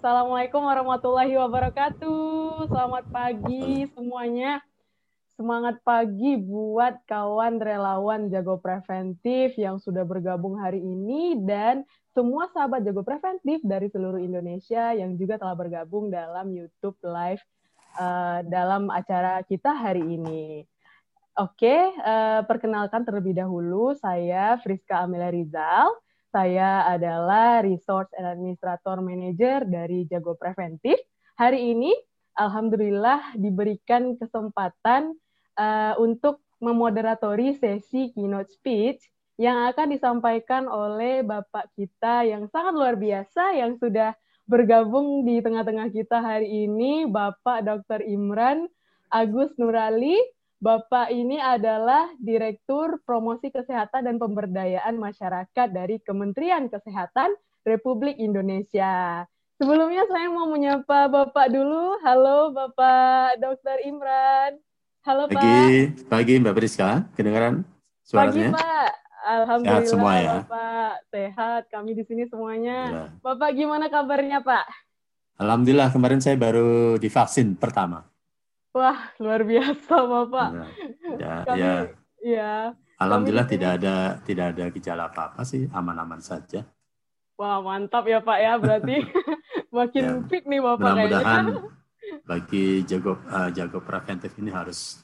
Assalamualaikum 0.00 0.64
warahmatullahi 0.64 1.36
wabarakatuh. 1.36 2.72
Selamat 2.72 3.04
pagi 3.12 3.84
semuanya. 3.92 4.64
Semangat 5.36 5.76
pagi 5.84 6.40
buat 6.40 7.04
kawan 7.04 7.60
relawan 7.60 8.32
Jago 8.32 8.56
Preventif 8.64 9.60
yang 9.60 9.76
sudah 9.76 10.00
bergabung 10.08 10.56
hari 10.56 10.80
ini 10.80 11.36
dan 11.44 11.84
semua 12.16 12.48
sahabat 12.48 12.80
Jago 12.80 13.04
Preventif 13.04 13.60
dari 13.60 13.92
seluruh 13.92 14.24
Indonesia 14.24 14.96
yang 14.96 15.20
juga 15.20 15.36
telah 15.36 15.52
bergabung 15.52 16.08
dalam 16.08 16.48
YouTube 16.48 16.96
Live 17.04 17.44
uh, 18.00 18.40
dalam 18.48 18.88
acara 18.88 19.44
kita 19.44 19.76
hari 19.76 20.00
ini. 20.00 20.64
Oke, 21.36 21.76
uh, 22.00 22.40
perkenalkan 22.48 23.04
terlebih 23.04 23.36
dahulu 23.36 23.92
saya 24.00 24.56
Friska 24.64 25.04
Amelia 25.04 25.28
Rizal 25.28 25.92
saya 26.30 26.86
adalah 26.86 27.60
Resource 27.66 28.10
and 28.14 28.26
Administrator 28.26 29.02
Manager 29.02 29.66
dari 29.66 30.06
Jago 30.06 30.38
Preventif. 30.38 30.96
Hari 31.34 31.74
ini, 31.74 31.90
Alhamdulillah 32.38 33.34
diberikan 33.34 34.14
kesempatan 34.14 35.18
uh, 35.58 35.94
untuk 35.98 36.38
memoderatori 36.62 37.58
sesi 37.58 38.14
keynote 38.14 38.48
speech 38.54 39.02
yang 39.40 39.66
akan 39.72 39.90
disampaikan 39.90 40.70
oleh 40.70 41.26
Bapak 41.26 41.72
kita 41.74 42.28
yang 42.28 42.46
sangat 42.52 42.76
luar 42.76 42.94
biasa 42.94 43.56
yang 43.56 43.74
sudah 43.80 44.14
bergabung 44.46 45.24
di 45.26 45.40
tengah-tengah 45.40 45.90
kita 45.90 46.20
hari 46.20 46.68
ini, 46.68 47.06
Bapak 47.10 47.66
Dr. 47.66 48.04
Imran 48.06 48.70
Agus 49.10 49.50
Nurali, 49.58 50.18
Bapak 50.60 51.08
ini 51.08 51.40
adalah 51.40 52.12
Direktur 52.20 53.00
Promosi 53.08 53.48
Kesehatan 53.48 54.04
dan 54.04 54.20
Pemberdayaan 54.20 54.92
Masyarakat 55.00 55.72
dari 55.72 55.96
Kementerian 56.04 56.68
Kesehatan 56.68 57.32
Republik 57.64 58.20
Indonesia. 58.20 59.24
Sebelumnya 59.56 60.04
saya 60.12 60.28
mau 60.28 60.52
menyapa 60.52 61.08
Bapak 61.08 61.48
dulu. 61.48 61.96
Halo 62.04 62.52
Bapak 62.52 63.40
Dr. 63.40 63.88
Imran. 63.88 64.60
Halo 65.00 65.32
Pak. 65.32 65.40
Pagi, 65.40 65.96
pagi 66.04 66.32
Mbak 66.44 66.52
Priska. 66.52 67.08
Kedengaran 67.16 67.64
suaranya? 68.04 68.52
Pagi 68.52 68.60
Pak. 68.60 68.90
Alhamdulillah 69.20 69.80
sehat 69.80 69.92
semua 69.96 70.12
ya. 70.20 70.34
Bapak 70.44 70.92
sehat. 71.08 71.62
Kami 71.72 71.96
di 71.96 72.04
sini 72.04 72.28
semuanya. 72.28 72.78
Ya. 72.92 73.04
Bapak 73.24 73.56
gimana 73.56 73.88
kabarnya 73.88 74.44
Pak? 74.44 74.68
Alhamdulillah 75.40 75.88
kemarin 75.88 76.20
saya 76.20 76.36
baru 76.36 77.00
divaksin 77.00 77.56
pertama. 77.56 78.09
Wah, 78.70 78.98
luar 79.18 79.42
biasa 79.42 79.94
Bapak. 80.06 80.50
Ya, 80.54 80.66
ya, 81.18 81.34
kami, 81.42 81.58
ya. 81.58 81.74
ya. 82.22 82.54
Alhamdulillah 83.02 83.46
kami 83.50 83.54
tidak 83.58 83.70
ada 83.82 83.94
tidak 84.22 84.46
ada 84.54 84.64
gejala 84.70 85.02
apa-apa 85.10 85.42
sih, 85.42 85.66
aman-aman 85.74 86.22
saja. 86.22 86.62
Wah, 87.34 87.58
mantap 87.64 88.06
ya 88.06 88.22
Pak 88.22 88.38
ya, 88.38 88.52
berarti 88.60 89.02
makin 89.76 90.04
ya, 90.04 90.14
fit 90.30 90.44
nih 90.46 90.60
Bapak 90.62 90.86
Mudah-mudahan 90.86 91.44
bagi 92.26 92.82
jago 92.86 93.18
uh, 93.26 93.50
jago 93.50 93.78
preventif 93.82 94.34
ini 94.38 94.50
harus 94.50 95.02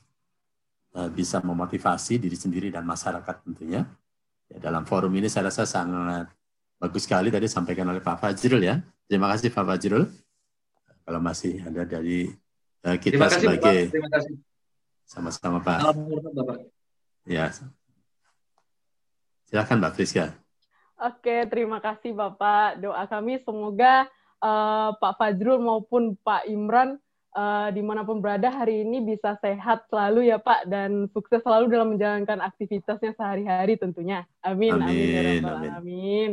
uh, 0.94 1.10
bisa 1.10 1.42
memotivasi 1.42 2.22
diri 2.22 2.38
sendiri 2.38 2.70
dan 2.70 2.86
masyarakat 2.86 3.42
tentunya. 3.42 3.82
Ya, 4.46 4.62
dalam 4.62 4.86
forum 4.86 5.10
ini 5.18 5.26
saya 5.26 5.50
rasa 5.50 5.66
sangat 5.66 6.30
bagus 6.78 7.02
sekali 7.02 7.34
tadi 7.34 7.50
sampaikan 7.50 7.90
oleh 7.90 7.98
Pak 7.98 8.22
Fajrul 8.22 8.62
ya. 8.62 8.78
Terima 9.10 9.26
kasih 9.34 9.50
Pak 9.50 9.64
Fajrul. 9.66 10.06
Kalau 11.06 11.20
masih 11.22 11.62
ada 11.62 11.82
dari 11.86 12.30
kita 12.94 13.18
Terima 13.18 13.26
kasih, 13.26 13.40
sebagai 13.42 13.78
Bapak. 13.82 13.90
Terima 13.90 14.10
kasih. 14.14 14.34
Sama-sama 15.06 15.58
Pak. 15.58 15.78
Bapak. 16.34 16.58
Ya. 17.26 17.50
Silakan 19.50 19.82
Mbak 19.82 19.92
Friska. 19.98 20.34
Oke, 20.96 21.44
terima 21.50 21.82
kasih 21.82 22.14
Bapak. 22.14 22.78
Doa 22.78 23.04
kami 23.10 23.42
semoga 23.42 24.06
uh, 24.40 24.94
Pak 24.96 25.12
Fajrul 25.18 25.58
maupun 25.60 26.16
Pak 26.22 26.46
Imran 26.46 26.96
uh, 27.36 27.68
di 27.68 27.82
mana 27.84 28.02
pun 28.02 28.18
berada 28.24 28.48
hari 28.48 28.82
ini 28.82 29.04
bisa 29.04 29.36
sehat 29.44 29.84
selalu 29.92 30.32
ya 30.32 30.40
Pak 30.40 30.66
dan 30.70 31.06
sukses 31.12 31.44
selalu 31.44 31.68
dalam 31.68 31.88
menjalankan 31.94 32.40
aktivitasnya 32.40 33.12
sehari-hari 33.12 33.76
tentunya. 33.76 34.24
Amin. 34.40 34.78
Amin. 34.78 34.88
Amin. 34.88 35.40
Ya 35.42 35.52
amin. 35.52 35.72
amin. 35.76 36.30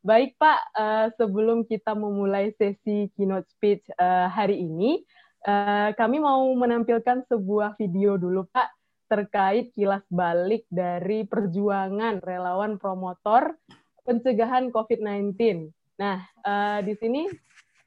Baik 0.00 0.32
Pak, 0.40 0.60
uh, 0.80 1.06
sebelum 1.20 1.68
kita 1.68 1.92
memulai 1.92 2.56
sesi 2.56 3.12
keynote 3.14 3.44
speech 3.52 3.84
uh, 4.00 4.32
hari 4.32 4.56
ini, 4.64 5.04
Uh, 5.40 5.96
kami 5.96 6.20
mau 6.20 6.44
menampilkan 6.52 7.24
sebuah 7.24 7.80
video 7.80 8.20
dulu, 8.20 8.44
Pak, 8.52 8.68
terkait 9.08 9.72
kilas 9.72 10.04
balik 10.12 10.68
dari 10.68 11.24
perjuangan 11.24 12.20
relawan 12.20 12.76
promotor 12.76 13.56
pencegahan 14.04 14.68
COVID-19. 14.68 15.34
Nah, 15.96 16.20
uh, 16.44 16.84
di 16.84 16.92
sini 17.00 17.24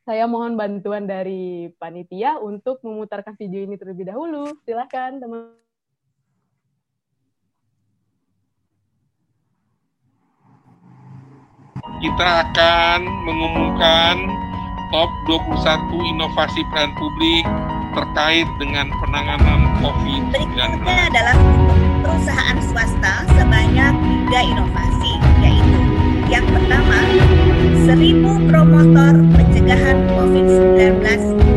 saya 0.04 0.28
mohon 0.28 0.60
bantuan 0.60 1.08
dari 1.08 1.72
panitia 1.80 2.42
untuk 2.42 2.84
memutarkan 2.84 3.40
video 3.40 3.64
ini 3.64 3.78
terlebih 3.80 4.10
dahulu. 4.10 4.52
Silakan, 4.68 5.22
teman. 5.22 5.56
Kita 12.04 12.28
akan 12.50 13.00
mengumumkan 13.24 14.16
top 14.94 15.10
21 15.26 15.90
inovasi 16.14 16.62
pelayanan 16.70 16.94
publik 16.94 17.42
terkait 17.98 18.46
dengan 18.62 18.94
penanganan 19.02 19.66
COVID-19. 19.82 20.54
Berikutnya 20.54 21.10
adalah 21.10 21.36
perusahaan 22.06 22.58
swasta 22.62 23.26
sebanyak 23.34 23.94
tiga 23.98 24.40
inovasi, 24.46 25.14
yaitu 25.42 25.82
yang 26.30 26.46
pertama, 26.46 26.98
1000 27.90 28.50
promotor 28.54 29.14
pencegahan 29.34 29.98
COVID-19 30.14 31.53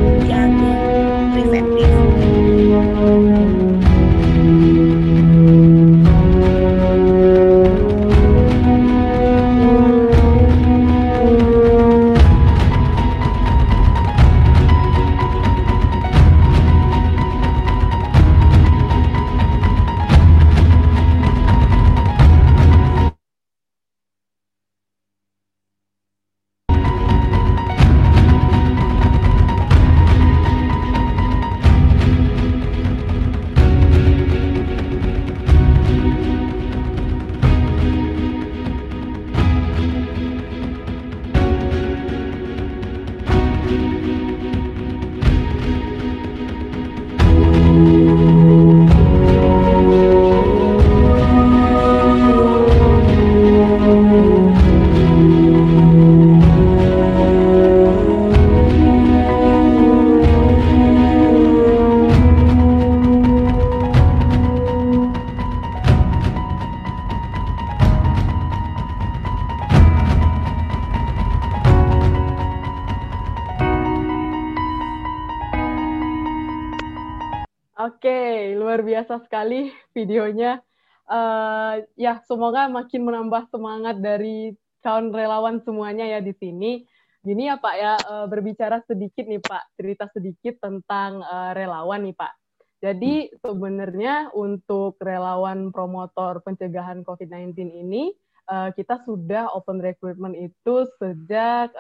semoga 82.47 82.71
makin 82.71 83.03
menambah 83.03 83.51
semangat 83.51 83.99
dari 83.99 84.55
kawan 84.79 85.11
relawan 85.11 85.59
semuanya 85.67 86.07
ya 86.07 86.23
di 86.23 86.31
sini. 86.39 86.87
Gini 87.27 87.51
ya 87.51 87.59
Pak 87.59 87.75
ya, 87.75 87.99
uh, 88.07 88.27
berbicara 88.31 88.87
sedikit 88.87 89.27
nih 89.27 89.43
Pak, 89.43 89.75
cerita 89.75 90.07
sedikit 90.15 90.55
tentang 90.63 91.27
uh, 91.27 91.51
relawan 91.59 92.07
nih 92.07 92.15
Pak. 92.15 92.31
Jadi 92.79 93.35
sebenarnya 93.43 94.31
untuk 94.31 94.95
relawan 95.03 95.75
promotor 95.75 96.39
pencegahan 96.47 97.03
COVID-19 97.03 97.67
ini, 97.67 98.15
uh, 98.47 98.71
kita 98.79 99.03
sudah 99.03 99.51
open 99.51 99.83
recruitment 99.83 100.39
itu 100.39 100.87
sejak 101.03 101.75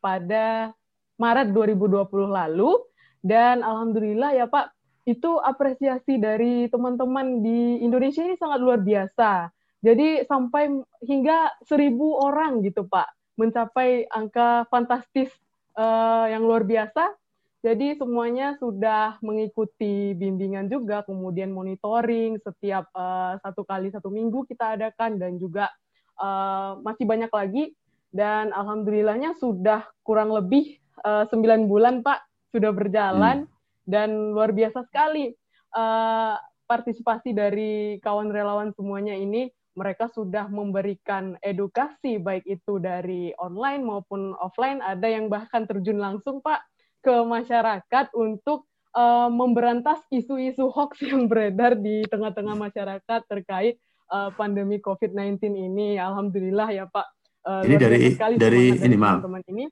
pada 0.00 0.72
Maret 1.20 1.52
2020 1.52 2.08
lalu. 2.24 2.72
Dan 3.20 3.60
Alhamdulillah 3.60 4.32
ya 4.32 4.48
Pak, 4.48 4.72
itu 5.04 5.36
apresiasi 5.44 6.16
dari 6.16 6.72
teman-teman 6.72 7.44
di 7.44 7.84
Indonesia 7.84 8.24
ini 8.24 8.40
sangat 8.40 8.64
luar 8.64 8.80
biasa. 8.80 9.59
Jadi 9.80 10.28
sampai 10.28 10.68
hingga 11.04 11.56
seribu 11.64 12.20
orang 12.20 12.60
gitu 12.60 12.84
Pak, 12.84 13.08
mencapai 13.40 14.04
angka 14.12 14.68
fantastis 14.68 15.32
uh, 15.80 16.28
yang 16.28 16.44
luar 16.44 16.68
biasa. 16.68 17.16
Jadi 17.60 17.96
semuanya 17.96 18.56
sudah 18.56 19.20
mengikuti 19.20 20.16
bimbingan 20.16 20.72
juga, 20.72 21.04
kemudian 21.04 21.52
monitoring 21.52 22.40
setiap 22.40 22.88
uh, 22.96 23.36
satu 23.44 23.68
kali 23.68 23.92
satu 23.92 24.08
minggu 24.08 24.48
kita 24.48 24.80
adakan 24.80 25.20
dan 25.20 25.36
juga 25.36 25.68
uh, 26.16 26.80
masih 26.80 27.04
banyak 27.04 27.32
lagi. 27.32 27.64
Dan 28.10 28.50
alhamdulillahnya 28.50 29.38
sudah 29.38 29.86
kurang 30.02 30.34
lebih 30.34 30.80
sembilan 31.04 31.60
uh, 31.64 31.68
bulan 31.70 31.94
Pak 32.02 32.50
sudah 32.50 32.74
berjalan 32.74 33.46
hmm. 33.46 33.50
dan 33.86 34.34
luar 34.34 34.50
biasa 34.50 34.82
sekali 34.90 35.30
uh, 35.78 36.34
partisipasi 36.66 37.30
dari 37.30 38.02
kawan 38.02 38.34
relawan 38.34 38.74
semuanya 38.74 39.14
ini 39.14 39.46
mereka 39.78 40.10
sudah 40.10 40.50
memberikan 40.50 41.38
edukasi 41.40 42.18
baik 42.18 42.42
itu 42.46 42.82
dari 42.82 43.30
online 43.38 43.86
maupun 43.86 44.34
offline 44.42 44.82
ada 44.82 45.06
yang 45.06 45.30
bahkan 45.30 45.64
terjun 45.64 46.02
langsung 46.02 46.42
Pak 46.42 46.66
ke 47.00 47.14
masyarakat 47.24 48.12
untuk 48.12 48.68
uh, 48.94 49.30
memberantas 49.30 50.02
isu-isu 50.10 50.68
hoax 50.68 51.00
yang 51.10 51.30
beredar 51.30 51.78
di 51.78 52.04
tengah-tengah 52.10 52.56
masyarakat 52.58 53.20
terkait 53.30 53.78
uh, 54.10 54.34
pandemi 54.34 54.82
COVID-19 54.82 55.54
ini. 55.54 55.96
Alhamdulillah 55.96 56.68
ya 56.74 56.84
Pak. 56.90 57.06
Uh, 57.40 57.64
ini 57.64 57.76
dari 57.80 58.00
dari 58.36 58.64
ini 58.76 58.96
maaf. 58.98 59.24
teman 59.24 59.42
ini. 59.48 59.64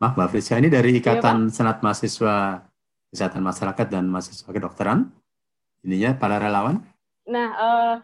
Maaf 0.00 0.16
Mbak 0.16 0.28
Friska 0.32 0.56
ini 0.56 0.72
dari 0.72 0.96
iya, 0.96 1.00
Ikatan 1.02 1.50
ya, 1.50 1.52
Senat 1.52 1.84
Mahasiswa 1.84 2.64
Kesehatan 3.12 3.42
Masyarakat 3.44 3.86
dan 3.90 4.08
Mahasiswa 4.08 4.48
Kedokteran. 4.48 5.10
Ininya 5.84 6.16
para 6.16 6.38
relawan. 6.38 6.80
Nah 7.26 7.48
uh, 7.58 7.94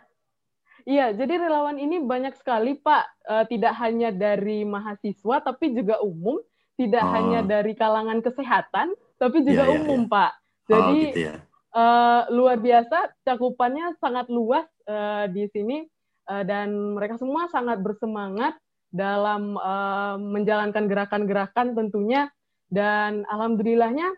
Iya, 0.87 1.11
jadi 1.19 1.43
relawan 1.43 1.83
ini 1.83 1.99
banyak 1.99 2.39
sekali 2.39 2.79
Pak, 2.79 3.05
uh, 3.27 3.45
tidak 3.51 3.75
hanya 3.83 4.15
dari 4.15 4.63
mahasiswa 4.63 5.43
tapi 5.43 5.75
juga 5.75 5.99
umum, 5.99 6.39
tidak 6.79 7.03
oh. 7.03 7.11
hanya 7.11 7.43
dari 7.43 7.75
kalangan 7.75 8.23
kesehatan 8.23 8.95
tapi 9.19 9.43
juga 9.43 9.67
ya, 9.67 9.75
ya, 9.75 9.77
umum 9.83 10.07
ya. 10.07 10.11
Pak. 10.15 10.31
Oh, 10.31 10.71
jadi 10.71 10.87
oh, 10.87 10.95
gitu 11.03 11.21
ya. 11.27 11.35
uh, 11.75 12.21
luar 12.31 12.57
biasa, 12.63 12.99
cakupannya 13.27 13.99
sangat 13.99 14.31
luas 14.31 14.67
uh, 14.87 15.27
di 15.27 15.51
sini 15.51 15.83
uh, 16.31 16.47
dan 16.47 16.95
mereka 16.95 17.19
semua 17.19 17.51
sangat 17.51 17.83
bersemangat 17.83 18.55
dalam 18.95 19.59
uh, 19.59 20.15
menjalankan 20.23 20.87
gerakan-gerakan 20.87 21.75
tentunya 21.75 22.31
dan 22.71 23.27
alhamdulillahnya 23.27 24.15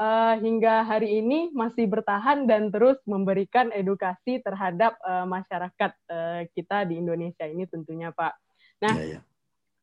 uh, 0.00 0.34
hingga 0.40 0.88
hari 0.88 1.20
ini 1.20 1.52
masih 1.52 1.84
bertahan 1.84 2.48
dan 2.48 2.72
terus 2.72 2.96
memberikan 3.04 3.68
edukasi 3.76 4.40
terhadap 4.40 4.96
uh, 5.04 5.28
masyarakat 5.28 5.92
uh, 6.08 6.40
kita 6.56 6.88
di 6.88 6.96
Indonesia 6.96 7.44
ini 7.44 7.68
tentunya 7.68 8.08
Pak. 8.08 8.32
Nah, 8.80 8.94
ya, 8.96 9.06
ya. 9.06 9.20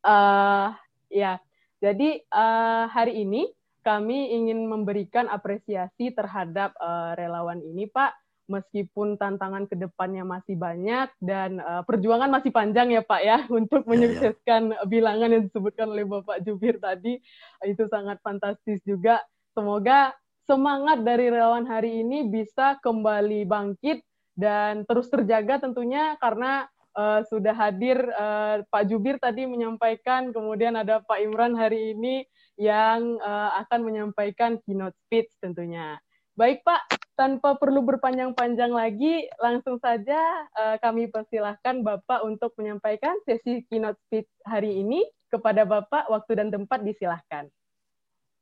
Uh, 0.02 0.70
ya 1.14 1.34
jadi 1.78 2.26
uh, 2.34 2.90
hari 2.90 3.22
ini 3.22 3.54
kami 3.86 4.34
ingin 4.34 4.66
memberikan 4.66 5.30
apresiasi 5.30 6.12
terhadap 6.12 6.74
uh, 6.82 7.14
relawan 7.16 7.62
ini 7.62 7.86
Pak. 7.88 8.18
Meskipun 8.48 9.20
tantangan 9.20 9.68
ke 9.68 9.76
depannya 9.76 10.24
masih 10.24 10.56
banyak 10.56 11.12
dan 11.20 11.60
uh, 11.60 11.84
perjuangan 11.84 12.32
masih 12.32 12.48
panjang 12.56 12.96
ya 12.96 13.04
Pak 13.04 13.22
ya 13.22 13.44
untuk 13.60 13.84
menyukseskan 13.84 14.72
ya, 14.72 14.80
ya. 14.82 14.88
bilangan 14.88 15.30
yang 15.36 15.44
disebutkan 15.52 15.92
oleh 15.92 16.08
Bapak 16.08 16.40
Jubir 16.48 16.80
tadi 16.80 17.20
itu 17.68 17.84
sangat 17.92 18.24
fantastis 18.24 18.80
juga 18.88 19.20
Semoga 19.58 20.14
semangat 20.46 21.02
dari 21.02 21.34
relawan 21.34 21.66
hari 21.66 22.06
ini 22.06 22.30
bisa 22.30 22.78
kembali 22.78 23.42
bangkit 23.50 24.06
dan 24.38 24.86
terus 24.86 25.10
terjaga 25.10 25.66
tentunya 25.66 26.14
karena 26.22 26.70
uh, 26.94 27.26
sudah 27.26 27.58
hadir 27.58 27.98
uh, 27.98 28.62
Pak 28.70 28.86
Jubir 28.86 29.18
tadi 29.18 29.50
menyampaikan, 29.50 30.30
kemudian 30.30 30.78
ada 30.78 31.02
Pak 31.02 31.26
Imran 31.26 31.58
hari 31.58 31.98
ini 31.98 32.22
yang 32.54 33.18
uh, 33.18 33.58
akan 33.66 33.82
menyampaikan 33.82 34.62
keynote 34.62 34.94
speech 35.10 35.34
tentunya. 35.42 35.98
Baik 36.38 36.62
Pak, 36.62 36.94
tanpa 37.18 37.58
perlu 37.58 37.82
berpanjang-panjang 37.82 38.70
lagi, 38.70 39.26
langsung 39.42 39.82
saja 39.82 40.22
uh, 40.54 40.78
kami 40.78 41.10
persilahkan 41.10 41.82
Bapak 41.82 42.22
untuk 42.30 42.54
menyampaikan 42.62 43.18
sesi 43.26 43.66
keynote 43.66 43.98
speech 44.06 44.30
hari 44.46 44.86
ini. 44.86 45.02
Kepada 45.28 45.68
Bapak, 45.68 46.08
waktu 46.08 46.40
dan 46.40 46.54
tempat 46.56 46.88
disilahkan. 46.88 47.52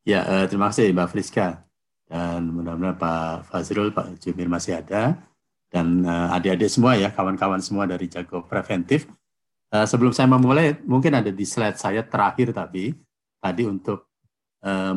Ya, 0.06 0.22
uh, 0.22 0.46
terima 0.46 0.69
kasih 0.69 0.94
Mbak 0.94 1.10
Friska. 1.10 1.66
Dan 2.06 2.54
mudah-mudahan 2.54 2.94
Pak 2.94 3.50
Fazrul, 3.50 3.90
Pak 3.90 4.22
Jumir 4.22 4.46
masih 4.46 4.78
ada. 4.78 5.18
Dan 5.66 6.06
uh, 6.06 6.30
adik-adik 6.30 6.69
semua 6.69 6.94
ya, 6.94 7.10
kawan-kawan 7.10 7.57
semua 7.57 7.90
dari 7.90 8.06
Jago 8.06 8.46
Preventif. 8.46 9.10
Uh, 9.74 9.81
sebelum 9.90 10.13
saya 10.13 10.30
memulai, 10.30 10.78
mungkin 10.86 11.18
ada 11.18 11.34
di 11.34 11.42
slide 11.42 11.81
saya 11.81 12.06
terakhir 12.06 12.54
tapi, 12.54 12.94
tadi 13.42 13.66
untuk 13.66 14.13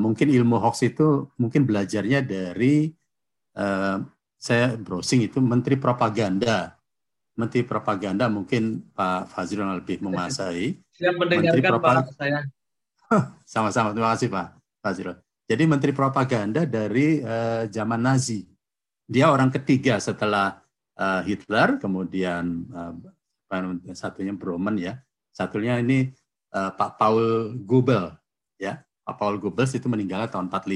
mungkin 0.01 0.33
ilmu 0.33 0.57
hoax 0.65 0.81
itu 0.81 1.29
mungkin 1.37 1.69
belajarnya 1.69 2.25
dari, 2.25 2.89
saya 4.41 4.81
browsing 4.81 5.29
itu 5.29 5.45
Menteri 5.45 5.77
Propaganda. 5.77 6.73
Menteri 7.37 7.69
Propaganda 7.69 8.33
mungkin 8.33 8.89
Pak 8.97 9.29
Fazrul 9.29 9.77
lebih 9.77 10.01
menguasai. 10.01 10.73
Siap 10.73 11.21
mendengarkan 11.21 11.85
Pak 11.85 12.17
saya. 12.17 12.49
Sama-sama, 13.45 13.93
terima 13.93 14.17
kasih 14.17 14.33
Pak. 14.33 14.58
Fazrul. 14.89 15.21
Jadi 15.49 15.65
menteri 15.69 15.93
propaganda 15.93 16.65
dari 16.65 17.21
uh, 17.21 17.69
zaman 17.69 18.01
Nazi. 18.01 18.45
Dia 19.09 19.33
orang 19.33 19.53
ketiga 19.53 20.01
setelah 20.01 20.61
uh, 20.97 21.21
Hitler, 21.25 21.81
kemudian 21.81 22.69
uh, 22.73 22.93
satunya 23.93 24.33
Broman 24.33 24.77
ya. 24.77 25.01
Satunya 25.33 25.81
ini 25.81 26.09
uh, 26.53 26.73
Pak 26.73 27.01
Paul 27.01 27.53
Goebbels 27.65 28.17
ya. 28.61 28.81
Pak 29.05 29.17
Paul 29.17 29.41
Goebbels 29.41 29.73
itu 29.73 29.89
meninggal 29.89 30.29
tahun 30.29 30.53
45. 30.53 30.69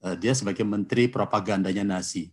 Uh, 0.00 0.16
dia 0.16 0.32
sebagai 0.32 0.64
menteri 0.64 1.08
propagandanya 1.08 1.84
Nazi. 1.84 2.32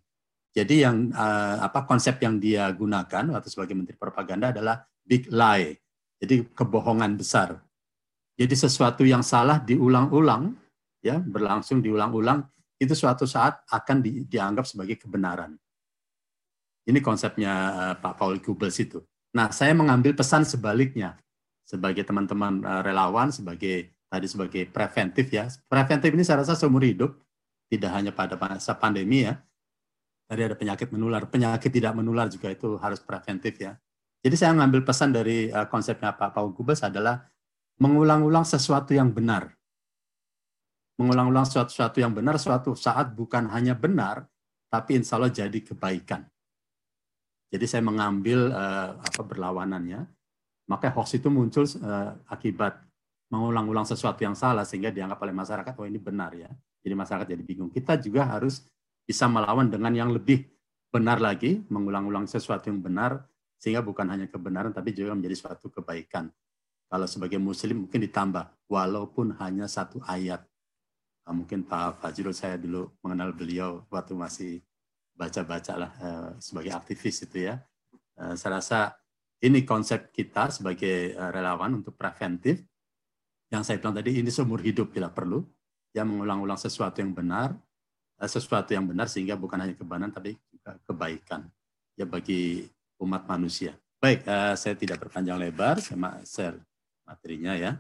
Jadi 0.52 0.84
yang 0.84 1.12
uh, 1.16 1.64
apa 1.64 1.88
konsep 1.88 2.20
yang 2.24 2.40
dia 2.40 2.68
gunakan 2.72 3.36
waktu 3.36 3.48
sebagai 3.48 3.76
menteri 3.76 3.96
propaganda 3.96 4.52
adalah 4.56 4.84
big 5.04 5.28
lie. 5.32 5.80
Jadi 6.20 6.48
kebohongan 6.56 7.20
besar. 7.20 7.60
Jadi 8.40 8.56
sesuatu 8.56 9.04
yang 9.04 9.24
salah 9.24 9.60
diulang-ulang 9.60 10.61
ya 11.02 11.18
berlangsung 11.20 11.82
diulang-ulang 11.82 12.46
itu 12.82 12.94
suatu 12.98 13.30
saat 13.30 13.62
akan 13.70 13.98
di, 14.02 14.26
dianggap 14.26 14.66
sebagai 14.66 14.98
kebenaran. 14.98 15.54
Ini 16.82 16.98
konsepnya 16.98 17.54
uh, 17.54 17.96
Pak 18.02 18.18
Paul 18.18 18.42
Goebbels 18.42 18.78
itu. 18.82 19.06
Nah, 19.38 19.54
saya 19.54 19.78
mengambil 19.78 20.18
pesan 20.18 20.42
sebaliknya 20.42 21.14
sebagai 21.62 22.02
teman-teman 22.02 22.66
uh, 22.66 22.82
relawan, 22.82 23.30
sebagai 23.30 23.94
tadi 24.10 24.26
sebagai 24.26 24.66
preventif 24.66 25.30
ya. 25.30 25.46
Preventif 25.70 26.10
ini 26.10 26.26
saya 26.26 26.42
rasa 26.42 26.58
seumur 26.58 26.82
hidup, 26.82 27.22
tidak 27.70 27.92
hanya 27.94 28.10
pada 28.10 28.34
masa 28.34 28.74
pandemi 28.74 29.30
ya. 29.30 29.38
Tadi 30.26 30.42
ada 30.42 30.58
penyakit 30.58 30.90
menular, 30.90 31.30
penyakit 31.30 31.70
tidak 31.70 31.94
menular 31.94 32.34
juga 32.34 32.50
itu 32.50 32.82
harus 32.82 32.98
preventif 32.98 33.62
ya. 33.62 33.78
Jadi 34.26 34.36
saya 34.38 34.58
mengambil 34.58 34.82
pesan 34.82 35.14
dari 35.14 35.54
uh, 35.54 35.70
konsepnya 35.70 36.18
Pak 36.18 36.34
Paul 36.34 36.50
Goebbels 36.58 36.82
adalah 36.82 37.30
mengulang-ulang 37.78 38.46
sesuatu 38.46 38.94
yang 38.94 39.14
benar 39.14 39.54
mengulang-ulang 41.00 41.48
sesuatu 41.48 41.98
yang 42.00 42.12
benar 42.12 42.36
suatu 42.42 42.76
saat 42.76 43.14
bukan 43.16 43.48
hanya 43.52 43.78
benar, 43.78 44.28
tapi 44.72 45.00
insya 45.00 45.20
Allah 45.20 45.32
jadi 45.32 45.60
kebaikan. 45.64 46.24
Jadi 47.52 47.66
saya 47.68 47.84
mengambil 47.84 48.52
uh, 48.56 48.96
apa 48.96 49.22
berlawanannya, 49.28 50.08
maka 50.72 50.88
hoax 50.96 51.20
itu 51.20 51.28
muncul 51.28 51.68
uh, 51.84 52.16
akibat 52.32 52.80
mengulang-ulang 53.32 53.88
sesuatu 53.88 54.24
yang 54.24 54.36
salah 54.36 54.64
sehingga 54.64 54.92
dianggap 54.92 55.20
oleh 55.24 55.36
masyarakat 55.36 55.74
oh 55.76 55.88
ini 55.88 56.00
benar 56.00 56.32
ya. 56.36 56.52
Jadi 56.84 56.94
masyarakat 56.96 57.28
jadi 57.28 57.44
bingung. 57.44 57.72
Kita 57.72 58.00
juga 58.00 58.28
harus 58.28 58.64
bisa 59.04 59.28
melawan 59.28 59.68
dengan 59.68 59.92
yang 59.92 60.12
lebih 60.12 60.48
benar 60.92 61.24
lagi, 61.24 61.64
mengulang-ulang 61.72 62.28
sesuatu 62.28 62.68
yang 62.68 62.84
benar 62.84 63.24
sehingga 63.56 63.80
bukan 63.80 64.08
hanya 64.10 64.28
kebenaran 64.28 64.76
tapi 64.76 64.92
juga 64.92 65.16
menjadi 65.16 65.48
suatu 65.48 65.72
kebaikan. 65.72 66.28
Kalau 66.92 67.08
sebagai 67.08 67.40
muslim 67.40 67.88
mungkin 67.88 68.04
ditambah 68.04 68.68
walaupun 68.68 69.40
hanya 69.40 69.68
satu 69.68 70.04
ayat 70.04 70.44
mungkin 71.32 71.64
Pak 71.66 72.04
Fajrul 72.04 72.36
saya 72.36 72.56
dulu 72.56 72.92
mengenal 73.04 73.36
beliau 73.36 73.84
waktu 73.88 74.14
masih 74.16 74.54
baca-baca 75.16 75.74
lah 75.76 75.92
uh, 76.00 76.32
sebagai 76.40 76.72
aktivis 76.72 77.24
itu 77.26 77.52
ya. 77.52 77.60
Uh, 78.16 78.36
saya 78.36 78.60
rasa 78.60 78.80
ini 79.42 79.66
konsep 79.66 80.14
kita 80.14 80.54
sebagai 80.54 81.16
uh, 81.16 81.30
relawan 81.34 81.82
untuk 81.82 81.98
preventif. 81.98 82.64
Yang 83.52 83.64
saya 83.68 83.78
bilang 83.84 83.96
tadi 83.98 84.16
ini 84.16 84.32
seumur 84.32 84.64
hidup 84.64 84.96
bila 84.96 85.12
perlu, 85.12 85.44
yang 85.92 86.08
mengulang-ulang 86.08 86.56
sesuatu 86.56 87.04
yang 87.04 87.12
benar, 87.12 87.52
sesuatu 88.24 88.72
yang 88.72 88.88
benar 88.88 89.12
sehingga 89.12 89.36
bukan 89.36 89.60
hanya 89.60 89.76
kebenaran 89.76 90.14
tapi 90.14 90.40
juga 90.48 90.80
kebaikan 90.88 91.52
ya 92.00 92.08
bagi 92.08 92.64
umat 93.04 93.28
manusia. 93.28 93.76
Baik, 94.00 94.24
saya 94.56 94.74
tidak 94.80 95.04
berpanjang 95.04 95.36
lebar, 95.36 95.84
saya 95.84 96.24
share 96.24 96.58
materinya 97.04 97.60
ya. 97.60 97.76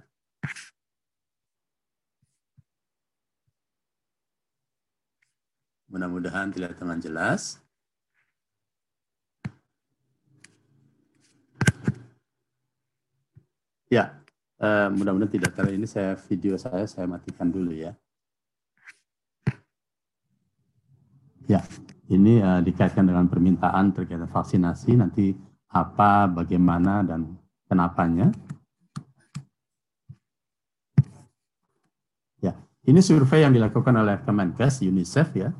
Mudah-mudahan 5.91 6.55
terlihat 6.55 6.79
dengan 6.79 7.03
jelas. 7.03 7.59
Ya, 13.91 14.23
uh, 14.63 14.87
mudah-mudahan 14.87 15.35
tidak 15.35 15.51
ter 15.51 15.67
ini 15.75 15.83
saya 15.83 16.15
video 16.15 16.55
saya 16.55 16.87
saya 16.87 17.03
matikan 17.11 17.51
dulu 17.51 17.75
ya. 17.75 17.91
Ya, 21.43 21.59
ini 22.07 22.39
uh, 22.39 22.63
dikaitkan 22.63 23.03
dengan 23.03 23.27
permintaan 23.27 23.91
terkait 23.91 24.23
vaksinasi 24.23 24.95
nanti 24.95 25.35
apa, 25.67 26.23
bagaimana 26.31 27.03
dan 27.03 27.35
kenapanya. 27.67 28.31
Ya, 32.39 32.55
ini 32.87 33.03
survei 33.03 33.43
yang 33.43 33.51
dilakukan 33.51 33.91
oleh 33.91 34.23
Kemenkes 34.23 34.87
UNICEF 34.87 35.35
ya 35.35 35.51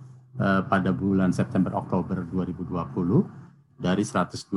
uh, 0.42 0.66
pada 0.66 0.90
bulan 0.90 1.30
September 1.30 1.78
Oktober 1.78 2.26
2020 2.26 3.78
dari 3.78 4.02
112 4.02 4.50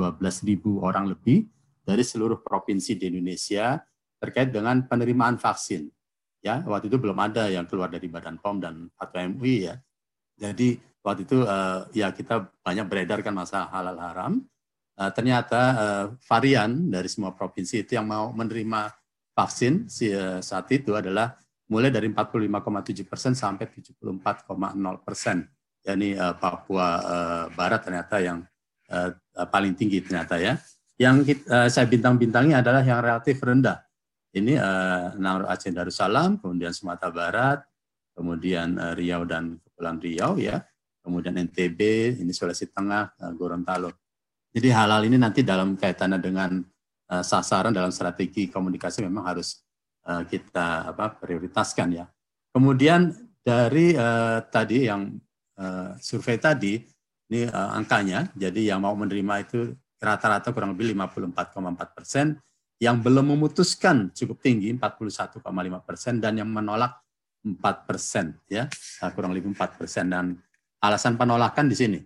ribu 0.48 0.80
orang 0.80 1.12
lebih 1.12 1.44
dari 1.84 2.00
seluruh 2.00 2.40
provinsi 2.40 2.96
di 2.96 3.12
Indonesia 3.12 3.76
terkait 4.16 4.48
dengan 4.48 4.80
penerimaan 4.88 5.36
vaksin. 5.36 5.92
Ya, 6.40 6.60
waktu 6.64 6.88
itu 6.92 6.96
belum 7.00 7.16
ada 7.16 7.48
yang 7.48 7.64
keluar 7.68 7.88
dari 7.88 8.08
Badan 8.08 8.36
POM 8.40 8.60
dan 8.60 8.88
Fatwa 8.96 9.20
MUI 9.32 9.68
ya. 9.68 9.76
Jadi 10.36 10.76
waktu 11.00 11.24
itu 11.24 11.44
uh, 11.44 11.88
ya 11.92 12.12
kita 12.12 12.52
banyak 12.60 12.84
beredar 12.88 13.20
kan 13.24 13.32
masalah 13.32 13.68
halal 13.72 13.96
haram. 14.00 14.32
Uh, 14.94 15.10
ternyata 15.10 15.60
uh, 15.74 16.04
varian 16.28 16.88
dari 16.88 17.08
semua 17.10 17.34
provinsi 17.34 17.82
itu 17.82 17.96
yang 17.96 18.06
mau 18.06 18.30
menerima 18.30 18.92
vaksin 19.34 19.90
si, 19.90 20.12
uh, 20.12 20.38
saat 20.38 20.68
itu 20.70 20.94
adalah 20.94 21.34
mulai 21.66 21.88
dari 21.88 22.12
45,7 22.12 23.08
persen 23.08 23.32
sampai 23.32 23.66
74,0 23.72 24.36
persen. 25.00 25.48
Yani 25.84 26.16
uh, 26.16 26.32
Papua 26.40 26.88
uh, 27.04 27.44
Barat 27.52 27.84
ternyata 27.84 28.16
yang 28.18 28.40
uh, 28.88 29.12
paling 29.52 29.76
tinggi 29.76 30.00
ternyata 30.00 30.40
ya. 30.40 30.56
Yang 30.96 31.44
uh, 31.50 31.68
saya 31.68 31.84
bintang-bintangi 31.84 32.56
adalah 32.56 32.80
yang 32.80 33.04
relatif 33.04 33.36
rendah. 33.44 33.84
Ini 34.34 34.58
uh, 34.58 35.46
Aceh 35.46 35.70
Darussalam, 35.70 36.42
kemudian 36.42 36.74
Sumatera 36.74 37.12
Barat, 37.12 37.58
kemudian 38.18 38.74
uh, 38.80 38.94
Riau 38.96 39.22
dan 39.22 39.62
Kepulauan 39.62 39.98
Riau 40.02 40.32
ya, 40.40 40.62
kemudian 41.02 41.38
NTB, 41.38 41.78
ini 42.18 42.32
Sulawesi 42.34 42.66
Tengah, 42.70 43.14
uh, 43.20 43.32
Gorontalo. 43.34 43.94
Jadi 44.54 44.70
hal-hal 44.70 45.02
ini 45.06 45.18
nanti 45.18 45.42
dalam 45.42 45.74
kaitannya 45.74 46.18
dengan 46.22 46.62
uh, 47.10 47.22
sasaran 47.26 47.74
dalam 47.74 47.90
strategi 47.90 48.46
komunikasi 48.46 49.02
memang 49.02 49.26
harus 49.26 49.62
uh, 50.06 50.22
kita 50.26 50.94
apa 50.94 51.18
prioritaskan 51.18 51.88
ya. 51.90 52.06
Kemudian 52.54 53.10
dari 53.42 53.98
uh, 53.98 54.42
tadi 54.46 54.86
yang 54.86 55.10
uh, 55.58 55.94
survei 55.98 56.38
tadi 56.38 56.82
ini 57.32 57.48
uh, 57.48 57.70
angkanya, 57.74 58.28
jadi 58.36 58.74
yang 58.74 58.84
mau 58.84 58.92
menerima 58.92 59.34
itu 59.42 59.72
rata-rata 59.98 60.52
kurang 60.52 60.76
lebih 60.76 60.92
54,4 60.92 61.96
persen, 61.96 62.26
yang 62.76 63.00
belum 63.00 63.32
memutuskan 63.32 64.12
cukup 64.12 64.44
tinggi 64.44 64.74
41,5 64.76 65.40
persen, 65.82 66.20
dan 66.20 66.36
yang 66.36 66.50
menolak 66.50 67.00
4 67.40 67.88
persen, 67.88 68.36
ya 68.46 68.68
uh, 69.00 69.10
kurang 69.16 69.32
lebih 69.32 69.56
4 69.56 69.80
persen. 69.80 70.12
Dan 70.12 70.36
alasan 70.84 71.16
penolakan 71.16 71.72
di 71.72 71.76
sini, 71.76 71.98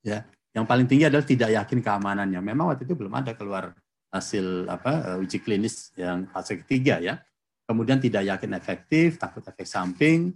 ya 0.00 0.24
yang 0.56 0.64
paling 0.64 0.88
tinggi 0.88 1.06
adalah 1.06 1.22
tidak 1.22 1.54
yakin 1.54 1.78
keamanannya. 1.84 2.40
Memang 2.40 2.72
waktu 2.74 2.88
itu 2.88 2.96
belum 2.96 3.14
ada 3.14 3.36
keluar 3.36 3.76
hasil 4.08 4.64
apa 4.66 5.20
uji 5.20 5.44
klinis 5.44 5.92
yang 5.94 6.26
fase 6.32 6.58
ketiga 6.64 6.98
ya. 6.98 7.20
Kemudian 7.68 8.00
tidak 8.00 8.24
yakin 8.24 8.56
efektif, 8.56 9.20
takut 9.20 9.44
efek 9.44 9.68
samping, 9.68 10.32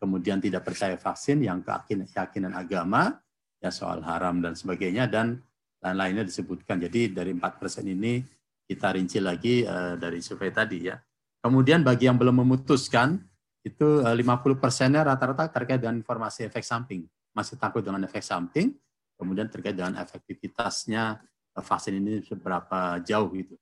kemudian 0.00 0.40
tidak 0.40 0.64
percaya 0.64 0.96
vaksin 0.96 1.44
yang 1.44 1.60
keyakinan 1.60 2.56
agama, 2.56 3.20
ya 3.60 3.68
soal 3.72 4.00
haram 4.04 4.40
dan 4.40 4.56
sebagainya 4.56 5.08
dan 5.08 5.40
lain-lainnya 5.80 6.24
disebutkan. 6.24 6.80
Jadi 6.80 7.12
dari 7.12 7.32
empat 7.36 7.60
persen 7.60 7.84
ini 7.86 8.24
kita 8.66 8.96
rinci 8.96 9.22
lagi 9.22 9.62
uh, 9.62 9.94
dari 9.94 10.18
survei 10.18 10.50
tadi 10.50 10.90
ya. 10.90 10.96
Kemudian 11.38 11.86
bagi 11.86 12.10
yang 12.10 12.18
belum 12.18 12.42
memutuskan 12.42 13.22
itu 13.62 14.02
uh, 14.02 14.14
50 14.14 14.58
persennya 14.58 15.06
rata-rata 15.06 15.46
terkait 15.50 15.78
dengan 15.78 15.98
informasi 16.02 16.50
efek 16.50 16.66
samping. 16.66 17.06
Masih 17.36 17.60
takut 17.60 17.84
dengan 17.84 18.02
efek 18.08 18.24
samping, 18.24 18.74
kemudian 19.14 19.46
terkait 19.46 19.76
dengan 19.76 19.94
efektivitasnya 20.00 21.20
vaksin 21.56 22.00
ini 22.00 22.24
seberapa 22.24 23.00
jauh 23.00 23.28
gitu. 23.32 23.56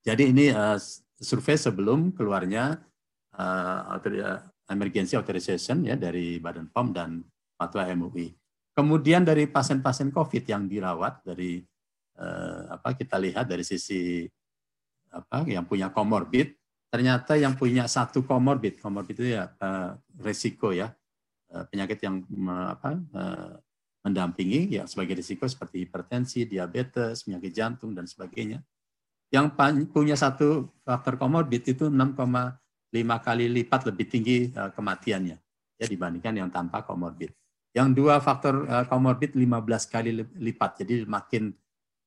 Jadi 0.00 0.32
ini 0.32 0.48
survei 1.20 1.60
sebelum 1.60 2.16
keluarnya 2.16 2.80
uh, 3.36 4.00
emergency 4.70 5.18
authorization 5.18 5.82
ya 5.82 5.98
dari 5.98 6.38
Badan 6.38 6.70
POM 6.70 6.94
dan 6.94 7.20
Fatwa 7.58 7.84
MUI. 7.90 8.32
Kemudian 8.70 9.26
dari 9.26 9.50
pasien-pasien 9.50 10.14
COVID 10.14 10.46
yang 10.46 10.70
dirawat 10.70 11.26
dari 11.26 11.60
eh, 12.16 12.62
apa 12.70 12.94
kita 12.94 13.18
lihat 13.18 13.50
dari 13.50 13.66
sisi 13.66 14.24
apa 15.10 15.42
yang 15.44 15.66
punya 15.66 15.90
komorbid, 15.90 16.54
ternyata 16.88 17.34
yang 17.34 17.58
punya 17.58 17.90
satu 17.90 18.22
komorbid, 18.22 18.78
komorbid 18.78 19.18
itu 19.18 19.34
ya 19.34 19.50
eh, 19.50 19.90
resiko 20.22 20.70
ya 20.70 20.94
eh, 21.50 21.64
penyakit 21.66 21.98
yang 22.06 22.22
apa 22.70 22.94
eh, 22.94 23.54
mendampingi 24.00 24.80
ya 24.80 24.88
sebagai 24.88 25.18
risiko 25.18 25.44
seperti 25.44 25.84
hipertensi, 25.84 26.48
diabetes, 26.48 27.26
penyakit 27.26 27.52
jantung 27.52 27.92
dan 27.92 28.08
sebagainya. 28.08 28.64
Yang 29.30 29.54
punya 29.92 30.16
satu 30.16 30.72
faktor 30.82 31.20
komorbid 31.20 31.62
itu 31.62 31.86
6,5 31.86 32.16
kali 33.22 33.46
lipat 33.48 33.86
lebih 33.86 34.06
tinggi 34.10 34.50
eh, 34.50 34.70
kematiannya 34.74 35.36
ya 35.80 35.86
dibandingkan 35.88 36.36
yang 36.36 36.50
tanpa 36.52 36.84
komorbid. 36.84 37.32
Yang 37.72 37.88
dua 37.96 38.20
faktor 38.20 38.68
komorbid 38.90 39.32
eh, 39.32 39.46
15 39.46 39.94
kali 39.94 40.10
lipat, 40.36 40.84
jadi 40.84 41.08
makin 41.08 41.54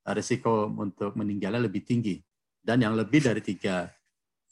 eh, 0.05 0.13
risiko 0.13 0.69
untuk 0.69 1.17
meninggalnya 1.17 1.65
lebih 1.65 1.81
tinggi. 1.81 2.21
Dan 2.63 2.79
yang 2.85 2.93
lebih 2.93 3.25
dari 3.25 3.41
tiga 3.41 3.89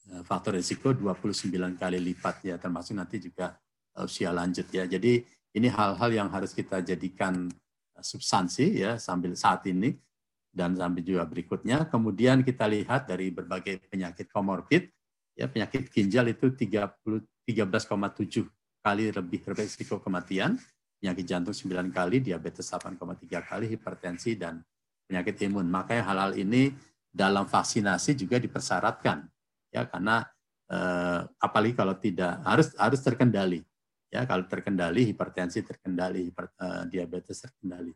eh, 0.09 0.23
faktor 0.25 0.57
risiko 0.57 0.95
29 0.97 1.51
kali 1.77 2.01
lipat 2.01 2.35
ya, 2.49 2.55
termasuk 2.57 2.97
nanti 2.97 3.21
juga 3.21 3.53
usia 4.01 4.33
lanjut 4.33 4.65
ya. 4.71 4.87
Jadi 4.87 5.21
ini 5.51 5.67
hal-hal 5.67 6.09
yang 6.15 6.29
harus 6.31 6.55
kita 6.55 6.79
jadikan 6.79 7.51
substansi 7.99 8.81
ya 8.81 8.95
sambil 8.95 9.35
saat 9.35 9.67
ini 9.67 9.93
dan 10.47 10.79
sampai 10.79 11.03
juga 11.03 11.27
berikutnya. 11.27 11.91
Kemudian 11.91 12.41
kita 12.41 12.71
lihat 12.71 13.11
dari 13.11 13.35
berbagai 13.35 13.83
penyakit 13.91 14.31
komorbid, 14.31 14.87
ya 15.41 15.49
penyakit 15.49 15.89
ginjal 15.89 16.29
itu 16.29 16.53
13,7 16.53 16.85
kali 18.85 19.09
lebih 19.09 19.39
risiko 19.57 19.97
kematian 19.97 20.61
penyakit 21.01 21.25
jantung 21.25 21.57
9 21.57 21.89
kali, 21.89 22.21
diabetes 22.21 22.69
8,3 22.69 23.41
kali, 23.41 23.65
hipertensi, 23.73 24.37
dan 24.37 24.61
penyakit 25.09 25.33
imun. 25.49 25.65
Makanya 25.65 26.05
hal-hal 26.13 26.31
ini 26.37 26.69
dalam 27.09 27.49
vaksinasi 27.49 28.13
juga 28.13 28.37
dipersyaratkan. 28.37 29.25
ya 29.73 29.89
Karena 29.89 30.21
eh, 30.69 31.19
apalagi 31.41 31.73
kalau 31.73 31.97
tidak, 31.97 32.45
harus 32.45 32.77
harus 32.77 33.01
terkendali. 33.01 33.65
ya 34.13 34.29
Kalau 34.29 34.45
terkendali, 34.45 35.09
hipertensi 35.09 35.65
terkendali, 35.65 36.29
hiper, 36.29 36.53
eh, 36.53 36.83
diabetes 36.93 37.41
terkendali. 37.49 37.91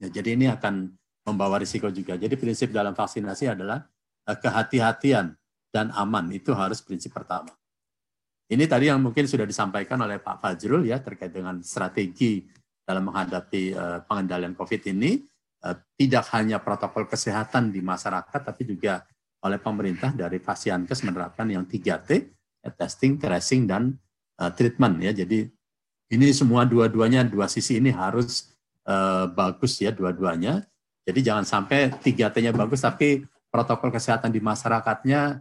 Ya, 0.00 0.08
jadi 0.08 0.32
ini 0.32 0.48
akan 0.48 0.88
membawa 1.28 1.60
risiko 1.60 1.92
juga. 1.92 2.16
Jadi 2.16 2.32
prinsip 2.40 2.72
dalam 2.72 2.96
vaksinasi 2.96 3.52
adalah 3.52 3.84
eh, 4.24 4.38
kehati-hatian 4.40 5.36
dan 5.72 5.92
aman. 5.92 6.28
Itu 6.32 6.56
harus 6.56 6.80
prinsip 6.80 7.12
pertama. 7.14 7.52
Ini 8.48 8.64
tadi 8.64 8.88
yang 8.88 9.04
mungkin 9.04 9.28
sudah 9.28 9.44
disampaikan 9.44 10.00
oleh 10.00 10.16
Pak 10.24 10.40
Fajrul 10.40 10.88
ya 10.88 11.04
terkait 11.04 11.28
dengan 11.28 11.60
strategi 11.60 12.48
dalam 12.80 13.12
menghadapi 13.12 13.76
uh, 13.76 14.00
pengendalian 14.08 14.56
COVID 14.56 14.88
ini 14.88 15.20
uh, 15.68 15.76
tidak 16.00 16.32
hanya 16.32 16.56
protokol 16.56 17.04
kesehatan 17.04 17.68
di 17.68 17.84
masyarakat 17.84 18.40
tapi 18.40 18.64
juga 18.64 19.04
oleh 19.44 19.60
pemerintah 19.60 20.16
dari 20.16 20.40
Fasiankes 20.40 21.04
menerapkan 21.04 21.44
yang 21.52 21.68
3T, 21.68 22.10
ya, 22.64 22.70
testing, 22.74 23.20
tracing 23.20 23.70
dan 23.70 23.94
treatment 24.58 24.98
ya. 24.98 25.14
Jadi 25.14 25.46
ini 26.14 26.26
semua 26.34 26.66
dua-duanya 26.66 27.22
dua 27.22 27.46
sisi 27.46 27.78
ini 27.78 27.94
harus 27.94 28.50
bagus 29.34 29.78
ya 29.78 29.94
dua-duanya. 29.94 30.66
Jadi 31.06 31.20
jangan 31.22 31.46
sampai 31.46 31.90
3T-nya 32.02 32.50
bagus 32.50 32.82
tapi 32.82 33.22
protokol 33.46 33.94
kesehatan 33.94 34.34
di 34.34 34.42
masyarakatnya 34.42 35.38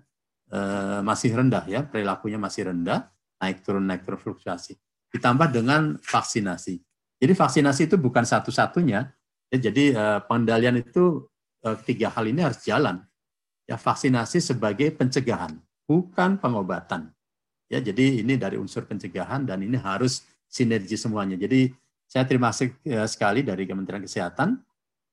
Eh, 0.48 1.00
masih 1.04 1.36
rendah 1.36 1.68
ya, 1.68 1.84
perilakunya 1.84 2.40
masih 2.40 2.72
rendah, 2.72 3.12
naik 3.36 3.68
turun 3.68 3.84
naik 3.84 4.08
turun 4.08 4.16
fluktuasi. 4.16 4.80
Ditambah 5.12 5.52
dengan 5.52 6.00
vaksinasi. 6.00 6.80
Jadi 7.20 7.34
vaksinasi 7.36 7.92
itu 7.92 8.00
bukan 8.00 8.24
satu-satunya. 8.24 9.12
Ya, 9.52 9.58
jadi 9.60 9.92
eh, 9.92 10.20
pengendalian 10.24 10.80
itu 10.80 11.28
eh, 11.68 11.76
tiga 11.84 12.16
hal 12.16 12.32
ini 12.32 12.48
harus 12.48 12.64
jalan. 12.64 13.04
Ya 13.68 13.76
vaksinasi 13.76 14.40
sebagai 14.40 14.88
pencegahan, 14.96 15.60
bukan 15.84 16.40
pengobatan. 16.40 17.12
Ya, 17.68 17.84
jadi 17.84 18.24
ini 18.24 18.40
dari 18.40 18.56
unsur 18.56 18.88
pencegahan 18.88 19.44
dan 19.44 19.60
ini 19.60 19.76
harus 19.76 20.24
sinergi 20.48 20.96
semuanya. 20.96 21.36
Jadi 21.36 21.76
saya 22.08 22.24
terima 22.24 22.56
kasih 22.56 22.72
sekali 23.04 23.44
dari 23.44 23.68
Kementerian 23.68 24.00
Kesehatan 24.00 24.56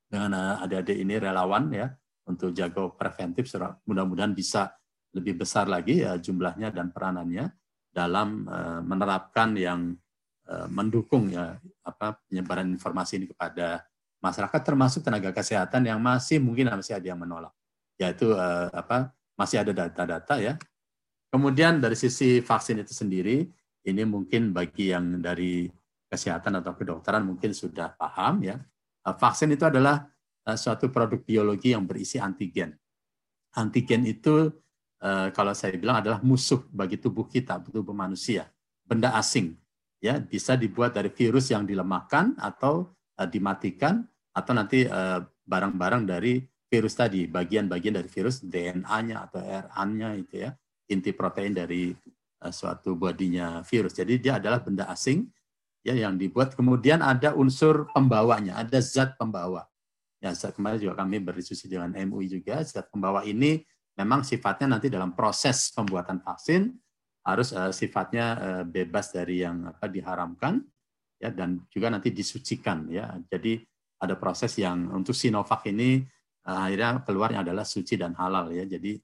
dengan 0.07 0.63
adik-adik 0.63 0.95
ini 0.95 1.19
relawan 1.19 1.67
ya 1.75 1.91
untuk 2.31 2.55
jago 2.55 2.95
preventif. 2.95 3.51
Mudah-mudahan 3.83 4.31
bisa 4.31 4.71
lebih 5.15 5.41
besar 5.41 5.71
lagi 5.71 6.03
ya 6.03 6.19
jumlahnya 6.19 6.75
dan 6.75 6.91
peranannya 6.91 7.49
dalam 7.95 8.45
uh, 8.51 8.83
menerapkan 8.83 9.55
yang 9.55 9.95
uh, 10.51 10.67
mendukung 10.67 11.31
ya 11.31 11.57
apa 11.87 12.19
penyebaran 12.27 12.67
informasi 12.75 13.23
ini 13.23 13.27
kepada 13.31 13.87
masyarakat 14.19 14.61
termasuk 14.61 15.07
tenaga 15.07 15.31
kesehatan 15.31 15.87
yang 15.87 16.03
masih 16.03 16.43
mungkin 16.43 16.69
masih 16.75 16.99
ada 16.99 17.07
yang 17.07 17.21
menolak 17.21 17.55
yaitu 17.95 18.35
uh, 18.35 18.67
apa 18.75 19.15
masih 19.39 19.63
ada 19.63 19.73
data-data 19.75 20.39
ya. 20.39 20.55
Kemudian 21.31 21.83
dari 21.83 21.99
sisi 21.99 22.39
vaksin 22.39 22.79
itu 22.79 22.95
sendiri, 22.95 23.43
ini 23.85 24.03
mungkin 24.07 24.55
bagi 24.55 24.95
yang 24.95 25.19
dari 25.19 25.67
kesehatan 26.07 26.63
atau 26.63 26.79
kedokteran 26.79 27.27
mungkin 27.27 27.51
sudah 27.51 27.99
paham 27.99 28.47
ya. 28.47 28.57
Eh, 29.03 29.17
vaksin 29.19 29.51
itu 29.51 29.67
adalah 29.67 30.07
eh, 30.47 30.55
suatu 30.55 30.89
produk 30.95 31.19
biologi 31.19 31.75
yang 31.75 31.85
berisi 31.91 32.23
antigen. 32.23 32.79
Antigen 33.59 34.07
itu 34.07 34.51
kalau 35.37 35.53
saya 35.53 35.77
bilang 35.77 36.01
adalah 36.01 36.25
musuh 36.25 36.65
bagi 36.73 36.97
tubuh 36.97 37.29
kita, 37.29 37.61
tubuh 37.61 37.93
manusia, 37.93 38.49
benda 38.89 39.13
asing. 39.21 39.53
Ya, 40.01 40.17
bisa 40.21 40.57
dibuat 40.57 40.97
dari 40.97 41.13
virus 41.13 41.53
yang 41.53 41.65
dilemahkan 41.69 42.37
atau 42.41 42.93
dimatikan 43.29 44.05
atau 44.33 44.53
nanti 44.57 44.89
barang-barang 45.45 46.09
dari 46.09 46.41
virus 46.75 46.99
tadi, 46.99 47.31
bagian-bagian 47.31 47.95
dari 47.95 48.09
virus, 48.11 48.43
DNA-nya 48.43 49.31
atau 49.31 49.41
RNA 49.45 50.11
itu 50.19 50.35
ya, 50.43 50.51
inti 50.91 51.15
protein 51.15 51.55
dari 51.55 51.95
uh, 52.43 52.51
suatu 52.51 52.99
bodinya 52.99 53.63
virus. 53.63 53.95
Jadi 53.95 54.19
dia 54.19 54.43
adalah 54.43 54.59
benda 54.59 54.91
asing 54.91 55.23
ya 55.87 55.95
yang 55.95 56.19
dibuat. 56.19 56.59
Kemudian 56.59 56.99
ada 56.99 57.37
unsur 57.39 57.87
pembawanya, 57.95 58.59
ada 58.59 58.83
zat 58.83 59.15
pembawa. 59.15 59.69
Ya, 60.19 60.33
kemarin 60.33 60.81
juga 60.81 60.99
kami 60.99 61.21
berdiskusi 61.21 61.69
dengan 61.69 61.93
MUI 61.93 62.27
juga, 62.27 62.65
zat 62.65 62.89
pembawa 62.89 63.23
ini 63.23 63.63
memang 63.95 64.27
sifatnya 64.27 64.79
nanti 64.79 64.91
dalam 64.91 65.15
proses 65.15 65.71
pembuatan 65.71 66.21
vaksin 66.23 66.71
harus 67.25 67.55
uh, 67.57 67.73
sifatnya 67.73 68.27
uh, 68.37 68.65
bebas 68.67 69.15
dari 69.15 69.41
yang 69.41 69.71
apa 69.71 69.89
diharamkan 69.89 70.61
ya 71.17 71.33
dan 71.33 71.65
juga 71.73 71.89
nanti 71.89 72.13
disucikan 72.13 72.91
ya. 72.91 73.17
Jadi 73.31 73.63
ada 74.03 74.19
proses 74.19 74.53
yang 74.61 74.93
untuk 74.93 75.17
Sinovac 75.17 75.65
ini 75.71 76.05
Eh, 76.45 76.53
akhirnya 76.53 77.01
keluarnya 77.01 77.41
adalah 77.41 77.65
suci 77.65 77.97
dan 77.97 78.13
halal 78.21 78.53
ya. 78.53 78.69
Jadi 78.69 79.01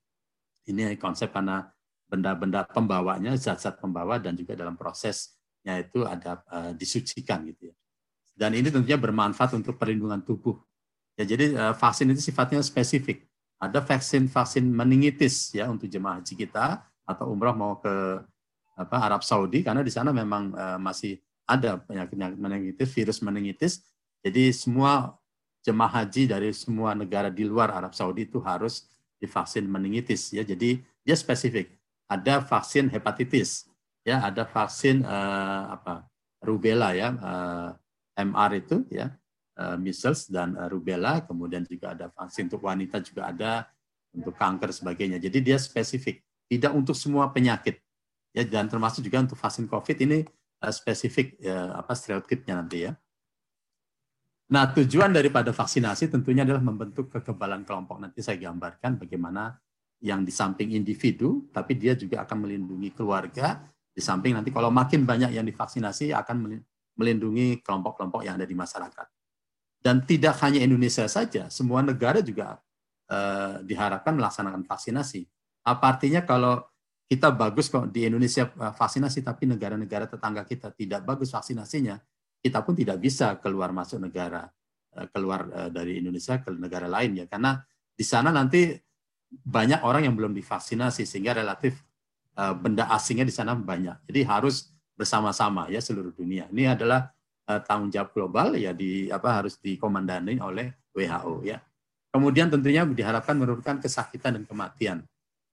ini 0.69 0.93
konsep 1.01 1.33
karena 1.33 1.65
benda-benda 2.05 2.69
pembawanya, 2.69 3.33
zat-zat 3.41 3.81
pembawa 3.81 4.21
dan 4.21 4.37
juga 4.37 4.53
dalam 4.53 4.77
prosesnya 4.77 5.79
itu 5.81 6.05
ada 6.05 6.45
uh, 6.53 6.73
disucikan 6.77 7.49
gitu 7.49 7.73
ya. 7.73 7.75
Dan 8.37 8.59
ini 8.59 8.69
tentunya 8.69 9.01
bermanfaat 9.01 9.57
untuk 9.57 9.81
perlindungan 9.81 10.21
tubuh. 10.21 10.59
Ya, 11.17 11.25
jadi 11.25 11.57
uh, 11.57 11.75
vaksin 11.77 12.13
itu 12.13 12.21
sifatnya 12.21 12.61
spesifik. 12.61 13.25
Ada 13.61 13.85
vaksin 13.85 14.27
vaksin 14.27 14.65
meningitis 14.65 15.53
ya 15.53 15.69
untuk 15.69 15.87
jemaah 15.87 16.19
haji 16.19 16.33
kita 16.33 16.81
atau 17.05 17.29
umroh 17.29 17.53
mau 17.53 17.77
ke 17.77 18.25
apa 18.81 18.97
Arab 19.05 19.21
Saudi 19.21 19.61
karena 19.61 19.85
di 19.85 19.93
sana 19.93 20.17
memang 20.17 20.57
uh, 20.57 20.79
masih 20.81 21.21
ada 21.45 21.77
penyakit 21.85 22.17
meningitis, 22.41 22.89
virus 22.97 23.19
meningitis. 23.21 23.85
Jadi 24.25 24.49
semua 24.57 25.13
jemaah 25.61 26.01
haji 26.01 26.31
dari 26.31 26.57
semua 26.57 26.97
negara 26.97 27.29
di 27.29 27.45
luar 27.45 27.69
Arab 27.75 27.93
Saudi 27.93 28.25
itu 28.25 28.41
harus 28.41 28.89
divaksin 29.21 29.69
meningitis 29.69 30.33
ya. 30.33 30.41
Jadi 30.41 30.81
dia 31.05 31.17
spesifik. 31.17 31.77
Ada 32.11 32.43
vaksin 32.43 32.91
hepatitis, 32.91 33.71
ya, 34.03 34.19
ada 34.19 34.43
vaksin 34.43 35.07
uh, 35.07 35.79
apa? 35.79 36.11
rubella 36.41 36.97
ya, 36.97 37.13
uh, 37.21 37.71
eh, 38.17 38.25
MR 38.25 38.51
itu 38.57 38.81
ya, 38.89 39.13
measles 39.77 40.31
dan 40.31 40.57
uh, 40.57 40.69
rubella, 40.71 41.21
kemudian 41.25 41.67
juga 41.69 41.93
ada 41.93 42.09
vaksin 42.09 42.49
untuk 42.49 42.65
wanita 42.65 43.03
juga 43.05 43.29
ada 43.29 43.53
untuk 44.15 44.35
kanker 44.35 44.71
sebagainya. 44.73 45.21
Jadi 45.23 45.39
dia 45.45 45.59
spesifik, 45.61 46.23
tidak 46.51 46.73
untuk 46.75 46.97
semua 46.97 47.31
penyakit. 47.31 47.79
Ya 48.31 48.47
dan 48.47 48.71
termasuk 48.71 49.03
juga 49.03 49.27
untuk 49.27 49.39
vaksin 49.39 49.67
COVID 49.67 49.97
ini 50.07 50.23
uh, 50.63 50.73
spesifik 50.73 51.39
uh, 51.45 51.83
apa 51.83 51.93
stereotipnya 51.99 52.63
nanti 52.63 52.89
ya. 52.89 52.93
Nah, 54.51 54.67
tujuan 54.75 55.15
daripada 55.15 55.55
vaksinasi 55.55 56.11
tentunya 56.11 56.43
adalah 56.43 56.59
membentuk 56.59 57.07
kekebalan 57.07 57.63
kelompok. 57.63 58.03
Nanti 58.03 58.19
saya 58.19 58.35
gambarkan 58.35 58.99
bagaimana 58.99 59.55
yang 60.03 60.27
di 60.27 60.35
samping 60.35 60.75
individu, 60.75 61.47
tapi 61.55 61.79
dia 61.79 61.95
juga 61.95 62.27
akan 62.27 62.49
melindungi 62.49 62.91
keluarga. 62.91 63.63
Di 63.95 64.03
samping 64.03 64.35
nanti 64.35 64.51
kalau 64.51 64.75
makin 64.75 65.07
banyak 65.07 65.39
yang 65.39 65.47
divaksinasi 65.47 66.11
akan 66.11 66.67
melindungi 66.99 67.63
kelompok-kelompok 67.63 68.27
yang 68.27 68.43
ada 68.43 68.47
di 68.49 68.59
masyarakat. 68.59 69.20
Dan 69.81 70.05
tidak 70.05 70.37
hanya 70.45 70.61
Indonesia 70.61 71.09
saja, 71.09 71.49
semua 71.49 71.81
negara 71.81 72.21
juga 72.21 72.61
eh, 73.09 73.65
diharapkan 73.65 74.13
melaksanakan 74.13 74.69
vaksinasi. 74.69 75.25
Apa 75.65 75.97
artinya 75.97 76.21
kalau 76.21 76.61
kita 77.09 77.33
bagus 77.33 77.73
kok 77.73 77.89
di 77.89 78.05
Indonesia 78.05 78.45
eh, 78.45 78.75
vaksinasi, 78.77 79.25
tapi 79.25 79.49
negara-negara 79.49 80.05
tetangga 80.05 80.45
kita 80.45 80.77
tidak 80.77 81.09
bagus 81.09 81.33
vaksinasinya, 81.33 81.97
kita 82.45 82.61
pun 82.61 82.77
tidak 82.77 83.01
bisa 83.01 83.41
keluar 83.41 83.73
masuk 83.73 84.05
negara 84.05 84.45
eh, 85.01 85.09
keluar 85.17 85.73
dari 85.73 86.05
Indonesia 86.05 86.37
ke 86.45 86.53
negara 86.53 86.85
lain 86.85 87.25
ya 87.25 87.25
karena 87.25 87.57
di 87.97 88.05
sana 88.05 88.29
nanti 88.29 88.77
banyak 89.31 89.81
orang 89.81 90.05
yang 90.05 90.15
belum 90.17 90.37
divaksinasi 90.37 91.09
sehingga 91.09 91.37
relatif 91.37 91.81
benda 92.61 92.89
asingnya 92.89 93.29
di 93.29 93.35
sana 93.37 93.53
banyak. 93.53 94.09
Jadi 94.09 94.21
harus 94.25 94.73
bersama-sama 94.97 95.69
ya 95.69 95.77
seluruh 95.81 96.13
dunia. 96.13 96.49
Ini 96.49 96.73
adalah 96.73 97.13
tanggung 97.67 97.91
jawab 97.91 98.11
global 98.15 98.49
ya 98.55 98.71
di 98.71 99.11
apa 99.11 99.43
harus 99.43 99.59
dikomandani 99.59 100.39
oleh 100.39 100.91
WHO 100.95 101.43
ya. 101.43 101.59
Kemudian 102.11 102.51
tentunya 102.51 102.83
diharapkan 102.87 103.39
menurunkan 103.39 103.79
kesakitan 103.79 104.39
dan 104.39 104.45
kematian. 104.47 104.99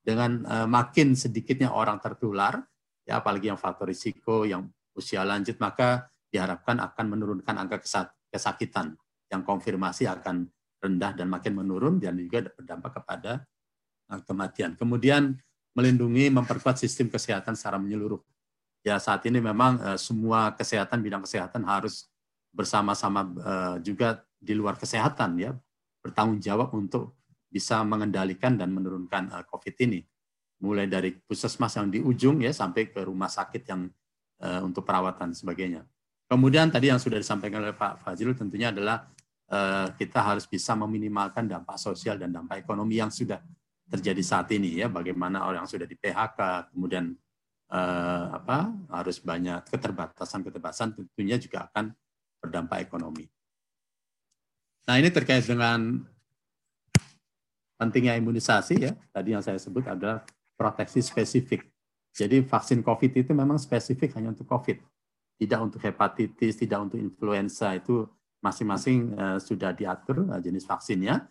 Dengan 0.02 0.40
makin 0.72 1.20
sedikitnya 1.20 1.68
orang 1.68 2.00
tertular 2.00 2.64
ya 3.04 3.20
apalagi 3.20 3.52
yang 3.52 3.60
faktor 3.60 3.92
risiko 3.92 4.48
yang 4.48 4.64
usia 4.96 5.28
lanjut 5.28 5.60
maka 5.60 6.08
diharapkan 6.32 6.80
akan 6.80 7.06
menurunkan 7.12 7.56
angka 7.56 7.84
kesakitan 8.32 8.96
yang 9.32 9.44
konfirmasi 9.44 10.08
akan 10.08 10.48
rendah 10.84 11.12
dan 11.16 11.28
makin 11.32 11.58
menurun 11.58 11.98
dan 11.98 12.20
juga 12.20 12.52
berdampak 12.52 13.02
kepada 13.02 13.44
eh, 14.12 14.22
kematian. 14.28 14.76
Kemudian 14.76 15.36
melindungi, 15.74 16.34
memperkuat 16.34 16.78
sistem 16.82 17.08
kesehatan 17.08 17.54
secara 17.54 17.78
menyeluruh. 17.78 18.22
Ya 18.88 18.96
saat 19.04 19.20
ini 19.28 19.44
memang 19.44 19.84
uh, 19.84 20.00
semua 20.00 20.56
kesehatan 20.56 21.04
bidang 21.04 21.28
kesehatan 21.28 21.68
harus 21.68 22.08
bersama-sama 22.56 23.28
uh, 23.44 23.76
juga 23.84 24.24
di 24.40 24.56
luar 24.56 24.80
kesehatan 24.80 25.36
ya 25.36 25.52
bertanggung 26.00 26.40
jawab 26.40 26.72
untuk 26.72 27.20
bisa 27.52 27.84
mengendalikan 27.84 28.56
dan 28.56 28.72
menurunkan 28.72 29.28
uh, 29.36 29.44
COVID 29.52 29.76
ini. 29.84 30.08
Mulai 30.64 30.88
dari 30.88 31.12
puskesmas 31.20 31.76
yang 31.76 31.92
di 31.92 32.00
ujung 32.00 32.40
ya 32.40 32.56
sampai 32.56 32.88
ke 32.88 33.04
rumah 33.04 33.28
sakit 33.28 33.68
yang 33.68 33.92
uh, 34.40 34.64
untuk 34.64 34.88
perawatan 34.88 35.36
sebagainya. 35.36 35.84
Kemudian 36.32 36.72
tadi 36.72 36.88
yang 36.88 37.00
sudah 37.04 37.20
disampaikan 37.20 37.60
oleh 37.68 37.76
Pak 37.76 38.08
Fazil 38.08 38.32
tentunya 38.40 38.72
adalah 38.72 39.04
uh, 39.52 39.92
kita 40.00 40.24
harus 40.24 40.48
bisa 40.48 40.80
meminimalkan 40.80 41.44
dampak 41.44 41.76
sosial 41.76 42.16
dan 42.16 42.32
dampak 42.32 42.64
ekonomi 42.64 43.04
yang 43.04 43.12
sudah 43.12 43.44
terjadi 43.88 44.24
saat 44.24 44.48
ini 44.56 44.80
ya 44.80 44.88
bagaimana 44.92 45.44
orang 45.48 45.64
yang 45.64 45.72
sudah 45.72 45.88
di 45.88 45.96
PHK 45.96 46.72
kemudian 46.76 47.16
uh, 47.72 48.26
apa 48.36 48.72
harus 48.92 49.18
banyak 49.20 49.68
keterbatasan-keterbatasan 49.72 50.96
tentunya 50.96 51.36
juga 51.40 51.68
akan 51.72 51.96
berdampak 52.40 52.86
ekonomi. 52.86 53.28
Nah, 54.88 54.96
ini 54.96 55.12
terkait 55.12 55.44
dengan 55.44 56.00
pentingnya 57.76 58.16
imunisasi 58.16 58.76
ya. 58.88 58.96
Tadi 59.12 59.36
yang 59.36 59.44
saya 59.44 59.60
sebut 59.60 59.84
adalah 59.84 60.24
proteksi 60.56 61.04
spesifik. 61.04 61.68
Jadi 62.16 62.42
vaksin 62.42 62.82
COVID 62.82 63.12
itu 63.14 63.32
memang 63.36 63.60
spesifik 63.62 64.16
hanya 64.18 64.34
untuk 64.34 64.48
COVID 64.50 64.80
tidak 65.38 65.60
untuk 65.62 65.80
hepatitis, 65.86 66.58
tidak 66.58 66.90
untuk 66.90 66.98
influenza 66.98 67.78
itu 67.78 68.10
masing-masing 68.42 69.14
uh, 69.14 69.38
sudah 69.38 69.72
diatur 69.72 70.26
uh, 70.34 70.42
jenis 70.42 70.66
vaksinnya. 70.66 71.30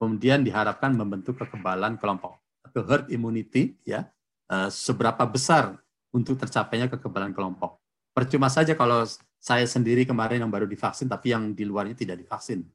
Kemudian 0.00 0.42
diharapkan 0.42 0.90
membentuk 0.96 1.38
kekebalan 1.38 2.00
kelompok 2.00 2.42
atau 2.64 2.82
herd 2.82 3.06
immunity 3.12 3.78
ya 3.86 4.08
uh, 4.52 4.68
seberapa 4.68 5.24
besar 5.24 5.80
untuk 6.12 6.36
tercapainya 6.36 6.92
kekebalan 6.92 7.32
kelompok. 7.32 7.80
Percuma 8.12 8.52
saja 8.52 8.76
kalau 8.76 9.08
saya 9.40 9.64
sendiri 9.64 10.04
kemarin 10.04 10.44
yang 10.44 10.52
baru 10.52 10.68
divaksin 10.68 11.08
tapi 11.08 11.32
yang 11.32 11.56
di 11.56 11.64
luarnya 11.64 11.96
tidak 11.96 12.20
divaksin. 12.20 12.68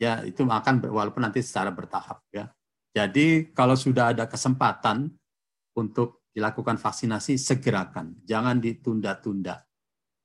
Ya, 0.00 0.24
itu 0.24 0.46
akan 0.46 0.88
walaupun 0.88 1.20
nanti 1.20 1.44
secara 1.44 1.68
bertahap 1.68 2.24
ya. 2.32 2.48
Jadi 2.96 3.52
kalau 3.52 3.76
sudah 3.76 4.16
ada 4.16 4.24
kesempatan 4.24 5.12
untuk 5.76 6.24
dilakukan 6.32 6.80
vaksinasi 6.80 7.36
segerakan, 7.36 8.16
jangan 8.24 8.56
ditunda-tunda 8.62 9.68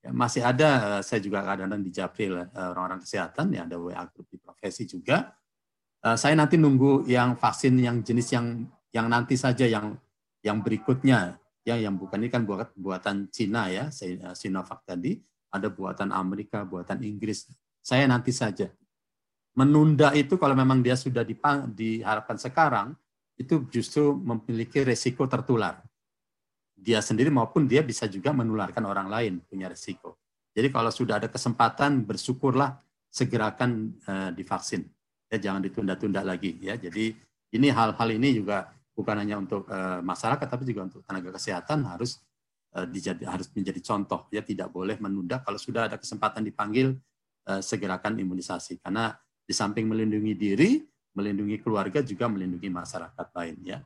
Ya, 0.03 0.11
masih 0.11 0.43
ada, 0.43 0.99
eh, 0.99 1.01
saya 1.01 1.23
juga 1.23 1.39
kadang-kadang 1.47 1.79
di 1.79 1.91
Japril 1.95 2.43
eh, 2.43 2.51
orang-orang 2.51 2.99
kesehatan, 2.99 3.55
ya 3.55 3.63
ada 3.63 3.79
WA 3.79 4.03
grup 4.11 4.27
di 4.27 4.35
profesi 4.35 4.83
juga. 4.83 5.31
Eh, 6.03 6.17
saya 6.19 6.35
nanti 6.35 6.59
nunggu 6.59 7.07
yang 7.07 7.39
vaksin 7.39 7.79
yang 7.79 8.03
jenis 8.03 8.27
yang 8.35 8.67
yang 8.91 9.07
nanti 9.07 9.39
saja 9.39 9.63
yang 9.63 9.95
yang 10.43 10.62
berikutnya, 10.62 11.39
ya 11.63 11.75
yang 11.79 11.95
bukan 11.95 12.19
ini 12.19 12.29
kan 12.29 12.43
buat, 12.43 12.75
buatan 12.75 13.32
Cina 13.32 13.71
ya, 13.71 13.89
Sinovac 14.36 14.84
tadi, 14.84 15.17
ada 15.49 15.71
buatan 15.71 16.12
Amerika, 16.12 16.67
buatan 16.67 17.01
Inggris. 17.01 17.47
Saya 17.79 18.06
nanti 18.06 18.36
saja. 18.36 18.67
Menunda 19.56 20.12
itu 20.13 20.36
kalau 20.36 20.53
memang 20.53 20.84
dia 20.84 20.99
sudah 20.99 21.23
dipang, 21.23 21.71
diharapkan 21.71 22.36
sekarang, 22.36 22.93
itu 23.39 23.65
justru 23.71 24.13
memiliki 24.13 24.84
resiko 24.86 25.25
tertular 25.25 25.82
dia 26.84 26.99
sendiri 26.99 27.32
maupun 27.32 27.63
dia 27.63 27.79
bisa 27.79 28.10
juga 28.12 28.36
menularkan 28.36 28.84
orang 28.84 29.08
lain 29.08 29.34
punya 29.47 29.71
risiko. 29.71 30.19
Jadi 30.51 30.67
kalau 30.69 30.91
sudah 30.91 31.17
ada 31.17 31.32
kesempatan 31.32 32.03
bersyukurlah 32.03 32.75
segerakan 33.08 33.95
uh, 34.06 34.29
divaksin. 34.36 34.86
Ya 35.32 35.39
jangan 35.39 35.63
ditunda-tunda 35.63 36.21
lagi 36.21 36.60
ya. 36.62 36.77
Jadi 36.77 37.15
ini 37.56 37.67
hal-hal 37.71 38.10
ini 38.13 38.38
juga 38.38 38.69
bukan 38.93 39.15
hanya 39.19 39.41
untuk 39.41 39.65
uh, 39.67 39.99
masyarakat 40.06 40.47
tapi 40.47 40.63
juga 40.69 40.86
untuk 40.88 41.01
tenaga 41.03 41.34
kesehatan 41.34 41.86
harus 41.89 42.21
uh, 42.77 42.86
dijadi, 42.86 43.25
harus 43.25 43.49
menjadi 43.51 43.82
contoh. 43.82 44.29
Ya 44.29 44.45
tidak 44.45 44.69
boleh 44.69 44.97
menunda 45.01 45.41
kalau 45.41 45.58
sudah 45.58 45.89
ada 45.89 45.97
kesempatan 45.97 46.45
dipanggil 46.45 46.97
uh, 47.49 47.62
segerakan 47.62 48.17
imunisasi. 48.21 48.79
Karena 48.79 49.12
di 49.43 49.53
samping 49.53 49.89
melindungi 49.89 50.34
diri 50.38 50.71
melindungi 51.13 51.62
keluarga 51.62 52.01
juga 52.01 52.25
melindungi 52.25 52.69
masyarakat 52.73 53.27
lain 53.38 53.56
ya. 53.62 53.77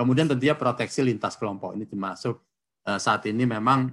Kemudian 0.00 0.32
tentunya 0.32 0.56
proteksi 0.56 1.04
lintas 1.04 1.36
kelompok 1.36 1.76
ini 1.76 1.84
termasuk 1.84 2.40
saat 2.96 3.20
ini 3.28 3.44
memang 3.44 3.92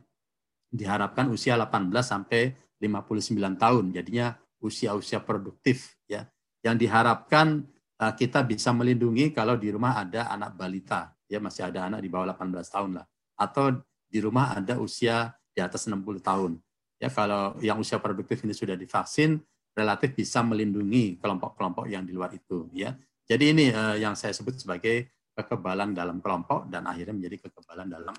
diharapkan 0.71 1.27
usia 1.27 1.59
18 1.59 1.91
sampai 1.99 2.55
59 2.79 3.35
tahun. 3.59 3.91
Jadinya 3.91 4.31
usia-usia 4.63 5.19
produktif 5.19 5.99
ya. 6.07 6.23
Yang 6.63 6.87
diharapkan 6.87 7.67
Eh, 7.67 7.76
kita 7.97 8.45
bisa 8.45 8.69
melindungi 8.69 9.33
kalau 9.33 9.57
di 9.57 9.73
rumah 9.73 9.97
ada 9.97 10.29
anak 10.29 10.53
balita, 10.53 11.17
ya 11.25 11.41
masih 11.41 11.65
ada 11.65 11.89
anak 11.89 12.05
di 12.05 12.09
bawah 12.13 12.29
18 12.29 12.53
tahun 12.69 12.91
lah, 13.01 13.05
atau 13.33 13.73
di 14.05 14.19
rumah 14.21 14.53
ada 14.53 14.77
usia 14.77 15.33
di 15.51 15.59
atas 15.65 15.89
60 15.89 16.21
tahun. 16.21 16.61
Ya 17.01 17.09
kalau 17.09 17.57
yang 17.61 17.81
usia 17.81 17.97
produktif 17.97 18.45
ini 18.45 18.53
sudah 18.53 18.77
divaksin, 18.77 19.41
relatif 19.73 20.13
bisa 20.13 20.41
melindungi 20.41 21.17
kelompok-kelompok 21.21 21.85
yang 21.89 22.05
di 22.05 22.13
luar 22.13 22.33
itu. 22.33 22.69
Ya, 22.73 22.97
jadi 23.25 23.53
ini 23.53 23.69
uh, 23.69 23.97
yang 23.97 24.17
saya 24.17 24.33
sebut 24.33 24.57
sebagai 24.57 25.13
kekebalan 25.37 25.93
dalam 25.93 26.17
kelompok 26.21 26.65
dan 26.69 26.89
akhirnya 26.89 27.13
menjadi 27.13 27.49
kekebalan 27.49 27.89
dalam 27.89 28.15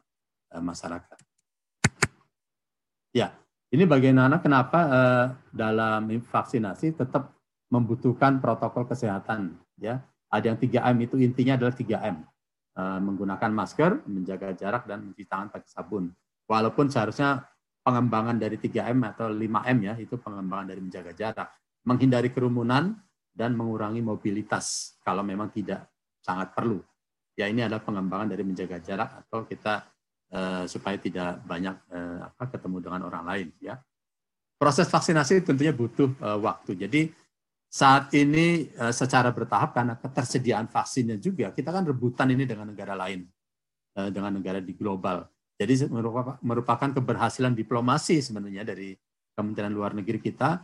uh, 0.54 0.62
masyarakat. 0.62 1.18
Ya, 3.10 3.34
ini 3.74 3.86
bagaimana 3.86 4.38
kenapa 4.38 4.80
uh, 4.86 5.26
dalam 5.50 6.06
vaksinasi 6.22 6.94
tetap 6.94 7.34
membutuhkan 7.68 8.38
protokol 8.38 8.86
kesehatan 8.86 9.58
ya 9.78 10.02
ada 10.28 10.44
yang 10.44 10.58
3M 10.60 10.96
itu 11.08 11.16
intinya 11.24 11.56
adalah 11.56 11.72
3M 11.72 12.16
eh, 12.76 13.00
menggunakan 13.00 13.50
masker 13.50 14.04
menjaga 14.04 14.52
jarak 14.52 14.84
dan 14.84 15.08
mencuci 15.08 15.24
tangan 15.24 15.48
pakai 15.48 15.68
sabun. 15.68 16.12
Walaupun 16.48 16.88
seharusnya 16.88 17.44
pengembangan 17.84 18.36
dari 18.36 18.60
3M 18.60 19.00
atau 19.16 19.32
5M 19.32 19.78
ya 19.84 19.94
itu 19.96 20.20
pengembangan 20.20 20.66
dari 20.68 20.80
menjaga 20.84 21.12
jarak. 21.16 21.48
Menghindari 21.88 22.28
kerumunan 22.28 22.92
dan 23.32 23.56
mengurangi 23.56 24.04
mobilitas 24.04 24.98
kalau 25.00 25.24
memang 25.24 25.48
tidak 25.48 25.88
sangat 26.20 26.52
perlu. 26.52 26.82
Ya 27.38 27.46
ini 27.46 27.62
adalah 27.64 27.80
pengembangan 27.80 28.28
dari 28.28 28.42
menjaga 28.42 28.82
jarak 28.82 29.24
atau 29.24 29.46
kita 29.46 29.86
uh, 30.34 30.64
supaya 30.66 30.98
tidak 30.98 31.38
banyak 31.46 31.76
uh, 31.88 32.28
apa 32.28 32.44
ketemu 32.50 32.76
dengan 32.82 33.00
orang 33.06 33.24
lain 33.24 33.48
ya. 33.62 33.78
Proses 34.58 34.90
vaksinasi 34.90 35.46
tentunya 35.46 35.70
butuh 35.70 36.10
uh, 36.18 36.36
waktu. 36.42 36.74
Jadi 36.74 37.14
saat 37.68 38.08
ini 38.16 38.72
eh, 38.72 38.94
secara 38.96 39.28
bertahap 39.28 39.76
karena 39.76 39.94
ketersediaan 40.00 40.72
vaksinnya 40.72 41.20
juga 41.20 41.52
kita 41.52 41.68
kan 41.68 41.84
rebutan 41.84 42.32
ini 42.32 42.48
dengan 42.48 42.72
negara 42.72 42.96
lain 42.96 43.28
eh, 43.96 44.08
dengan 44.08 44.40
negara 44.40 44.58
di 44.58 44.72
global. 44.72 45.28
Jadi 45.58 45.90
merupakan 46.40 46.86
keberhasilan 46.86 47.50
diplomasi 47.50 48.22
sebenarnya 48.22 48.62
dari 48.62 48.94
Kementerian 49.34 49.74
Luar 49.74 49.90
Negeri 49.90 50.22
kita. 50.22 50.62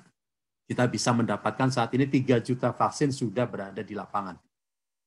Kita 0.65 0.89
bisa 0.89 1.13
mendapatkan 1.13 1.69
saat 1.69 1.93
ini 1.93 2.09
3 2.09 2.41
juta 2.41 2.73
vaksin 2.73 3.13
sudah 3.13 3.45
berada 3.45 3.85
di 3.85 3.93
lapangan. 3.93 4.39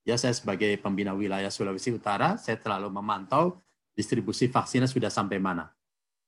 Ya 0.05 0.13
saya 0.19 0.35
sebagai 0.35 0.77
pembina 0.77 1.17
wilayah 1.17 1.49
Sulawesi 1.49 1.95
Utara 1.95 2.37
saya 2.37 2.61
terlalu 2.61 2.93
memantau 2.93 3.57
distribusi 3.97 4.51
vaksinnya 4.51 4.85
sudah 4.85 5.09
sampai 5.09 5.41
mana. 5.41 5.73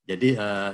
Jadi 0.07 0.33
eh, 0.33 0.71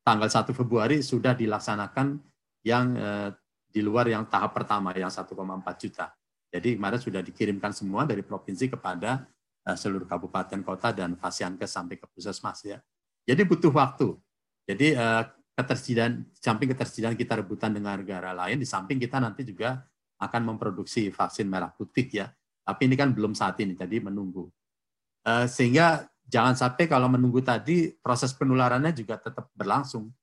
tanggal 0.00 0.30
1 0.32 0.54
Februari 0.56 1.04
sudah 1.04 1.36
dilaksanakan 1.36 2.16
yang 2.64 2.96
eh, 2.96 3.30
di 3.74 3.82
luar 3.82 4.06
yang 4.06 4.22
tahap 4.30 4.54
pertama 4.54 4.94
yang 4.94 5.10
1,4 5.10 5.34
juta. 5.82 6.14
Jadi 6.54 6.78
kemarin 6.78 7.00
sudah 7.02 7.18
dikirimkan 7.18 7.74
semua 7.74 8.06
dari 8.06 8.22
provinsi 8.22 8.70
kepada 8.70 9.26
uh, 9.66 9.74
seluruh 9.74 10.06
kabupaten 10.06 10.62
kota 10.62 10.94
dan 10.94 11.18
Fasiankes 11.18 11.74
sampai 11.74 11.98
ke 11.98 12.06
puskesmas 12.06 12.62
ya. 12.62 12.78
Jadi 13.26 13.42
butuh 13.42 13.74
waktu. 13.74 14.14
Jadi 14.62 14.94
uh, 14.94 15.26
ketersediaan 15.58 16.30
samping 16.38 16.70
ketersediaan 16.70 17.18
kita 17.18 17.42
rebutan 17.42 17.74
dengan 17.74 17.98
negara 17.98 18.30
lain 18.30 18.62
di 18.62 18.66
samping 18.70 19.02
kita 19.02 19.18
nanti 19.18 19.42
juga 19.42 19.82
akan 20.22 20.54
memproduksi 20.54 21.10
vaksin 21.10 21.50
merah 21.50 21.74
putih 21.74 22.06
ya. 22.06 22.30
Tapi 22.62 22.86
ini 22.86 22.94
kan 22.94 23.10
belum 23.10 23.34
saat 23.34 23.58
ini, 23.60 23.74
jadi 23.74 23.98
menunggu. 23.98 24.48
Uh, 25.26 25.44
sehingga 25.50 26.06
jangan 26.24 26.54
sampai 26.54 26.86
kalau 26.86 27.10
menunggu 27.10 27.42
tadi 27.42 27.92
proses 27.98 28.30
penularannya 28.30 28.94
juga 28.94 29.18
tetap 29.18 29.50
berlangsung. 29.52 30.14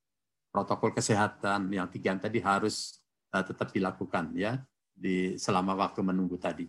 Protokol 0.52 0.92
kesehatan 0.92 1.72
yang 1.72 1.88
tiga 1.88 2.12
tadi 2.20 2.44
harus 2.44 3.01
uh, 3.32 3.44
tetap 3.44 3.72
dilakukan 3.72 4.36
ya 4.36 4.60
di 4.92 5.40
selama 5.40 5.74
waktu 5.76 6.04
menunggu 6.04 6.38
tadi. 6.38 6.68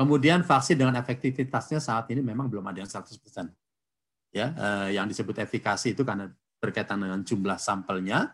Kemudian 0.00 0.40
vaksin 0.40 0.80
dengan 0.80 0.96
efektivitasnya 0.96 1.76
saat 1.76 2.08
ini 2.08 2.24
memang 2.24 2.48
belum 2.48 2.64
ada 2.64 2.80
yang 2.80 2.88
100%. 2.88 3.52
Ya, 4.30 4.54
uh, 4.54 4.88
yang 4.88 5.10
disebut 5.10 5.42
efikasi 5.42 5.92
itu 5.92 6.06
karena 6.06 6.30
berkaitan 6.62 7.02
dengan 7.02 7.20
jumlah 7.26 7.58
sampelnya 7.58 8.32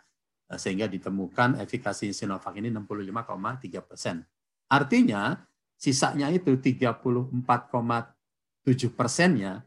uh, 0.52 0.58
sehingga 0.60 0.86
ditemukan 0.86 1.58
efikasi 1.64 2.12
Sinovac 2.12 2.54
ini 2.60 2.70
65,3 2.70 3.82
persen. 3.82 4.22
Artinya 4.70 5.40
sisanya 5.74 6.30
itu 6.30 6.54
34,7 6.54 7.32
persennya 8.92 9.64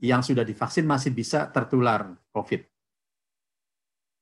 yang 0.00 0.24
sudah 0.24 0.44
divaksin 0.44 0.88
masih 0.88 1.12
bisa 1.12 1.52
tertular 1.52 2.16
COVID. 2.32 2.64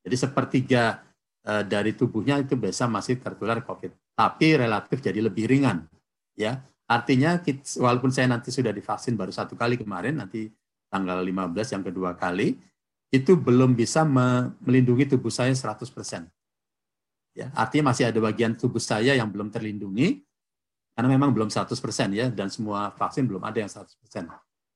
Jadi 0.02 0.16
sepertiga 0.16 1.07
Eh, 1.48 1.64
dari 1.64 1.96
tubuhnya 1.96 2.36
itu 2.44 2.60
biasa 2.60 2.84
masih 2.92 3.16
tertular 3.24 3.64
COVID, 3.64 4.12
tapi 4.12 4.60
relatif 4.60 5.00
jadi 5.00 5.16
lebih 5.16 5.48
ringan. 5.48 5.88
Ya, 6.36 6.60
artinya 6.84 7.40
walaupun 7.80 8.12
saya 8.12 8.28
nanti 8.28 8.52
sudah 8.52 8.68
divaksin 8.68 9.16
baru 9.16 9.32
satu 9.32 9.56
kali 9.56 9.80
kemarin, 9.80 10.20
nanti 10.20 10.52
tanggal 10.92 11.24
15 11.24 11.72
yang 11.72 11.80
kedua 11.80 12.20
kali, 12.20 12.52
itu 13.08 13.32
belum 13.32 13.72
bisa 13.72 14.04
melindungi 14.60 15.16
tubuh 15.16 15.32
saya 15.32 15.48
100%. 15.56 16.28
Ya, 17.32 17.48
artinya 17.56 17.96
masih 17.96 18.12
ada 18.12 18.20
bagian 18.20 18.52
tubuh 18.52 18.82
saya 18.82 19.16
yang 19.16 19.32
belum 19.32 19.48
terlindungi, 19.48 20.20
karena 20.92 21.08
memang 21.08 21.32
belum 21.32 21.48
100% 21.48 22.12
ya, 22.12 22.28
dan 22.28 22.52
semua 22.52 22.92
vaksin 22.92 23.24
belum 23.24 23.40
ada 23.40 23.56
yang 23.56 23.72
100%. 23.72 24.28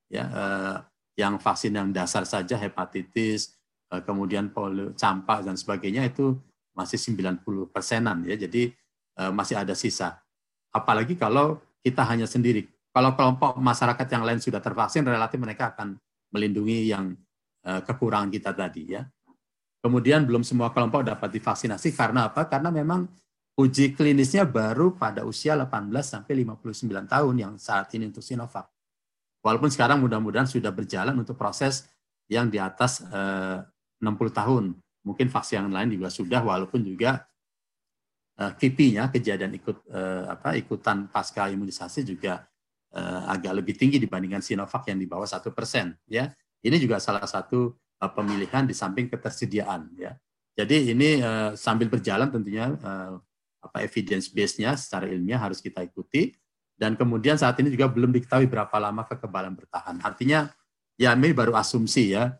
Ya, 0.08 0.24
eh, 0.24 0.76
yang 1.20 1.36
vaksin 1.36 1.76
yang 1.76 1.92
dasar 1.92 2.24
saja 2.24 2.56
hepatitis, 2.56 3.60
eh, 3.92 4.00
kemudian 4.00 4.48
polio, 4.48 4.96
campak 4.96 5.44
dan 5.44 5.60
sebagainya 5.60 6.08
itu 6.08 6.40
masih 6.72 6.96
90 6.96 7.44
persenan 7.68 8.24
ya, 8.24 8.36
jadi 8.36 8.72
uh, 9.20 9.32
masih 9.32 9.60
ada 9.60 9.76
sisa. 9.76 10.20
Apalagi 10.72 11.16
kalau 11.16 11.60
kita 11.84 12.06
hanya 12.06 12.24
sendiri. 12.24 12.68
Kalau 12.92 13.16
kelompok 13.16 13.56
masyarakat 13.56 14.06
yang 14.08 14.24
lain 14.24 14.40
sudah 14.40 14.60
tervaksin, 14.60 15.04
relatif 15.04 15.40
mereka 15.40 15.72
akan 15.72 15.96
melindungi 16.32 16.92
yang 16.92 17.16
uh, 17.64 17.80
kekurangan 17.84 18.28
kita 18.28 18.52
tadi 18.52 18.96
ya. 18.96 19.02
Kemudian 19.82 20.22
belum 20.22 20.46
semua 20.46 20.70
kelompok 20.70 21.02
dapat 21.02 21.34
divaksinasi 21.34 21.90
karena 21.96 22.30
apa? 22.30 22.46
Karena 22.46 22.70
memang 22.70 23.08
uji 23.58 23.92
klinisnya 23.92 24.46
baru 24.46 24.94
pada 24.94 25.26
usia 25.26 25.58
18 25.58 25.90
sampai 26.00 26.32
59 26.46 26.88
tahun 27.10 27.34
yang 27.34 27.52
saat 27.58 27.90
ini 27.98 28.08
untuk 28.08 28.22
Sinovac. 28.22 28.70
Walaupun 29.42 29.68
sekarang 29.74 29.98
mudah-mudahan 29.98 30.46
sudah 30.46 30.70
berjalan 30.70 31.18
untuk 31.18 31.34
proses 31.34 31.90
yang 32.30 32.46
di 32.46 32.62
atas 32.62 33.02
eh, 33.02 33.58
60 33.98 34.06
tahun 34.30 34.78
mungkin 35.02 35.28
vaksin 35.28 35.66
yang 35.66 35.74
lain 35.74 35.98
juga 35.98 36.08
sudah 36.08 36.40
walaupun 36.42 36.82
juga 36.82 37.26
uh, 38.38 38.52
kejadian 39.10 39.58
ikut 39.58 39.76
uh, 39.90 40.30
apa 40.30 40.54
ikutan 40.58 41.10
pasca 41.10 41.50
imunisasi 41.50 42.06
juga 42.06 42.46
uh, 42.94 43.30
agak 43.30 43.52
lebih 43.62 43.74
tinggi 43.74 43.98
dibandingkan 43.98 44.40
Sinovac 44.40 44.86
yang 44.88 44.98
di 44.98 45.06
bawah 45.06 45.26
satu 45.26 45.50
persen 45.50 45.94
ya. 46.06 46.30
Ini 46.62 46.78
juga 46.78 47.02
salah 47.02 47.26
satu 47.26 47.74
uh, 47.74 48.10
pemilihan 48.14 48.62
di 48.62 48.74
samping 48.74 49.10
ketersediaan 49.10 49.90
ya. 49.98 50.14
Jadi 50.52 50.94
ini 50.94 51.18
uh, 51.18 51.58
sambil 51.58 51.90
berjalan 51.90 52.30
tentunya 52.30 52.70
uh, 52.70 53.18
apa 53.62 53.78
evidence 53.82 54.28
base-nya 54.28 54.74
secara 54.78 55.08
ilmiah 55.10 55.40
harus 55.40 55.58
kita 55.58 55.82
ikuti. 55.82 56.34
Dan 56.76 56.98
kemudian 56.98 57.38
saat 57.38 57.54
ini 57.62 57.70
juga 57.70 57.86
belum 57.86 58.10
diketahui 58.10 58.50
berapa 58.50 58.74
lama 58.82 59.06
kekebalan 59.06 59.54
bertahan. 59.54 60.02
Artinya 60.02 60.50
ya 60.98 61.14
ini 61.14 61.30
baru 61.30 61.54
asumsi 61.54 62.10
ya 62.10 62.34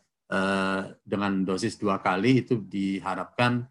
dengan 1.05 1.45
dosis 1.45 1.77
dua 1.77 2.01
kali 2.01 2.41
itu 2.41 2.57
diharapkan 2.57 3.69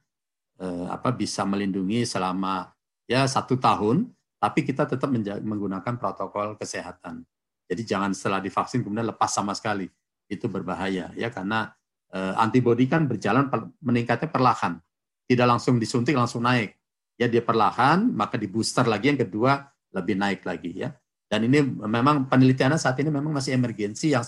eh, 0.62 0.88
apa 0.88 1.10
bisa 1.10 1.42
melindungi 1.42 2.06
selama 2.06 2.70
ya 3.10 3.26
satu 3.26 3.58
tahun, 3.58 4.06
tapi 4.38 4.62
kita 4.62 4.86
tetap 4.86 5.10
menggunakan 5.42 5.98
protokol 5.98 6.56
kesehatan. 6.62 7.26
Jadi 7.66 7.82
jangan 7.88 8.12
setelah 8.14 8.44
divaksin 8.44 8.86
kemudian 8.86 9.10
lepas 9.10 9.32
sama 9.32 9.58
sekali, 9.58 9.90
itu 10.30 10.46
berbahaya 10.46 11.10
ya 11.18 11.34
karena 11.34 11.74
eh, 12.14 12.34
antibodi 12.38 12.86
kan 12.86 13.10
berjalan 13.10 13.50
meningkatnya 13.82 14.30
perlahan, 14.30 14.78
tidak 15.26 15.48
langsung 15.58 15.82
disuntik 15.82 16.14
langsung 16.14 16.46
naik. 16.46 16.78
Ya 17.18 17.30
dia 17.30 17.42
perlahan, 17.46 18.10
maka 18.14 18.38
di 18.38 18.50
booster 18.50 18.86
lagi 18.86 19.14
yang 19.14 19.20
kedua 19.22 19.62
lebih 19.94 20.16
naik 20.18 20.42
lagi 20.46 20.74
ya. 20.78 20.90
Dan 21.32 21.48
ini 21.48 21.64
memang 21.64 22.28
penelitiannya 22.28 22.76
saat 22.76 23.00
ini 23.00 23.08
memang 23.08 23.32
masih 23.32 23.56
emergensi 23.56 24.12
yang 24.12 24.26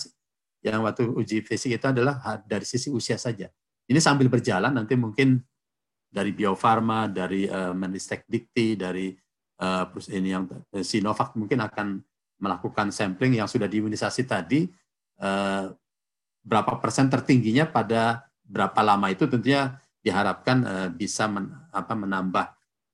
yang 0.64 0.82
waktu 0.88 1.04
uji 1.06 1.44
fisik 1.44 1.76
itu 1.76 1.86
adalah 1.86 2.42
dari 2.48 2.64
sisi 2.64 2.88
usia 2.88 3.20
saja. 3.20 3.52
Ini 3.84 4.00
sambil 4.00 4.32
berjalan 4.32 4.72
nanti 4.72 4.96
mungkin 4.96 5.44
dari 6.08 6.32
Bio 6.32 6.56
Farma, 6.56 7.12
dari 7.12 7.44
uh, 7.46 7.76
Menristek 7.76 8.24
Dikti, 8.24 8.80
dari 8.80 9.12
uh, 9.60 9.86
ini 10.16 10.30
yang 10.32 10.48
Sinovac 10.80 11.36
mungkin 11.36 11.60
akan 11.60 12.00
melakukan 12.44 12.92
sampling 12.92 13.40
yang 13.40 13.48
sudah 13.48 13.72
diimunisasi 13.72 14.28
tadi, 14.28 14.68
eh, 15.24 15.66
berapa 16.44 16.74
persen 16.84 17.08
tertingginya 17.08 17.64
pada 17.72 18.28
berapa 18.44 18.84
lama 18.84 19.08
itu 19.08 19.24
tentunya 19.32 19.80
diharapkan 20.04 20.58
eh, 20.68 20.90
bisa 20.92 21.32
men, 21.32 21.48
apa, 21.72 21.96
menambah 21.96 22.46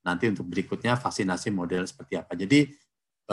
nanti 0.06 0.30
untuk 0.30 0.46
berikutnya 0.46 0.94
vaksinasi 1.02 1.50
model 1.50 1.90
seperti 1.90 2.22
apa. 2.22 2.38
Jadi 2.38 2.70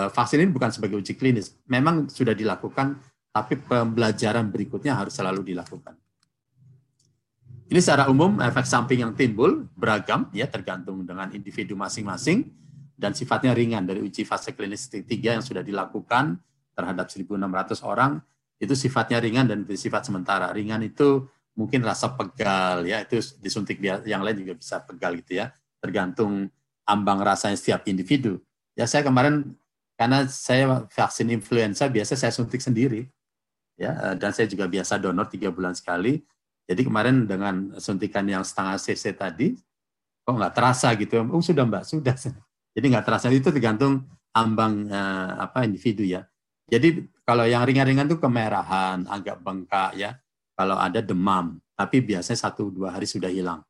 eh, 0.01 0.09
vaksin 0.09 0.41
ini 0.41 0.49
bukan 0.49 0.73
sebagai 0.73 0.97
uji 0.97 1.13
klinis, 1.21 1.53
memang 1.69 2.09
sudah 2.09 2.33
dilakukan, 2.33 2.97
tapi 3.37 3.61
pembelajaran 3.61 4.49
berikutnya 4.49 4.97
harus 4.97 5.13
selalu 5.13 5.53
dilakukan. 5.53 5.93
Ini 7.69 7.77
secara 7.85 8.09
umum 8.09 8.41
efek 8.41 8.65
samping 8.65 9.05
yang 9.05 9.13
timbul 9.13 9.69
beragam 9.77 10.33
ya 10.33 10.49
tergantung 10.49 11.05
dengan 11.05 11.29
individu 11.37 11.77
masing-masing 11.77 12.49
dan 12.97 13.13
sifatnya 13.13 13.53
ringan 13.53 13.85
dari 13.85 14.01
uji 14.01 14.25
fase 14.25 14.57
klinis 14.57 14.89
ketiga 14.89 15.37
yang 15.37 15.45
sudah 15.45 15.61
dilakukan 15.61 16.41
terhadap 16.73 17.13
1.600 17.13 17.37
orang 17.85 18.25
itu 18.57 18.73
sifatnya 18.73 19.21
ringan 19.21 19.53
dan 19.53 19.69
bersifat 19.69 20.09
sementara. 20.09 20.49
Ringan 20.49 20.81
itu 20.89 21.29
mungkin 21.61 21.85
rasa 21.85 22.17
pegal 22.17 22.89
ya 22.89 23.05
itu 23.05 23.21
disuntik 23.45 23.85
yang 23.85 24.25
lain 24.25 24.49
juga 24.49 24.57
bisa 24.57 24.81
pegal 24.81 25.13
gitu 25.21 25.45
ya 25.45 25.53
tergantung 25.77 26.49
ambang 26.89 27.21
rasanya 27.21 27.61
setiap 27.61 27.85
individu. 27.85 28.41
Ya 28.73 28.89
saya 28.89 29.05
kemarin 29.05 29.53
karena 30.01 30.25
saya 30.25 30.89
vaksin 30.89 31.29
influenza 31.29 31.85
biasa 31.85 32.17
saya 32.17 32.33
suntik 32.33 32.65
sendiri 32.65 33.13
ya 33.77 34.17
dan 34.17 34.33
saya 34.33 34.49
juga 34.49 34.65
biasa 34.65 34.97
donor 34.97 35.29
tiga 35.29 35.53
bulan 35.53 35.77
sekali 35.77 36.25
jadi 36.67 36.83
kemarin 36.83 37.31
dengan 37.31 37.79
suntikan 37.79 38.27
yang 38.27 38.43
setengah 38.43 38.75
cc 38.83 39.15
tadi, 39.15 39.55
kok 40.27 40.35
nggak 40.35 40.55
terasa 40.55 40.91
gitu? 40.99 41.23
Oh 41.31 41.39
sudah 41.39 41.63
mbak, 41.63 41.87
sudah. 41.87 42.15
Jadi 42.77 42.87
nggak 42.93 43.07
terasa 43.07 43.31
itu 43.31 43.49
tergantung 43.55 44.05
ambang 44.35 44.91
eh, 44.91 45.31
apa 45.39 45.63
individu 45.63 46.03
ya. 46.03 46.27
Jadi 46.67 47.07
kalau 47.23 47.47
yang 47.47 47.63
ringan-ringan 47.63 48.11
itu 48.11 48.19
kemerahan, 48.19 49.07
agak 49.07 49.39
bengkak 49.41 49.95
ya. 49.95 50.19
Kalau 50.59 50.75
ada 50.77 50.99
demam, 50.99 51.63
tapi 51.79 52.03
biasanya 52.03 52.51
satu 52.51 52.75
dua 52.75 52.99
hari 52.99 53.07
sudah 53.07 53.31
hilang. 53.31 53.63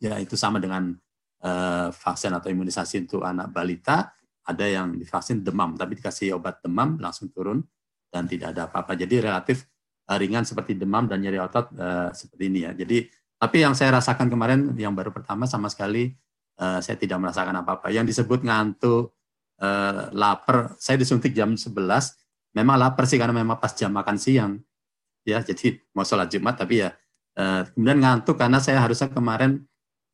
Ya 0.00 0.16
itu 0.16 0.34
sama 0.34 0.56
dengan 0.56 0.96
eh, 1.44 1.88
vaksin 1.92 2.32
atau 2.32 2.48
imunisasi 2.48 3.04
untuk 3.04 3.22
anak 3.28 3.52
balita. 3.52 4.16
Ada 4.42 4.66
yang 4.66 4.98
divaksin 4.98 5.44
demam, 5.44 5.76
tapi 5.78 6.00
dikasih 6.00 6.34
obat 6.34 6.58
demam 6.64 6.98
langsung 6.98 7.30
turun 7.30 7.62
dan 8.12 8.28
tidak 8.28 8.52
ada 8.52 8.68
apa-apa. 8.68 8.92
Jadi 8.92 9.24
relatif 9.24 9.64
Eh, 10.02 10.18
ringan 10.18 10.42
seperti 10.42 10.74
demam 10.74 11.06
dan 11.06 11.22
nyeri 11.22 11.38
otot 11.38 11.70
uh, 11.78 12.10
seperti 12.10 12.50
ini 12.50 12.66
ya. 12.66 12.74
Jadi 12.74 13.06
tapi 13.38 13.62
yang 13.62 13.72
saya 13.72 14.02
rasakan 14.02 14.26
kemarin 14.26 14.74
yang 14.74 14.92
baru 14.98 15.14
pertama 15.14 15.46
sama 15.46 15.70
sekali 15.70 16.10
uh, 16.58 16.82
saya 16.82 16.98
tidak 16.98 17.22
merasakan 17.22 17.62
apa-apa. 17.62 17.88
Yang 17.94 18.10
disebut 18.10 18.42
ngantuk, 18.42 19.14
uh, 19.62 20.10
lapar, 20.10 20.74
saya 20.82 20.98
disuntik 20.98 21.30
jam 21.30 21.54
11. 21.54 21.70
Memang 22.52 22.76
lapar 22.82 23.06
sih 23.06 23.14
karena 23.14 23.30
memang 23.30 23.62
pas 23.62 23.70
jam 23.72 23.94
makan 23.94 24.18
siang. 24.18 24.58
Ya, 25.22 25.38
jadi 25.38 25.78
mau 25.94 26.02
sholat 26.02 26.28
Jumat 26.34 26.58
tapi 26.58 26.82
ya 26.82 26.90
uh, 27.38 27.62
kemudian 27.70 28.02
ngantuk 28.02 28.34
karena 28.34 28.58
saya 28.58 28.82
harusnya 28.82 29.06
kemarin 29.06 29.62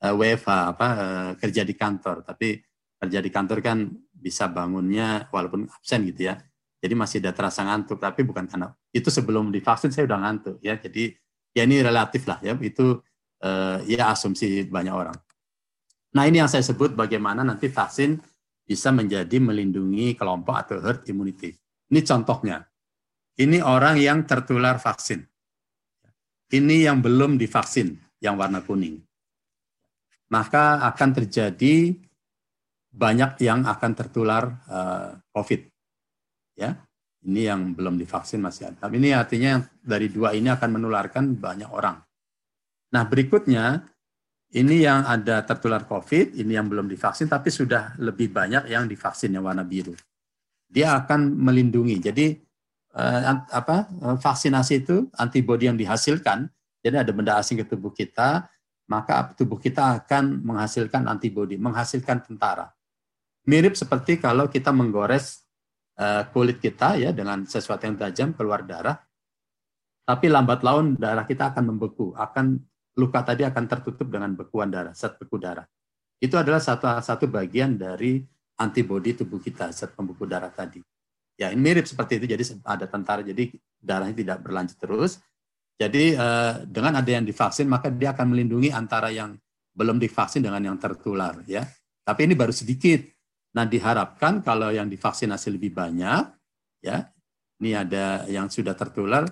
uh, 0.05 0.13
WFH 0.13 0.49
apa 0.77 0.89
uh, 0.95 1.31
kerja 1.41 1.65
di 1.65 1.73
kantor, 1.73 2.29
tapi 2.29 2.61
kerja 3.01 3.25
di 3.25 3.31
kantor 3.33 3.59
kan 3.65 3.89
bisa 4.13 4.53
bangunnya 4.53 5.33
walaupun 5.33 5.65
absen 5.65 6.05
gitu 6.13 6.29
ya 6.29 6.37
jadi 6.79 6.95
masih 6.95 7.19
ada 7.19 7.35
terasa 7.35 7.67
ngantuk 7.67 7.99
tapi 7.99 8.23
bukan 8.23 8.47
karena 8.47 8.71
itu 8.95 9.11
sebelum 9.11 9.51
divaksin 9.51 9.91
saya 9.91 10.07
udah 10.07 10.19
ngantuk 10.23 10.57
ya. 10.63 10.79
Jadi 10.79 11.11
ya 11.51 11.67
ini 11.67 11.83
relatif 11.83 12.23
lah 12.31 12.39
ya. 12.39 12.55
Itu 12.63 13.03
eh, 13.43 13.79
ya 13.91 14.15
asumsi 14.15 14.71
banyak 14.71 14.95
orang. 14.95 15.19
Nah 16.15 16.25
ini 16.25 16.39
yang 16.39 16.47
saya 16.47 16.63
sebut 16.63 16.95
bagaimana 16.95 17.43
nanti 17.43 17.67
vaksin 17.67 18.23
bisa 18.63 18.95
menjadi 18.95 19.43
melindungi 19.43 20.15
kelompok 20.15 20.55
atau 20.55 20.79
herd 20.79 21.03
immunity. 21.11 21.51
Ini 21.91 22.01
contohnya. 22.07 22.63
Ini 23.39 23.63
orang 23.63 23.99
yang 24.03 24.27
tertular 24.27 24.83
vaksin. 24.83 25.23
Ini 26.51 26.91
yang 26.91 26.99
belum 26.99 27.39
divaksin 27.39 27.95
yang 28.19 28.35
warna 28.35 28.63
kuning. 28.67 28.99
Maka 30.31 30.83
akan 30.91 31.11
terjadi 31.23 31.95
banyak 32.91 33.39
yang 33.47 33.63
akan 33.63 33.93
tertular 33.95 34.59
uh, 34.67 35.23
COVID 35.31 35.78
ya 36.59 36.75
ini 37.27 37.47
yang 37.47 37.75
belum 37.75 37.99
divaksin 37.99 38.43
masih 38.43 38.75
ada. 38.75 38.87
Ini 38.91 39.15
artinya 39.15 39.63
dari 39.83 40.11
dua 40.11 40.35
ini 40.35 40.51
akan 40.51 40.71
menularkan 40.79 41.39
banyak 41.39 41.71
orang. 41.71 41.99
Nah 42.95 43.03
berikutnya 43.07 43.87
ini 44.55 44.87
yang 44.87 45.05
ada 45.05 45.45
tertular 45.45 45.85
COVID, 45.85 46.39
ini 46.39 46.57
yang 46.57 46.71
belum 46.71 46.89
divaksin, 46.89 47.29
tapi 47.29 47.53
sudah 47.53 47.99
lebih 48.01 48.33
banyak 48.33 48.71
yang 48.71 48.89
divaksin 48.89 49.35
yang 49.35 49.45
warna 49.45 49.67
biru. 49.67 49.93
Dia 50.69 50.97
akan 51.05 51.37
melindungi. 51.37 52.01
Jadi 52.01 52.27
eh, 52.97 53.21
apa 53.35 53.91
vaksinasi 54.19 54.87
itu 54.87 55.11
antibodi 55.19 55.69
yang 55.69 55.77
dihasilkan, 55.77 56.49
jadi 56.81 57.03
ada 57.05 57.13
benda 57.13 57.37
asing 57.37 57.61
ke 57.61 57.67
tubuh 57.69 57.93
kita, 57.93 58.49
maka 58.89 59.37
tubuh 59.37 59.61
kita 59.61 60.01
akan 60.01 60.41
menghasilkan 60.41 61.05
antibodi, 61.11 61.61
menghasilkan 61.61 62.25
tentara. 62.25 62.73
Mirip 63.45 63.77
seperti 63.77 64.17
kalau 64.17 64.49
kita 64.49 64.73
menggores 64.73 65.48
Eh, 65.48 65.48
kulit 66.31 66.63
kita 66.63 66.95
ya 66.95 67.11
dengan 67.11 67.43
sesuatu 67.43 67.83
yang 67.83 67.99
tajam 67.99 68.31
keluar 68.31 68.63
darah. 68.63 68.95
Tapi 70.07 70.31
lambat 70.31 70.63
laun 70.65 70.97
darah 70.97 71.27
kita 71.27 71.53
akan 71.53 71.75
membeku, 71.75 72.15
akan 72.17 72.57
luka 72.97 73.21
tadi 73.27 73.45
akan 73.45 73.65
tertutup 73.67 74.09
dengan 74.09 74.33
bekuan 74.33 74.71
darah, 74.71 74.95
zat 74.95 75.19
beku 75.19 75.37
darah. 75.37 75.67
Itu 76.19 76.39
adalah 76.39 76.63
satu 76.63 76.99
satu 76.99 77.27
bagian 77.29 77.77
dari 77.77 78.23
antibodi 78.59 79.15
tubuh 79.15 79.39
kita, 79.43 79.71
zat 79.75 79.95
pembeku 79.95 80.27
darah 80.27 80.51
tadi. 80.51 80.83
Ya, 81.39 81.55
ini 81.55 81.63
mirip 81.63 81.87
seperti 81.87 82.19
itu. 82.19 82.27
Jadi 82.27 82.59
ada 82.67 82.87
tentara, 82.91 83.23
jadi 83.23 83.55
darahnya 83.79 84.17
tidak 84.19 84.39
berlanjut 84.43 84.79
terus. 84.79 85.23
Jadi 85.79 86.19
eh, 86.19 86.53
dengan 86.67 86.99
ada 86.99 87.11
yang 87.11 87.23
divaksin, 87.23 87.71
maka 87.71 87.91
dia 87.91 88.11
akan 88.11 88.35
melindungi 88.35 88.75
antara 88.75 89.15
yang 89.15 89.39
belum 89.75 90.03
divaksin 90.03 90.43
dengan 90.43 90.59
yang 90.63 90.77
tertular. 90.79 91.39
Ya, 91.47 91.67
tapi 92.03 92.27
ini 92.27 92.35
baru 92.35 92.51
sedikit 92.51 92.99
Nah, 93.57 93.65
diharapkan 93.65 94.45
kalau 94.45 94.69
yang 94.69 94.91
divaksinasi 94.91 95.57
lebih 95.57 95.73
banyak, 95.73 96.25
ya, 96.85 97.09
ini 97.59 97.75
ada 97.75 98.29
yang 98.29 98.53
sudah 98.53 98.77
tertular, 98.77 99.25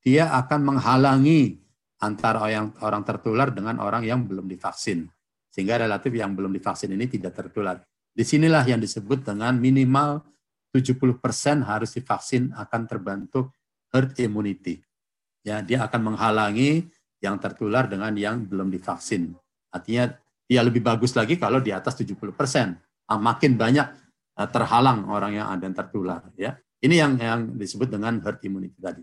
dia 0.00 0.30
akan 0.30 0.74
menghalangi 0.74 1.58
antara 2.00 2.44
orang, 2.44 2.76
orang 2.84 3.02
tertular 3.02 3.48
dengan 3.50 3.80
orang 3.80 4.04
yang 4.04 4.24
belum 4.24 4.44
divaksin. 4.46 5.08
Sehingga 5.48 5.80
relatif 5.80 6.10
yang 6.12 6.34
belum 6.34 6.50
divaksin 6.52 6.92
ini 6.92 7.06
tidak 7.06 7.34
tertular. 7.34 7.80
Di 8.14 8.22
sinilah 8.22 8.62
yang 8.66 8.78
disebut 8.78 9.26
dengan 9.26 9.58
minimal 9.58 10.22
70% 10.74 11.62
harus 11.62 11.94
divaksin 11.94 12.50
akan 12.54 12.82
terbentuk 12.90 13.54
herd 13.94 14.14
immunity. 14.18 14.82
Ya, 15.46 15.62
dia 15.62 15.86
akan 15.86 16.14
menghalangi 16.14 16.90
yang 17.22 17.38
tertular 17.38 17.86
dengan 17.86 18.10
yang 18.18 18.42
belum 18.44 18.68
divaksin. 18.74 19.34
Artinya 19.70 20.10
dia 20.44 20.60
lebih 20.60 20.82
bagus 20.82 21.14
lagi 21.14 21.38
kalau 21.40 21.62
di 21.62 21.70
atas 21.70 21.96
70 21.96 22.34
persen. 22.34 22.74
Ah, 23.04 23.20
makin 23.20 23.60
banyak 23.60 23.86
ah, 24.40 24.48
terhalang 24.48 25.04
orang 25.12 25.36
yang 25.36 25.46
ada 25.52 25.62
yang 25.68 25.76
tertular 25.76 26.22
ya. 26.40 26.56
Ini 26.84 26.94
yang 27.00 27.12
yang 27.16 27.40
disebut 27.56 27.88
dengan 27.88 28.20
herd 28.20 28.44
immunity 28.44 28.76
tadi. 28.76 29.00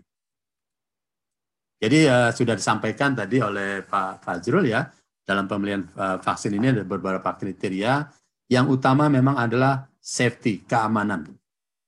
Jadi 1.82 2.06
uh, 2.06 2.30
sudah 2.30 2.54
disampaikan 2.54 3.10
tadi 3.10 3.42
oleh 3.42 3.82
Pak 3.82 4.22
Fajrul 4.22 4.70
ya 4.70 4.86
dalam 5.26 5.50
pemilihan 5.50 5.82
vaksin 6.22 6.54
ini 6.54 6.70
ada 6.70 6.86
beberapa 6.86 7.26
kriteria. 7.34 8.06
Yang 8.46 8.78
utama 8.78 9.10
memang 9.10 9.34
adalah 9.34 9.90
safety 9.98 10.62
keamanan. 10.62 11.26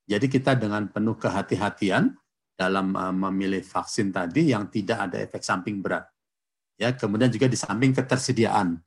Jadi 0.03 0.27
kita 0.27 0.59
dengan 0.59 0.91
penuh 0.91 1.15
kehati-hatian 1.15 2.11
dalam 2.59 2.91
memilih 3.15 3.63
vaksin 3.63 4.11
tadi 4.11 4.51
yang 4.51 4.67
tidak 4.67 4.99
ada 5.11 5.23
efek 5.23 5.47
samping 5.47 5.79
berat. 5.79 6.11
Ya 6.75 6.91
kemudian 6.91 7.31
juga 7.31 7.47
di 7.47 7.55
samping 7.55 7.95
ketersediaan 7.95 8.83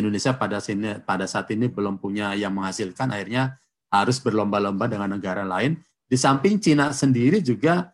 Indonesia 0.00 0.32
pada 0.34 0.58
sini 0.58 0.98
pada 1.04 1.28
saat 1.28 1.46
ini 1.52 1.68
belum 1.68 2.00
punya 2.00 2.32
yang 2.34 2.56
menghasilkan 2.56 3.12
akhirnya 3.12 3.60
harus 3.92 4.18
berlomba-lomba 4.22 4.88
dengan 4.88 5.14
negara 5.14 5.44
lain. 5.44 5.76
Di 6.10 6.18
samping 6.18 6.58
Cina 6.58 6.90
sendiri 6.90 7.38
juga 7.44 7.92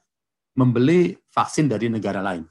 membeli 0.56 1.12
vaksin 1.28 1.68
dari 1.68 1.92
negara 1.92 2.24
lain. 2.24 2.46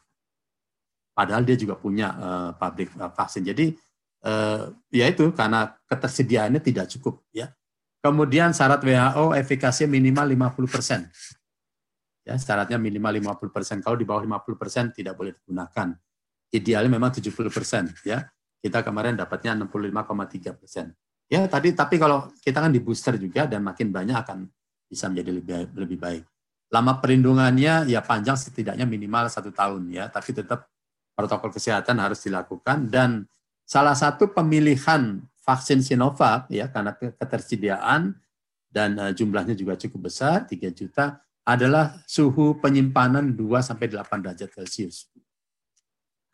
Padahal 1.16 1.42
dia 1.48 1.58
juga 1.58 1.80
punya 1.80 2.12
uh, 2.14 2.52
pabrik 2.54 2.92
uh, 3.00 3.10
vaksin. 3.10 3.42
Jadi 3.48 3.74
uh, 4.28 4.70
ya 4.92 5.10
itu 5.10 5.32
karena 5.32 5.74
ketersediaannya 5.88 6.62
tidak 6.62 6.92
cukup 6.98 7.24
ya. 7.32 7.50
Kemudian 8.04 8.54
syarat 8.54 8.86
WHO 8.86 9.34
efikasinya 9.34 9.90
minimal 9.90 10.54
50%. 10.54 11.10
Ya, 12.26 12.38
syaratnya 12.38 12.78
minimal 12.78 13.18
50%. 13.42 13.82
Kalau 13.82 13.98
di 13.98 14.06
bawah 14.06 14.22
50% 14.22 14.94
tidak 14.94 15.18
boleh 15.18 15.34
digunakan. 15.34 15.90
Idealnya 16.54 16.92
memang 16.94 17.10
70% 17.10 18.06
ya 18.06 18.22
kita 18.66 18.82
kemarin 18.82 19.14
dapatnya 19.14 19.54
65,3 19.70 20.58
persen. 20.58 20.90
Ya 21.30 21.46
tadi 21.46 21.70
tapi 21.78 22.02
kalau 22.02 22.34
kita 22.42 22.66
kan 22.66 22.74
di 22.74 22.82
booster 22.82 23.14
juga 23.22 23.46
dan 23.46 23.62
makin 23.62 23.94
banyak 23.94 24.18
akan 24.26 24.50
bisa 24.90 25.06
menjadi 25.06 25.38
lebih 25.38 25.54
lebih 25.78 25.98
baik. 26.02 26.24
Lama 26.74 26.98
perlindungannya 26.98 27.86
ya 27.86 28.02
panjang 28.02 28.34
setidaknya 28.34 28.90
minimal 28.90 29.30
satu 29.30 29.54
tahun 29.54 29.94
ya, 29.94 30.10
tapi 30.10 30.34
tetap 30.34 30.66
protokol 31.14 31.54
kesehatan 31.54 32.02
harus 32.02 32.26
dilakukan 32.26 32.90
dan 32.90 33.30
salah 33.62 33.94
satu 33.94 34.34
pemilihan 34.34 35.22
vaksin 35.46 35.86
Sinovac 35.86 36.50
ya 36.50 36.66
karena 36.74 36.98
ketersediaan 36.98 38.18
dan 38.74 38.98
uh, 38.98 39.14
jumlahnya 39.14 39.54
juga 39.54 39.78
cukup 39.78 40.10
besar, 40.10 40.44
3 40.50 40.74
juta, 40.74 41.22
adalah 41.46 41.96
suhu 42.10 42.58
penyimpanan 42.58 43.38
2 43.38 43.62
sampai 43.62 43.88
8 43.88 44.26
derajat 44.26 44.50
Celcius. 44.52 45.08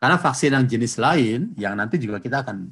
Karena 0.02 0.18
vaksin 0.18 0.50
yang 0.50 0.66
jenis 0.66 0.98
lain 0.98 1.54
yang 1.54 1.78
nanti 1.78 1.94
juga 1.94 2.18
kita 2.18 2.42
akan 2.42 2.66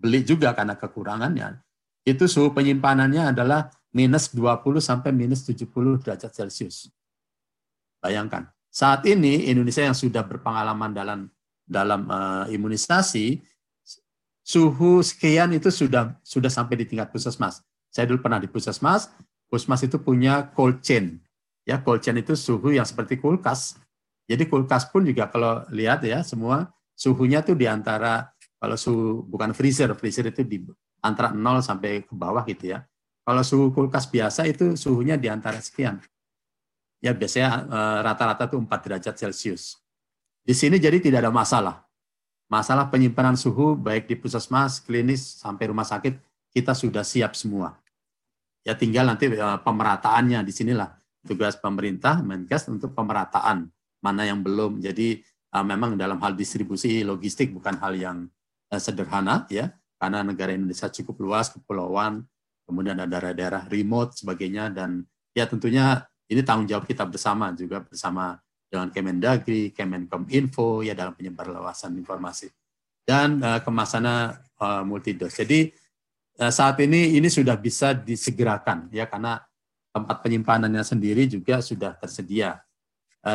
beli 0.00 0.24
juga 0.24 0.56
karena 0.56 0.80
kekurangannya, 0.80 1.60
itu 2.08 2.24
suhu 2.24 2.56
penyimpanannya 2.56 3.36
adalah 3.36 3.68
minus 3.92 4.32
20 4.32 4.80
sampai 4.80 5.12
minus 5.12 5.44
70 5.44 5.68
derajat 6.00 6.32
Celcius. 6.32 6.88
Bayangkan, 8.00 8.48
saat 8.72 9.04
ini 9.04 9.52
Indonesia 9.52 9.84
yang 9.84 9.92
sudah 9.92 10.24
berpengalaman 10.24 10.96
dalam 10.96 11.28
dalam 11.68 12.08
uh, 12.08 12.48
imunisasi, 12.48 13.44
suhu 14.40 15.04
sekian 15.04 15.52
itu 15.52 15.68
sudah 15.68 16.16
sudah 16.24 16.48
sampai 16.48 16.80
di 16.80 16.88
tingkat 16.88 17.12
puskesmas. 17.12 17.60
Saya 17.92 18.08
dulu 18.08 18.24
pernah 18.24 18.40
di 18.40 18.48
puskesmas, 18.48 19.12
puskesmas 19.52 19.84
itu 19.84 20.00
punya 20.00 20.48
cold 20.56 20.80
chain. 20.80 21.20
Ya, 21.68 21.76
cold 21.76 22.00
chain 22.00 22.16
itu 22.16 22.32
suhu 22.32 22.72
yang 22.72 22.88
seperti 22.88 23.20
kulkas. 23.20 23.76
Jadi 24.30 24.46
kulkas 24.46 24.86
pun 24.86 25.02
juga 25.02 25.26
kalau 25.26 25.66
lihat 25.74 26.06
ya 26.06 26.22
semua 26.22 26.70
suhunya 26.94 27.42
tuh 27.42 27.58
di 27.58 27.66
antara 27.66 28.30
kalau 28.62 28.78
suhu 28.78 29.26
bukan 29.26 29.50
freezer, 29.50 29.90
freezer 29.98 30.30
itu 30.30 30.46
di 30.46 30.62
antara 31.02 31.34
0 31.34 31.42
sampai 31.58 32.06
ke 32.06 32.14
bawah 32.14 32.46
gitu 32.46 32.76
ya. 32.76 32.86
Kalau 33.26 33.42
suhu 33.42 33.74
kulkas 33.74 34.06
biasa 34.06 34.46
itu 34.46 34.78
suhunya 34.78 35.18
di 35.18 35.26
antara 35.26 35.58
sekian. 35.58 35.98
Ya 37.02 37.10
biasanya 37.10 37.66
eh, 37.66 37.98
rata-rata 38.06 38.46
tuh 38.46 38.62
4 38.62 38.70
derajat 38.70 39.14
Celcius. 39.18 39.82
Di 40.46 40.54
sini 40.54 40.78
jadi 40.78 41.02
tidak 41.02 41.26
ada 41.26 41.32
masalah. 41.34 41.82
Masalah 42.46 42.86
penyimpanan 42.86 43.34
suhu 43.34 43.74
baik 43.74 44.06
di 44.06 44.14
puskesmas, 44.14 44.78
klinis 44.78 45.42
sampai 45.42 45.74
rumah 45.74 45.88
sakit 45.88 46.20
kita 46.54 46.76
sudah 46.76 47.02
siap 47.02 47.34
semua. 47.34 47.74
Ya 48.62 48.78
tinggal 48.78 49.10
nanti 49.10 49.26
eh, 49.26 49.58
pemerataannya 49.64 50.38
di 50.46 50.52
sinilah 50.54 50.94
tugas 51.26 51.58
pemerintah 51.58 52.22
Menkes 52.22 52.70
untuk 52.70 52.94
pemerataan 52.94 53.72
mana 54.00 54.26
yang 54.26 54.40
belum. 54.40 54.80
Jadi 54.80 55.20
uh, 55.54 55.64
memang 55.64 55.96
dalam 55.96 56.18
hal 56.20 56.34
distribusi 56.34 57.04
logistik 57.04 57.52
bukan 57.52 57.76
hal 57.78 57.92
yang 57.96 58.18
uh, 58.72 58.80
sederhana 58.80 59.44
ya, 59.52 59.72
karena 60.00 60.24
negara 60.24 60.56
Indonesia 60.56 60.88
cukup 60.88 61.20
luas, 61.20 61.52
kepulauan, 61.52 62.24
kemudian 62.64 62.96
ada 62.96 63.06
daerah-daerah 63.06 63.68
remote 63.68 64.16
sebagainya. 64.16 64.72
Dan 64.72 65.04
ya 65.36 65.44
tentunya 65.44 66.04
ini 66.30 66.40
tanggung 66.40 66.66
jawab 66.66 66.88
kita 66.88 67.04
bersama 67.04 67.52
juga 67.52 67.84
bersama 67.84 68.40
dengan 68.70 68.88
Kemendagri, 68.94 69.74
Kemenkominfo 69.74 70.86
ya 70.86 70.94
dalam 70.94 71.12
penyebarluasan 71.18 71.98
informasi. 71.98 72.48
Dan 73.02 73.42
uh, 73.42 73.58
kemasannya 73.60 74.38
uh, 74.62 74.82
multidos. 74.86 75.34
Jadi 75.34 75.74
uh, 76.38 76.52
saat 76.54 76.78
ini 76.78 77.18
ini 77.18 77.26
sudah 77.26 77.58
bisa 77.58 77.90
disegerakan 77.92 78.86
ya. 78.94 79.10
Karena 79.10 79.42
tempat 79.90 80.22
penyimpanannya 80.22 80.86
sendiri 80.86 81.26
juga 81.26 81.58
sudah 81.58 81.98
tersedia. 81.98 82.54
Eh, 82.54 82.69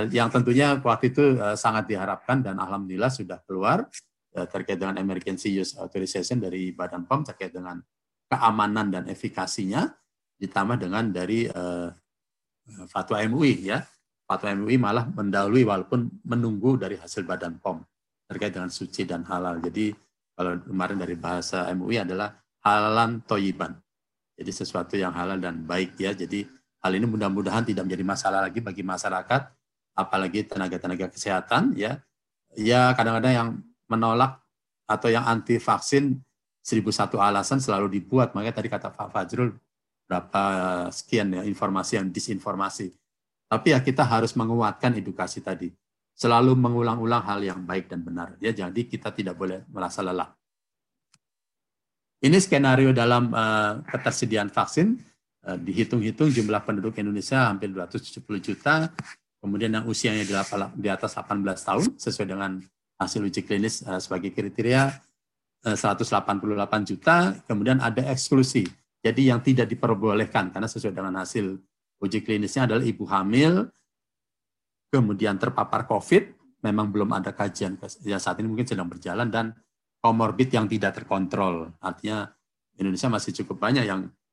yang 0.09 0.33
tentunya 0.33 0.81
waktu 0.81 1.13
itu 1.13 1.37
eh, 1.37 1.53
sangat 1.53 1.85
diharapkan 1.85 2.41
dan 2.41 2.57
alhamdulillah 2.57 3.13
sudah 3.13 3.37
keluar 3.45 3.85
eh, 4.33 4.47
terkait 4.49 4.81
dengan 4.81 4.97
emergency 4.97 5.53
use 5.61 5.77
authorization 5.77 6.41
dari 6.41 6.73
Badan 6.73 7.05
POM 7.05 7.21
terkait 7.21 7.53
dengan 7.53 7.77
keamanan 8.25 8.89
dan 8.89 9.03
efikasinya 9.05 9.85
ditambah 10.41 10.81
dengan 10.81 11.13
dari 11.13 11.47
fatwa 12.89 13.21
MUI 13.23 13.71
ya. 13.71 13.85
Fatwa 14.25 14.49
MUI 14.57 14.81
malah 14.81 15.05
mendahului 15.05 15.61
walaupun 15.61 16.09
menunggu 16.25 16.81
dari 16.81 16.97
hasil 16.97 17.21
Badan 17.23 17.61
POM 17.61 17.85
terkait 18.25 18.51
dengan 18.51 18.73
suci 18.73 19.05
dan 19.05 19.21
halal. 19.29 19.61
Jadi 19.61 19.93
kalau 20.33 20.57
kemarin 20.65 20.97
dari 20.97 21.15
bahasa 21.15 21.69
MUI 21.71 22.01
adalah 22.01 22.33
halalan 22.65 23.21
toyiban. 23.23 23.77
Jadi 24.35 24.51
sesuatu 24.51 24.97
yang 24.99 25.13
halal 25.15 25.39
dan 25.39 25.63
baik 25.63 25.95
ya. 25.95 26.11
Jadi 26.11 26.43
hal 26.83 26.91
ini 26.97 27.07
mudah-mudahan 27.07 27.63
tidak 27.63 27.87
menjadi 27.87 28.03
masalah 28.03 28.39
lagi 28.49 28.59
bagi 28.59 28.83
masyarakat 28.83 29.54
apalagi 29.95 30.43
tenaga-tenaga 30.45 31.09
kesehatan 31.09 31.73
ya. 31.73 32.03
Ya 32.55 32.91
kadang-kadang 32.93 33.33
yang 33.33 33.49
menolak 33.87 34.43
atau 34.85 35.09
yang 35.09 35.25
anti 35.25 35.57
vaksin 35.57 36.21
seribu 36.61 36.91
satu 36.91 37.17
alasan 37.17 37.63
selalu 37.63 37.99
dibuat. 37.99 38.35
Makanya 38.35 38.61
tadi 38.61 38.67
kata 38.69 38.91
Pak 38.91 39.09
Fajrul 39.09 39.55
berapa 40.05 40.43
sekian 40.93 41.33
ya 41.33 41.41
informasi 41.47 41.97
yang 41.97 42.07
disinformasi. 42.11 42.93
Tapi 43.49 43.73
ya 43.73 43.79
kita 43.81 44.05
harus 44.05 44.35
menguatkan 44.37 44.93
edukasi 44.99 45.41
tadi. 45.41 45.71
Selalu 46.15 46.55
mengulang-ulang 46.55 47.27
hal 47.27 47.43
yang 47.43 47.59
baik 47.63 47.91
dan 47.91 48.03
benar 48.03 48.39
ya. 48.39 48.55
Jadi 48.55 48.87
kita 48.87 49.11
tidak 49.11 49.35
boleh 49.35 49.67
merasa 49.71 49.99
lelah. 49.99 50.31
Ini 52.23 52.39
skenario 52.39 52.89
dalam 52.95 53.29
uh, 53.35 53.83
ketersediaan 53.85 54.49
vaksin 54.49 54.97
uh, 55.45 55.59
dihitung-hitung 55.59 56.31
jumlah 56.31 56.63
penduduk 56.63 56.97
Indonesia 56.97 57.45
hampir 57.45 57.69
270 57.69 58.23
juta 58.41 58.89
kemudian 59.45 59.69
yang 59.77 59.85
usianya 59.85 60.25
di 60.73 60.89
atas 60.89 61.13
18 61.13 61.45
tahun 61.45 61.85
sesuai 62.01 62.27
dengan 62.33 62.57
hasil 62.97 63.21
uji 63.21 63.45
klinis 63.45 63.85
uh, 63.85 64.01
sebagai 64.01 64.33
kriteria 64.33 64.89
uh, 65.69 65.77
188 65.77 66.41
juta, 66.89 67.37
kemudian 67.45 67.77
ada 67.77 68.01
eksklusi. 68.09 68.65
Jadi 69.05 69.29
yang 69.29 69.45
tidak 69.45 69.69
diperbolehkan 69.69 70.49
karena 70.49 70.65
sesuai 70.65 70.97
dengan 70.97 71.21
hasil 71.21 71.61
uji 72.01 72.25
klinisnya 72.25 72.65
adalah 72.65 72.81
ibu 72.81 73.05
hamil, 73.05 73.69
kemudian 74.89 75.37
terpapar 75.37 75.85
COVID, 75.85 76.33
memang 76.65 76.89
belum 76.89 77.13
ada 77.13 77.29
kajian 77.29 77.77
ya 78.01 78.17
saat 78.17 78.41
ini 78.41 78.49
mungkin 78.49 78.65
sedang 78.65 78.89
berjalan 78.89 79.29
dan 79.29 79.53
komorbid 80.01 80.49
yang 80.49 80.65
tidak 80.65 80.97
terkontrol. 80.97 81.69
Artinya 81.77 82.33
Indonesia 82.81 83.13
masih 83.13 83.29
cukup 83.37 83.61
banyak 83.61 83.85
yang 83.85 84.09
Eh, 84.09 84.24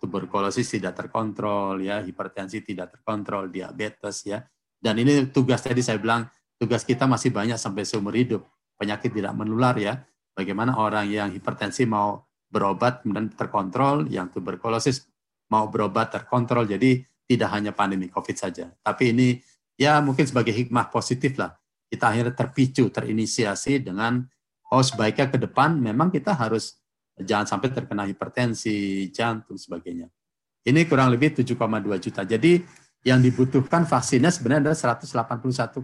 tuberkulosis 0.00 0.66
tidak 0.66 0.98
terkontrol 0.98 1.78
ya 1.78 2.02
hipertensi 2.02 2.64
tidak 2.64 2.98
terkontrol 2.98 3.46
diabetes 3.52 4.26
ya. 4.26 4.42
Dan 4.80 4.98
ini 4.98 5.28
tugas 5.28 5.60
tadi 5.60 5.84
saya 5.84 6.00
bilang 6.00 6.26
tugas 6.56 6.82
kita 6.82 7.04
masih 7.04 7.30
banyak 7.30 7.60
sampai 7.60 7.84
seumur 7.84 8.16
hidup. 8.16 8.42
Penyakit 8.80 9.12
tidak 9.12 9.36
menular 9.36 9.76
ya. 9.76 10.00
Bagaimana 10.32 10.74
orang 10.80 11.06
yang 11.06 11.28
hipertensi 11.30 11.84
mau 11.84 12.24
berobat 12.50 13.04
kemudian 13.06 13.30
terkontrol 13.30 14.10
yang 14.10 14.32
tuberkulosis 14.32 15.06
mau 15.52 15.70
berobat 15.70 16.10
terkontrol 16.10 16.66
jadi 16.66 17.04
tidak 17.30 17.48
hanya 17.54 17.70
pandemi 17.70 18.10
covid 18.10 18.34
saja. 18.34 18.74
Tapi 18.82 19.14
ini 19.14 19.38
ya 19.78 20.02
mungkin 20.02 20.26
sebagai 20.26 20.50
hikmah 20.50 20.90
positif 20.90 21.38
lah. 21.38 21.54
Kita 21.86 22.10
akhirnya 22.10 22.34
terpicu 22.34 22.90
terinisiasi 22.90 23.82
dengan 23.84 24.24
oh 24.72 24.82
sebaiknya 24.82 25.30
ke 25.30 25.38
depan. 25.38 25.78
Memang 25.78 26.10
kita 26.10 26.34
harus 26.34 26.79
jangan 27.22 27.46
sampai 27.46 27.68
terkena 27.72 28.04
hipertensi, 28.08 29.08
jantung, 29.12 29.56
sebagainya. 29.56 30.08
Ini 30.66 30.84
kurang 30.84 31.08
lebih 31.12 31.32
7,2 31.40 31.56
juta. 31.96 32.22
Jadi 32.24 32.60
yang 33.00 33.24
dibutuhkan 33.24 33.88
vaksinnya 33.88 34.28
sebenarnya 34.28 34.72
adalah 34.72 34.98
181,5 35.00 35.80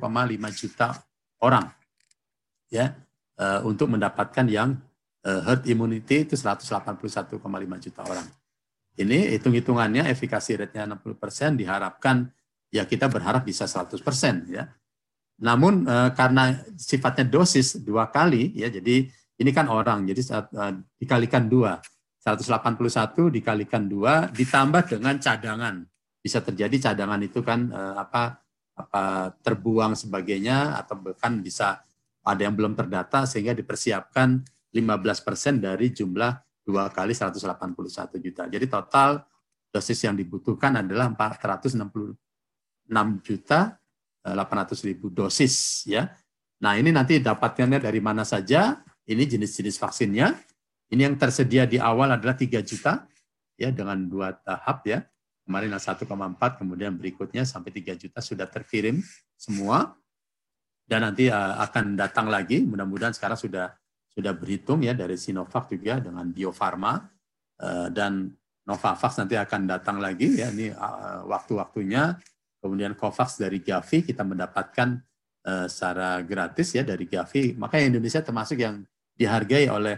juta 0.52 0.92
orang 1.40 1.64
ya 2.68 2.92
uh, 3.40 3.64
untuk 3.64 3.88
mendapatkan 3.88 4.44
yang 4.44 4.76
uh, 5.24 5.40
herd 5.48 5.64
immunity 5.64 6.28
itu 6.28 6.36
181,5 6.36 7.40
juta 7.80 8.00
orang. 8.04 8.26
Ini 8.96 9.36
hitung-hitungannya 9.36 10.08
efikasi 10.08 10.56
rate-nya 10.56 10.88
60% 10.96 11.60
diharapkan 11.60 12.28
ya 12.72 12.84
kita 12.88 13.08
berharap 13.08 13.44
bisa 13.44 13.64
100% 13.68 13.96
ya. 14.52 14.68
Namun 15.40 15.84
uh, 15.84 16.12
karena 16.16 16.64
sifatnya 16.80 17.28
dosis 17.28 17.76
dua 17.80 18.08
kali 18.08 18.56
ya 18.56 18.72
jadi 18.72 19.08
ini 19.36 19.50
kan 19.52 19.68
orang, 19.68 20.08
jadi 20.08 20.20
saat, 20.24 20.48
uh, 20.56 20.72
dikalikan 20.96 21.48
dua. 21.48 21.78
181 22.26 23.30
dikalikan 23.30 23.86
dua 23.86 24.26
ditambah 24.34 24.98
dengan 24.98 25.14
cadangan. 25.22 25.86
Bisa 26.18 26.42
terjadi 26.42 26.90
cadangan 26.90 27.22
itu 27.22 27.38
kan 27.38 27.70
uh, 27.70 28.02
apa 28.02 28.42
apa 28.76 29.30
terbuang 29.40 29.94
sebagainya 29.94 30.74
atau 30.74 30.98
bahkan 30.98 31.38
bisa 31.38 31.78
ada 32.26 32.42
yang 32.42 32.58
belum 32.58 32.74
terdata 32.74 33.24
sehingga 33.30 33.54
dipersiapkan 33.54 34.42
15% 34.74 35.62
dari 35.62 35.94
jumlah 35.94 36.32
dua 36.66 36.90
kali 36.90 37.14
181 37.14 38.18
juta. 38.18 38.42
Jadi 38.50 38.66
total 38.66 39.22
dosis 39.70 40.02
yang 40.02 40.18
dibutuhkan 40.18 40.82
adalah 40.82 41.14
466 41.14 41.86
juta 43.22 43.78
800 44.26 44.34
eh, 44.34 44.84
ribu 44.90 45.14
dosis 45.14 45.86
ya. 45.86 46.10
Nah 46.58 46.74
ini 46.74 46.90
nanti 46.90 47.22
dapatkannya 47.22 47.78
dari 47.78 48.02
mana 48.02 48.26
saja 48.26 48.82
ini 49.06 49.22
jenis-jenis 49.24 49.78
vaksinnya. 49.78 50.34
Ini 50.90 51.10
yang 51.10 51.18
tersedia 51.18 51.66
di 51.66 51.78
awal 51.82 52.14
adalah 52.14 52.34
3 52.38 52.62
juta 52.62 53.06
ya 53.58 53.70
dengan 53.70 53.98
dua 54.06 54.34
tahap 54.34 54.86
ya. 54.86 55.02
Kemarin 55.46 55.78
1,4 55.78 56.06
kemudian 56.58 56.94
berikutnya 56.98 57.46
sampai 57.46 57.70
3 57.70 57.94
juta 57.94 58.18
sudah 58.18 58.46
terkirim 58.50 59.02
semua. 59.38 59.94
Dan 60.86 61.02
nanti 61.02 61.26
uh, 61.26 61.58
akan 61.66 61.98
datang 61.98 62.30
lagi, 62.30 62.62
mudah-mudahan 62.62 63.10
sekarang 63.10 63.34
sudah 63.34 63.74
sudah 64.06 64.30
berhitung 64.30 64.86
ya 64.86 64.94
dari 64.94 65.18
Sinovac 65.18 65.66
juga 65.66 65.98
dengan 65.98 66.30
Bio 66.30 66.54
Farma 66.54 67.02
uh, 67.58 67.90
dan 67.90 68.30
Novavax 68.66 69.18
nanti 69.18 69.34
akan 69.34 69.66
datang 69.66 69.98
lagi 69.98 70.38
ya 70.38 70.50
ini 70.50 70.70
uh, 70.70 71.26
waktu-waktunya. 71.26 72.14
Kemudian 72.62 72.98
Covax 72.98 73.38
dari 73.38 73.62
Gavi 73.62 74.02
kita 74.02 74.26
mendapatkan 74.26 74.98
secara 75.70 76.18
gratis 76.26 76.74
ya 76.74 76.82
dari 76.82 77.06
Gavi. 77.06 77.54
Makanya 77.54 77.94
Indonesia 77.94 78.18
termasuk 78.18 78.58
yang 78.58 78.82
dihargai 79.16 79.72
oleh 79.72 79.96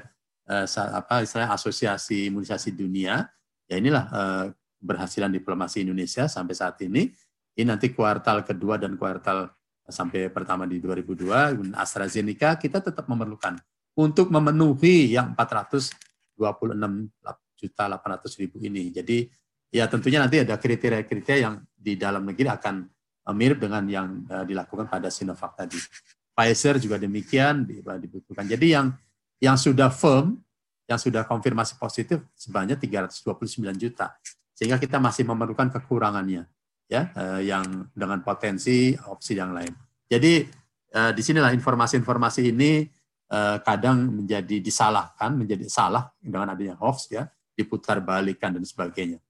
uh, 0.49 0.67
apa 0.95 1.27
istilah 1.27 1.51
asosiasi 1.53 2.31
imunisasi 2.33 2.73
dunia 2.73 3.27
ya 3.69 3.77
inilah 3.77 4.05
uh, 4.09 4.47
keberhasilan 4.79 5.35
diplomasi 5.35 5.83
Indonesia 5.83 6.31
sampai 6.31 6.55
saat 6.55 6.79
ini. 6.87 7.11
Ini 7.59 7.67
nanti 7.67 7.91
kuartal 7.91 8.47
kedua 8.47 8.79
dan 8.79 8.95
kuartal 8.95 9.51
sampai 9.83 10.31
pertama 10.31 10.63
di 10.63 10.79
2002, 10.79 11.75
AstraZeneca 11.75 12.55
kita 12.55 12.79
tetap 12.79 13.11
memerlukan 13.11 13.59
untuk 13.99 14.31
memenuhi 14.31 15.11
yang 15.11 15.35
426 15.35 16.39
juta 17.59 17.83
800 17.91 18.39
ribu 18.39 18.63
ini. 18.63 18.95
Jadi 18.95 19.27
ya 19.75 19.91
tentunya 19.91 20.23
nanti 20.23 20.39
ada 20.39 20.55
kriteria-kriteria 20.55 21.39
yang 21.43 21.59
di 21.75 21.99
dalam 21.99 22.23
negeri 22.23 22.47
akan 22.47 22.87
eh, 23.27 23.35
mirip 23.35 23.59
dengan 23.59 23.83
yang 23.91 24.23
dilakukan 24.47 24.87
pada 24.87 25.11
Sinovac 25.11 25.59
tadi. 25.59 25.83
Pfizer 26.31 26.79
juga 26.79 27.03
demikian 27.03 27.67
dibutuhkan. 27.67 28.47
Jadi 28.47 28.71
yang 28.71 28.95
yang 29.39 29.57
sudah 29.59 29.91
firm, 29.91 30.39
yang 30.91 30.99
sudah 30.99 31.23
konfirmasi 31.27 31.79
positif 31.79 32.23
sebanyak 32.35 32.79
329 32.81 33.75
juta. 33.79 34.15
Sehingga 34.55 34.79
kita 34.79 34.99
masih 34.99 35.23
memerlukan 35.23 35.71
kekurangannya 35.71 36.47
ya 36.89 37.13
uh, 37.15 37.41
yang 37.45 37.87
dengan 37.93 38.25
potensi 38.25 38.97
opsi 39.07 39.37
yang 39.37 39.55
lain. 39.55 39.71
Jadi 40.09 40.49
uh, 40.97 41.13
di 41.13 41.23
sinilah 41.23 41.53
informasi-informasi 41.53 42.49
ini 42.51 42.89
uh, 43.31 43.61
kadang 43.61 44.25
menjadi 44.25 44.59
disalahkan, 44.59 45.37
menjadi 45.37 45.69
salah 45.69 46.11
dengan 46.19 46.57
adanya 46.57 46.75
hoax 46.81 47.13
ya 47.13 47.29
diputar 47.55 48.01
balikan 48.01 48.57
dan 48.57 48.65
sebagainya. 48.65 49.21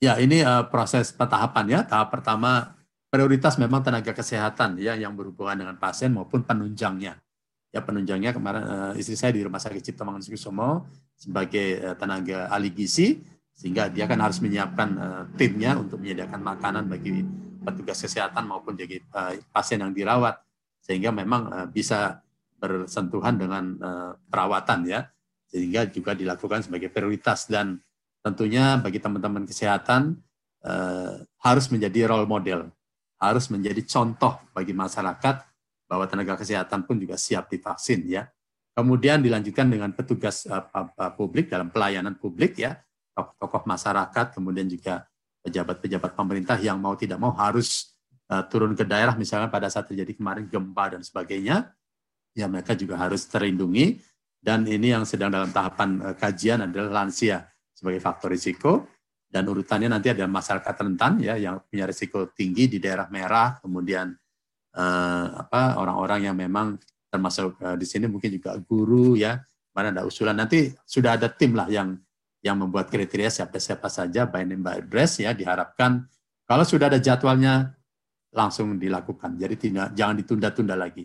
Ya, 0.00 0.16
ini 0.16 0.40
uh, 0.40 0.64
proses 0.72 1.12
pentahapan 1.12 1.64
ya. 1.68 1.80
Tahap 1.84 2.08
pertama 2.08 2.72
prioritas 3.12 3.60
memang 3.60 3.84
tenaga 3.84 4.16
kesehatan 4.16 4.80
ya 4.80 4.96
yang 4.96 5.12
berhubungan 5.12 5.60
dengan 5.60 5.76
pasien 5.76 6.16
maupun 6.16 6.40
penunjangnya. 6.40 7.20
Ya, 7.70 7.78
penunjangnya 7.78 8.34
kemarin 8.34 8.62
uh, 8.66 8.92
istri 8.98 9.14
saya 9.14 9.30
di 9.30 9.46
Rumah 9.46 9.62
Sakit 9.62 9.78
Cipto 9.78 10.02
Mangunkusumo 10.02 10.90
sebagai 11.14 11.78
uh, 11.86 11.94
tenaga 11.94 12.50
ahli 12.50 12.74
gizi 12.74 13.22
sehingga 13.54 13.86
dia 13.86 14.10
kan 14.10 14.18
harus 14.18 14.42
menyiapkan 14.42 14.88
uh, 14.98 15.22
timnya 15.38 15.78
untuk 15.78 16.02
menyediakan 16.02 16.42
makanan 16.42 16.90
bagi 16.90 17.22
petugas 17.62 18.02
kesehatan 18.02 18.50
maupun 18.50 18.74
bagi 18.74 18.98
uh, 19.14 19.38
pasien 19.54 19.78
yang 19.78 19.94
dirawat. 19.94 20.42
Sehingga 20.82 21.14
memang 21.14 21.42
uh, 21.46 21.66
bisa 21.70 22.18
bersentuhan 22.58 23.38
dengan 23.38 23.64
uh, 23.78 24.12
perawatan 24.26 24.90
ya. 24.90 25.06
Sehingga 25.46 25.86
juga 25.86 26.18
dilakukan 26.18 26.66
sebagai 26.66 26.90
prioritas. 26.90 27.46
Dan 27.46 27.78
tentunya 28.24 28.76
bagi 28.80 29.00
teman-teman 29.00 29.48
kesehatan 29.48 30.16
eh, 30.64 31.14
harus 31.40 31.66
menjadi 31.72 32.12
role 32.12 32.28
model, 32.28 32.68
harus 33.16 33.48
menjadi 33.48 33.80
contoh 33.84 34.36
bagi 34.52 34.76
masyarakat 34.76 35.49
bahwa 35.90 36.06
tenaga 36.06 36.38
kesehatan 36.38 36.86
pun 36.86 37.02
juga 37.02 37.18
siap 37.18 37.50
divaksin 37.50 38.06
ya. 38.06 38.30
Kemudian 38.70 39.18
dilanjutkan 39.18 39.66
dengan 39.66 39.90
petugas 39.90 40.46
eh, 40.46 40.62
publik 41.18 41.50
dalam 41.50 41.74
pelayanan 41.74 42.14
publik 42.14 42.62
ya, 42.62 42.78
tokoh-tokoh 43.18 43.66
masyarakat, 43.66 44.26
kemudian 44.38 44.70
juga 44.70 45.10
pejabat-pejabat 45.42 46.14
pemerintah 46.14 46.54
yang 46.62 46.78
mau 46.78 46.94
tidak 46.94 47.16
mau 47.16 47.32
harus 47.32 47.96
uh, 48.28 48.44
turun 48.44 48.76
ke 48.76 48.84
daerah 48.84 49.16
misalnya 49.16 49.48
pada 49.48 49.72
saat 49.72 49.88
terjadi 49.88 50.12
kemarin 50.20 50.44
gempa 50.44 50.92
dan 50.92 51.00
sebagainya, 51.00 51.72
ya 52.36 52.46
mereka 52.46 52.76
juga 52.76 53.00
harus 53.00 53.24
terlindungi. 53.26 53.98
Dan 54.40 54.64
ini 54.64 54.92
yang 54.92 55.04
sedang 55.04 55.28
dalam 55.28 55.52
tahapan 55.52 56.16
kajian 56.16 56.64
adalah 56.64 57.04
lansia 57.04 57.44
sebagai 57.76 58.00
faktor 58.00 58.32
risiko. 58.32 58.88
Dan 59.30 59.46
urutannya 59.46 59.86
nanti 59.86 60.10
ada 60.10 60.24
masyarakat 60.26 60.74
rentan 60.80 61.20
ya 61.22 61.36
yang 61.36 61.60
punya 61.68 61.86
risiko 61.86 62.32
tinggi 62.34 62.66
di 62.66 62.82
daerah 62.82 63.06
merah 63.12 63.62
kemudian 63.62 64.10
uh, 64.80 65.26
apa 65.44 65.76
orang-orang 65.76 66.32
yang 66.32 66.36
memang 66.36 66.80
termasuk 67.12 67.60
uh, 67.60 67.76
di 67.76 67.84
sini 67.84 68.08
mungkin 68.08 68.32
juga 68.32 68.56
guru 68.64 69.20
ya 69.20 69.36
mana 69.76 69.92
ada 69.92 70.02
usulan. 70.08 70.34
Nanti 70.34 70.72
sudah 70.88 71.20
ada 71.20 71.28
tim 71.28 71.52
lah 71.52 71.68
yang 71.68 72.00
yang 72.40 72.56
membuat 72.56 72.88
kriteria 72.88 73.28
siapa-siapa 73.28 73.92
saja 73.92 74.24
by 74.24 74.48
name 74.48 74.64
by 74.64 74.80
address 74.80 75.20
ya 75.20 75.36
diharapkan 75.36 76.08
kalau 76.48 76.64
sudah 76.64 76.88
ada 76.88 76.98
jadwalnya 76.98 77.76
langsung 78.34 78.78
dilakukan. 78.80 79.36
Jadi 79.36 79.54
tidak 79.58 79.92
jangan 79.94 80.16
ditunda-tunda 80.18 80.74
lagi. 80.78 81.04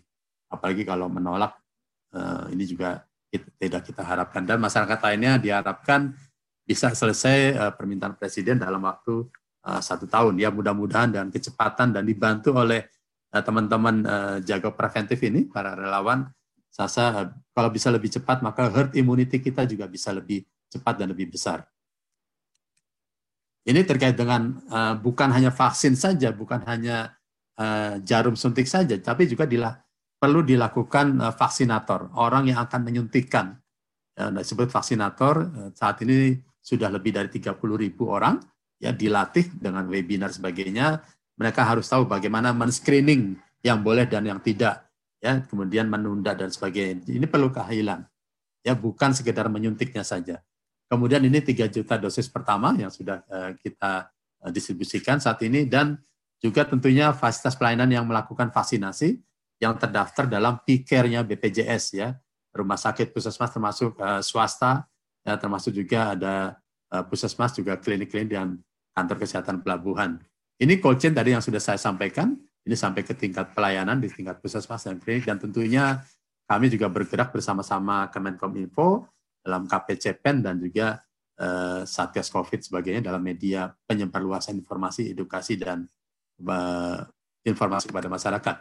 Apalagi 0.50 0.86
kalau 0.88 1.10
menolak 1.12 1.58
uh, 2.16 2.48
ini 2.54 2.64
juga 2.66 3.04
tidak 3.60 3.86
kita 3.86 4.02
harapkan. 4.06 4.46
Dan 4.46 4.62
masyarakat 4.62 5.00
lainnya 5.02 5.38
diharapkan 5.42 6.14
bisa 6.66 6.94
selesai 6.94 7.38
uh, 7.58 7.72
permintaan 7.76 8.16
presiden 8.18 8.62
dalam 8.62 8.82
waktu 8.82 9.26
uh, 9.66 9.82
satu 9.82 10.10
tahun. 10.10 10.38
Ya 10.40 10.50
mudah-mudahan 10.54 11.12
dan 11.14 11.28
kecepatan 11.30 11.94
dan 11.94 12.06
dibantu 12.06 12.56
oleh 12.56 12.90
teman-teman 13.32 13.96
uh, 14.06 14.38
jaga 14.44 14.72
preventif 14.76 15.20
ini 15.24 15.48
para 15.48 15.74
relawan 15.74 16.30
Sasa 16.76 17.04
uh, 17.24 17.28
kalau 17.56 17.72
bisa 17.72 17.88
lebih 17.88 18.12
cepat 18.12 18.44
maka 18.44 18.68
herd 18.68 18.92
immunity 19.00 19.40
kita 19.40 19.64
juga 19.64 19.88
bisa 19.88 20.12
lebih 20.12 20.44
cepat 20.68 21.00
dan 21.00 21.16
lebih 21.16 21.32
besar. 21.32 21.64
Ini 23.64 23.80
terkait 23.88 24.20
dengan 24.20 24.60
uh, 24.68 24.94
bukan 25.00 25.32
hanya 25.32 25.56
vaksin 25.56 25.96
saja, 25.96 26.36
bukan 26.36 26.68
hanya 26.68 27.16
uh, 27.56 27.96
jarum 28.04 28.36
suntik 28.36 28.68
saja, 28.68 29.00
tapi 29.00 29.24
juga 29.24 29.48
dilah 29.48 29.72
perlu 30.20 30.44
dilakukan 30.44 31.16
uh, 31.24 31.34
vaksinator, 31.34 32.12
orang 32.20 32.52
yang 32.52 32.60
akan 32.60 32.82
menyuntikkan. 32.84 33.56
Ya, 34.16 34.30
disebut 34.30 34.68
vaksinator, 34.68 35.36
uh, 35.48 35.70
saat 35.74 36.04
ini 36.04 36.36
sudah 36.60 36.92
lebih 36.92 37.16
dari 37.16 37.32
30 37.32 37.56
ribu 37.56 38.12
orang 38.12 38.38
ya 38.84 38.92
dilatih 38.92 39.58
dengan 39.58 39.88
webinar 39.88 40.30
sebagainya. 40.30 41.00
Mereka 41.36 41.62
harus 41.62 41.92
tahu 41.92 42.08
bagaimana 42.08 42.56
men-screening 42.56 43.36
yang 43.60 43.84
boleh 43.84 44.08
dan 44.08 44.24
yang 44.24 44.40
tidak, 44.40 44.88
ya 45.20 45.44
kemudian 45.44 45.90
menunda 45.90 46.32
dan 46.32 46.48
sebagainya. 46.48 47.04
Ini 47.10 47.28
perlu 47.28 47.52
keahlian, 47.52 48.06
ya 48.64 48.74
bukan 48.78 49.12
sekedar 49.12 49.50
menyuntiknya 49.52 50.06
saja. 50.06 50.40
Kemudian 50.86 51.26
ini 51.26 51.42
3 51.42 51.66
juta 51.68 51.98
dosis 51.98 52.30
pertama 52.30 52.72
yang 52.78 52.94
sudah 52.94 53.26
uh, 53.26 53.52
kita 53.58 54.08
uh, 54.46 54.52
distribusikan 54.54 55.18
saat 55.18 55.42
ini 55.42 55.66
dan 55.66 55.98
juga 56.38 56.62
tentunya 56.62 57.10
fasilitas 57.10 57.58
pelayanan 57.58 57.90
yang 57.90 58.06
melakukan 58.06 58.54
vaksinasi 58.54 59.18
yang 59.58 59.74
terdaftar 59.82 60.30
dalam 60.30 60.62
PIKER-nya 60.62 61.26
BPJS 61.26 61.84
ya, 61.98 62.14
rumah 62.54 62.78
sakit 62.78 63.12
puskesmas 63.12 63.50
termasuk 63.50 63.98
uh, 63.98 64.22
swasta, 64.22 64.86
ya, 65.26 65.40
termasuk 65.42 65.74
juga 65.74 66.14
ada 66.14 66.60
uh, 66.94 67.04
puskesmas 67.08 67.56
juga 67.56 67.80
klinik-klinik 67.80 68.30
dan 68.30 68.62
kantor 68.94 69.18
kesehatan 69.26 69.66
pelabuhan. 69.66 70.22
Ini 70.56 70.80
cold 70.80 71.04
chain 71.04 71.12
tadi 71.12 71.36
yang 71.36 71.44
sudah 71.44 71.60
saya 71.60 71.76
sampaikan, 71.76 72.32
ini 72.64 72.76
sampai 72.76 73.04
ke 73.04 73.12
tingkat 73.12 73.52
pelayanan 73.52 74.00
di 74.00 74.08
tingkat 74.08 74.40
puskesmas 74.40 74.88
dan 74.88 74.98
klinik 74.98 75.28
dan 75.28 75.38
tentunya 75.38 76.00
kami 76.48 76.72
juga 76.72 76.88
bergerak 76.88 77.36
bersama-sama 77.36 78.08
Kemenkominfo 78.14 79.10
dalam 79.44 79.68
KPCPEN 79.68 80.36
dan 80.42 80.56
juga 80.58 81.02
uh, 81.42 81.84
Satgas 81.84 82.32
COVID 82.32 82.66
sebagainya 82.66 83.12
dalam 83.12 83.22
media 83.22 83.70
penyebarluasan 83.86 84.58
informasi, 84.58 85.12
edukasi 85.12 85.60
dan 85.60 85.86
uh, 86.42 87.04
informasi 87.46 87.92
kepada 87.92 88.08
masyarakat. 88.08 88.56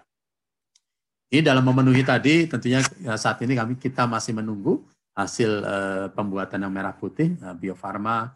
Ini 1.32 1.40
dalam 1.40 1.64
memenuhi 1.64 2.05
tadi 2.05 2.45
tentunya 2.45 2.84
ya, 3.01 3.16
saat 3.16 3.40
ini 3.42 3.57
kami 3.57 3.80
kita 3.80 4.05
masih 4.05 4.36
menunggu 4.36 4.84
hasil 5.14 5.51
uh, 5.62 6.07
pembuatan 6.12 6.61
yang 6.66 6.72
merah 6.74 6.92
putih 6.92 7.38
uh, 7.40 7.55
Bio 7.55 7.78
Farma, 7.78 8.34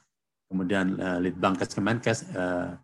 kemudian 0.48 0.94
uh, 0.96 1.18
Litbangkes 1.20 1.74
Kemenkes, 1.74 2.18
uh, 2.32 2.78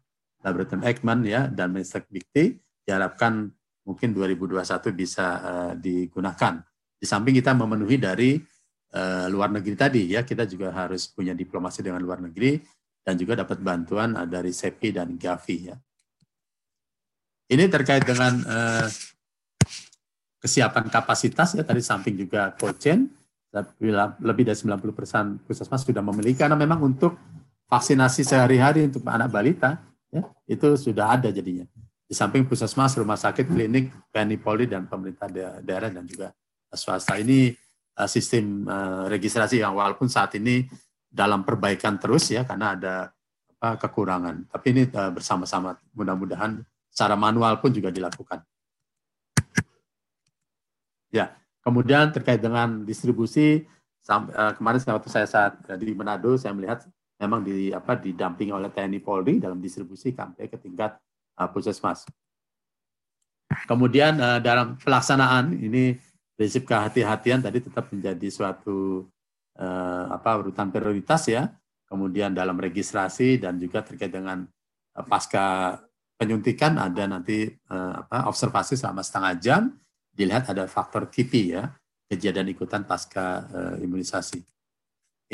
Laboratorium 0.45 0.84
Ekman 0.84 1.24
ya 1.24 1.49
dan 1.49 1.72
Menstek 1.72 2.05
Bikti 2.12 2.61
diharapkan 2.84 3.49
mungkin 3.88 4.12
2021 4.12 4.61
bisa 4.92 5.26
uh, 5.40 5.72
digunakan. 5.72 6.61
Di 7.01 7.07
samping 7.09 7.36
kita 7.36 7.57
memenuhi 7.57 7.97
dari 7.97 8.36
uh, 8.92 9.26
luar 9.32 9.49
negeri 9.49 9.76
tadi 9.76 10.03
ya 10.12 10.20
kita 10.20 10.45
juga 10.45 10.72
harus 10.72 11.09
punya 11.09 11.32
diplomasi 11.32 11.80
dengan 11.80 12.05
luar 12.05 12.20
negeri 12.20 12.61
dan 13.05 13.16
juga 13.16 13.40
dapat 13.40 13.61
bantuan 13.64 14.16
uh, 14.20 14.28
dari 14.28 14.53
SEPI 14.53 15.01
dan 15.01 15.16
Gavi 15.16 15.57
ya. 15.72 15.76
Ini 17.45 17.64
terkait 17.68 18.05
dengan 18.05 18.40
uh, 18.45 18.88
kesiapan 20.45 20.92
kapasitas 20.92 21.57
ya 21.57 21.64
tadi 21.64 21.80
samping 21.80 22.20
juga 22.20 22.53
cold 22.61 22.76
chain 22.76 23.09
lebih 24.20 24.45
dari 24.45 24.59
90 24.59 24.92
persen 24.92 25.24
puskesmas 25.40 25.86
sudah 25.86 26.03
memiliki 26.03 26.42
karena 26.42 26.59
memang 26.59 26.84
untuk 26.84 27.16
vaksinasi 27.70 28.26
sehari-hari 28.26 28.90
untuk 28.90 29.07
anak 29.07 29.30
balita 29.30 29.93
ya 30.15 30.23
itu 30.47 30.79
sudah 30.79 31.19
ada 31.19 31.35
jadinya. 31.35 31.67
Di 32.07 32.15
samping 32.15 32.47
puskesmas 32.47 32.95
rumah 32.95 33.19
sakit 33.19 33.51
klinik 33.51 33.91
TNI 34.15 34.37
Polri 34.39 34.71
dan 34.71 34.87
pemerintah 34.87 35.27
daerah 35.59 35.91
dan 35.91 36.07
juga 36.07 36.31
swasta. 36.71 37.19
Ini 37.19 37.51
uh, 37.99 38.09
sistem 38.09 38.69
uh, 38.71 39.11
registrasi 39.11 39.59
yang 39.59 39.75
walaupun 39.75 40.07
saat 40.07 40.39
ini 40.39 40.71
dalam 41.11 41.43
perbaikan 41.43 41.99
terus 41.99 42.31
ya 42.31 42.47
karena 42.47 42.79
ada 42.79 42.95
apa, 43.59 43.81
kekurangan. 43.81 44.47
Tapi 44.53 44.67
ini 44.71 44.83
uh, 44.95 45.11
bersama-sama. 45.11 45.75
Mudah-mudahan 45.97 46.62
secara 46.93 47.19
manual 47.19 47.59
pun 47.59 47.75
juga 47.75 47.91
dilakukan. 47.91 48.45
Ya, 51.11 51.35
kemudian 51.62 52.11
terkait 52.11 52.43
dengan 52.43 52.83
distribusi 52.83 53.67
uh, 54.11 54.53
kemarin 54.59 54.83
waktu 54.83 55.09
saya 55.11 55.27
saat 55.27 55.59
di 55.79 55.95
Manado 55.95 56.35
saya 56.37 56.53
melihat 56.53 56.85
memang 57.25 57.41
di 57.41 57.72
apa 57.72 57.97
didampingi 57.97 58.53
oleh 58.53 58.68
TNI 58.68 59.01
Polri 59.01 59.41
dalam 59.41 59.57
distribusi 59.59 60.12
sampai 60.12 60.47
ke 60.47 60.61
tingkat 60.61 61.01
uh, 61.41 61.49
puskesmas. 61.49 62.05
Kemudian 63.64 64.20
uh, 64.20 64.39
dalam 64.45 64.77
pelaksanaan 64.77 65.57
ini 65.57 65.97
prinsip 66.37 66.68
kehati-hatian 66.68 67.41
tadi 67.41 67.64
tetap 67.64 67.89
menjadi 67.89 68.29
suatu 68.29 69.09
uh, 69.57 70.05
apa 70.12 70.31
urutan 70.39 70.68
prioritas 70.68 71.27
ya. 71.29 71.49
kemudian 71.85 72.35
dalam 72.35 72.59
registrasi 72.59 73.39
dan 73.39 73.55
juga 73.61 73.85
terkait 73.85 74.11
dengan 74.11 74.43
pasca 75.07 75.79
penyuntikan 76.18 76.75
ada 76.75 77.07
nanti 77.07 77.47
apa, 77.70 78.27
observasi 78.27 78.75
selama 78.75 78.99
setengah 79.05 79.35
jam, 79.39 79.62
dilihat 80.11 80.51
ada 80.51 80.66
faktor 80.66 81.07
KIPI 81.07 81.43
ya, 81.55 81.70
kejadian 82.11 82.51
ikutan 82.51 82.83
pasca 82.83 83.47
imunisasi. 83.79 84.43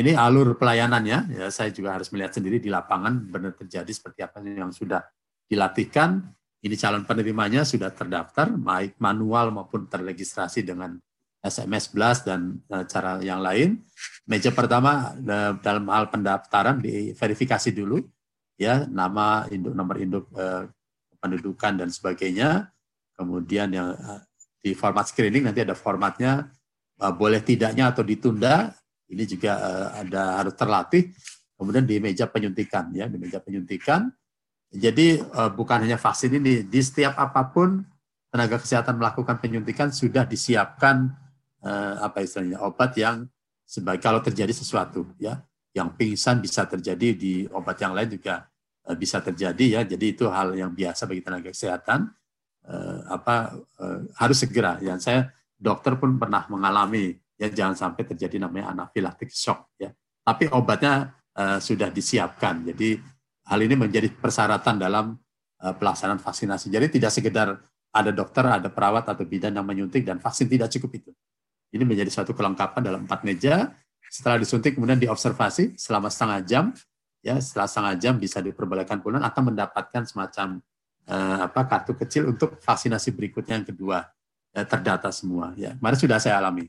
Ini 0.00 0.16
alur 0.16 0.56
pelayanannya, 0.56 1.36
ya 1.36 1.52
saya 1.52 1.68
juga 1.68 1.92
harus 1.92 2.08
melihat 2.08 2.32
sendiri 2.32 2.56
di 2.56 2.72
lapangan 2.72 3.20
benar 3.28 3.52
terjadi 3.52 3.92
seperti 3.92 4.24
apa 4.24 4.40
yang 4.40 4.72
sudah 4.72 5.04
dilatihkan. 5.44 6.24
Ini 6.64 6.72
calon 6.80 7.04
penerimanya 7.04 7.68
sudah 7.68 7.92
terdaftar, 7.92 8.48
baik 8.56 8.96
manual 8.96 9.52
maupun 9.52 9.84
terregistrasi 9.92 10.64
dengan 10.64 10.96
SMS 11.44 11.92
blast 11.92 12.24
dan 12.24 12.64
e, 12.64 12.84
cara 12.88 13.20
yang 13.20 13.44
lain. 13.44 13.84
Meja 14.24 14.48
pertama 14.56 15.12
e, 15.20 15.36
dalam 15.60 15.84
hal 15.92 16.08
pendaftaran 16.08 16.80
diverifikasi 16.80 17.68
dulu, 17.76 18.00
ya 18.56 18.88
nama 18.88 19.44
induk 19.52 19.76
nomor 19.76 19.96
induk 20.00 20.32
e, 20.32 20.64
pendudukan 21.20 21.76
dan 21.76 21.88
sebagainya. 21.92 22.72
Kemudian 23.20 23.68
yang 23.68 23.92
di 24.64 24.72
format 24.72 25.04
screening 25.04 25.44
nanti 25.44 25.60
ada 25.60 25.76
formatnya 25.76 26.48
boleh 26.96 27.44
tidaknya 27.44 27.92
atau 27.92 28.00
ditunda 28.00 28.72
ini 29.10 29.26
juga 29.26 29.58
uh, 29.58 29.88
ada 30.06 30.22
harus 30.40 30.54
terlatih. 30.54 31.10
Kemudian 31.58 31.84
di 31.84 32.00
meja 32.00 32.24
penyuntikan 32.30 32.88
ya, 32.94 33.10
di 33.10 33.18
meja 33.20 33.42
penyuntikan. 33.42 34.08
Jadi 34.70 35.18
uh, 35.18 35.50
bukan 35.50 35.82
hanya 35.82 35.98
vaksin 35.98 36.38
ini, 36.38 36.62
di 36.62 36.80
setiap 36.80 37.18
apa 37.18 37.50
pun 37.50 37.82
tenaga 38.30 38.62
kesehatan 38.62 38.96
melakukan 38.96 39.42
penyuntikan 39.42 39.90
sudah 39.90 40.22
disiapkan 40.22 41.10
uh, 41.66 42.06
apa 42.06 42.22
istilahnya 42.22 42.62
obat 42.62 42.94
yang 42.94 43.26
sebagai 43.66 43.98
kalau 43.98 44.22
terjadi 44.22 44.54
sesuatu 44.54 45.10
ya, 45.18 45.42
yang 45.74 45.90
pingsan 45.98 46.38
bisa 46.38 46.64
terjadi 46.70 47.12
di 47.18 47.44
obat 47.50 47.76
yang 47.82 47.92
lain 47.94 48.14
juga 48.14 48.46
bisa 48.98 49.22
terjadi 49.22 49.78
ya. 49.78 49.80
Jadi 49.86 50.18
itu 50.18 50.26
hal 50.26 50.54
yang 50.58 50.74
biasa 50.74 51.06
bagi 51.06 51.22
tenaga 51.22 51.54
kesehatan. 51.54 52.10
Apa 53.06 53.54
harus 54.18 54.42
segera 54.42 54.82
ya 54.82 54.98
saya 54.98 55.30
dokter 55.54 55.94
pun 55.94 56.18
pernah 56.18 56.42
mengalami 56.50 57.14
ya 57.40 57.48
jangan 57.48 57.72
sampai 57.72 58.04
terjadi 58.04 58.36
namanya 58.36 58.76
anafilaktik 58.76 59.32
shock 59.32 59.72
ya. 59.80 59.88
Tapi 60.20 60.52
obatnya 60.52 61.16
uh, 61.32 61.56
sudah 61.56 61.88
disiapkan. 61.88 62.60
Jadi 62.68 63.00
hal 63.48 63.60
ini 63.64 63.74
menjadi 63.80 64.12
persyaratan 64.12 64.76
dalam 64.76 65.16
uh, 65.64 65.74
pelaksanaan 65.74 66.20
vaksinasi. 66.20 66.68
Jadi 66.68 67.00
tidak 67.00 67.16
sekedar 67.16 67.56
ada 67.90 68.10
dokter, 68.12 68.44
ada 68.44 68.68
perawat 68.68 69.08
atau 69.08 69.24
bidan 69.24 69.56
yang 69.56 69.64
menyuntik 69.64 70.04
dan 70.04 70.20
vaksin 70.20 70.46
tidak 70.46 70.68
cukup 70.68 71.00
itu. 71.00 71.10
Ini 71.72 71.82
menjadi 71.82 72.12
suatu 72.12 72.36
kelengkapan 72.36 72.84
dalam 72.84 73.00
empat 73.08 73.24
meja. 73.24 73.72
Setelah 74.10 74.42
disuntik 74.42 74.76
kemudian 74.76 75.00
diobservasi 75.00 75.80
selama 75.80 76.12
setengah 76.12 76.40
jam. 76.44 76.64
Ya, 77.20 77.36
setelah 77.36 77.68
setengah 77.68 77.94
jam 78.00 78.14
bisa 78.16 78.40
diperbolehkan 78.40 79.04
pulang 79.04 79.20
atau 79.20 79.44
mendapatkan 79.44 80.08
semacam 80.08 80.64
uh, 81.04 81.38
apa 81.44 81.68
kartu 81.68 81.92
kecil 81.92 82.32
untuk 82.32 82.56
vaksinasi 82.64 83.12
berikutnya 83.12 83.60
yang 83.60 83.68
kedua 83.68 84.08
ya, 84.56 84.64
terdata 84.64 85.12
semua 85.12 85.52
ya. 85.52 85.76
Kemarin 85.76 85.98
sudah 86.00 86.16
saya 86.16 86.40
alami. 86.40 86.64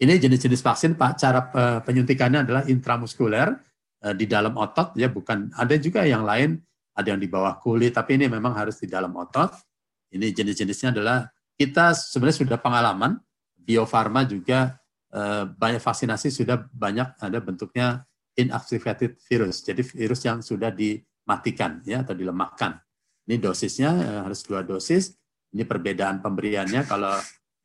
Ini 0.00 0.16
jenis-jenis 0.16 0.64
vaksin 0.64 0.96
Pak 0.96 1.20
cara 1.20 1.40
eh, 1.52 1.80
penyuntikannya 1.84 2.48
adalah 2.48 2.62
intramuskuler 2.64 3.52
eh, 4.00 4.14
di 4.16 4.24
dalam 4.24 4.56
otot 4.56 4.96
ya 4.96 5.12
bukan 5.12 5.52
ada 5.52 5.76
juga 5.76 6.08
yang 6.08 6.24
lain 6.24 6.56
ada 6.96 7.12
yang 7.12 7.20
di 7.20 7.28
bawah 7.28 7.60
kulit 7.60 7.92
tapi 7.92 8.16
ini 8.16 8.24
memang 8.32 8.56
harus 8.56 8.80
di 8.80 8.88
dalam 8.88 9.12
otot. 9.12 9.52
Ini 10.10 10.32
jenis-jenisnya 10.32 10.96
adalah 10.96 11.28
kita 11.54 11.92
sebenarnya 11.92 12.38
sudah 12.48 12.58
pengalaman 12.58 13.20
Bio 13.60 13.84
Farma 13.84 14.24
juga 14.24 14.80
eh, 15.12 15.44
banyak 15.44 15.84
vaksinasi 15.84 16.32
sudah 16.32 16.56
banyak 16.72 17.20
ada 17.20 17.38
bentuknya 17.44 18.00
inactivated 18.40 19.20
virus. 19.28 19.60
Jadi 19.60 19.84
virus 19.84 20.24
yang 20.24 20.40
sudah 20.40 20.72
dimatikan 20.72 21.84
ya 21.84 22.00
atau 22.00 22.16
dilemahkan. 22.16 22.72
Ini 23.28 23.36
dosisnya 23.36 24.24
harus 24.24 24.40
dua 24.48 24.64
dosis. 24.64 25.12
Ini 25.52 25.68
perbedaan 25.68 26.24
pemberiannya 26.24 26.88
kalau 26.88 27.20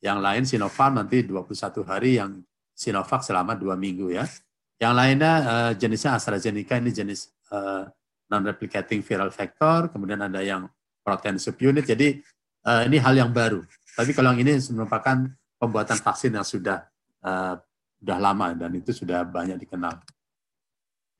yang 0.05 0.21
lain 0.21 0.45
Sinovac 0.45 0.93
nanti 0.93 1.25
21 1.25 1.81
hari, 1.81 2.21
yang 2.21 2.45
Sinovac 2.77 3.25
selama 3.25 3.57
dua 3.57 3.73
minggu 3.73 4.13
ya. 4.13 4.29
Yang 4.77 4.93
lainnya 4.93 5.33
uh, 5.41 5.71
jenisnya 5.73 6.13
AstraZeneca 6.13 6.77
ini 6.77 6.93
jenis 6.93 7.33
uh, 7.49 7.89
non-replicating 8.29 9.01
viral 9.01 9.33
vector, 9.33 9.89
kemudian 9.89 10.21
ada 10.21 10.45
yang 10.45 10.69
protein 11.01 11.41
subunit. 11.41 11.89
Jadi 11.89 12.21
uh, 12.69 12.85
ini 12.85 13.01
hal 13.01 13.17
yang 13.17 13.33
baru. 13.33 13.65
Tapi 13.97 14.13
kalau 14.13 14.37
yang 14.37 14.45
ini 14.45 14.61
merupakan 14.77 15.25
pembuatan 15.57 15.97
vaksin 15.97 16.37
yang 16.37 16.45
sudah 16.45 16.85
sudah 17.97 18.21
lama 18.21 18.53
dan 18.53 18.69
itu 18.77 18.93
sudah 18.93 19.25
banyak 19.25 19.57
dikenal. 19.65 19.97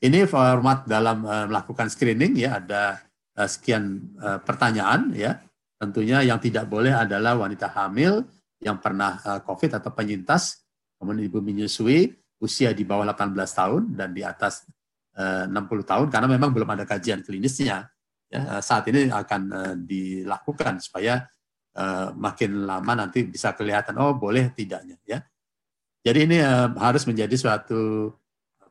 Ini 0.06 0.30
format 0.30 0.86
dalam 0.86 1.26
melakukan 1.50 1.90
screening 1.90 2.38
ya 2.46 2.62
ada 2.62 3.02
sekian 3.50 4.14
pertanyaan 4.46 5.10
ya. 5.18 5.42
Tentunya 5.82 6.22
yang 6.22 6.38
tidak 6.38 6.70
boleh 6.70 6.94
adalah 6.94 7.42
wanita 7.42 7.74
hamil, 7.74 8.22
yang 8.66 8.82
pernah 8.82 9.22
eh, 9.22 9.40
COVID 9.46 9.78
atau 9.78 9.94
penyintas, 9.94 10.66
kemudian 10.98 11.30
ibu 11.30 11.38
menyusui, 11.38 12.18
usia 12.42 12.74
di 12.74 12.82
bawah 12.82 13.06
18 13.06 13.38
tahun 13.38 13.82
dan 13.94 14.10
di 14.12 14.26
atas 14.26 14.66
60 15.16 15.54
eh, 15.54 15.86
tahun, 15.86 16.08
karena 16.10 16.28
memang 16.28 16.50
belum 16.50 16.68
ada 16.74 16.84
kajian 16.84 17.22
klinisnya. 17.22 17.86
Ya, 18.26 18.42
eh, 18.58 18.62
saat 18.66 18.90
ini 18.90 19.14
akan 19.14 19.42
dilakukan 19.86 20.82
supaya 20.82 21.30
makin 22.16 22.64
lama 22.64 22.96
nanti 22.96 23.28
bisa 23.28 23.52
kelihatan, 23.52 24.00
oh 24.00 24.16
boleh 24.16 24.48
tidaknya. 24.56 24.96
ya. 25.04 25.20
Jadi 26.08 26.20
ini 26.24 26.40
harus 26.80 27.04
menjadi 27.04 27.36
suatu 27.36 28.16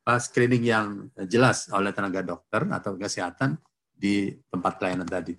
screening 0.08 0.64
yang 0.64 1.12
jelas 1.28 1.68
oleh 1.68 1.92
tenaga 1.92 2.24
dokter 2.24 2.64
atau 2.64 2.96
kesehatan 2.96 3.60
di 3.92 4.32
tempat 4.48 4.80
pelayanan 4.80 5.04
tadi. 5.04 5.36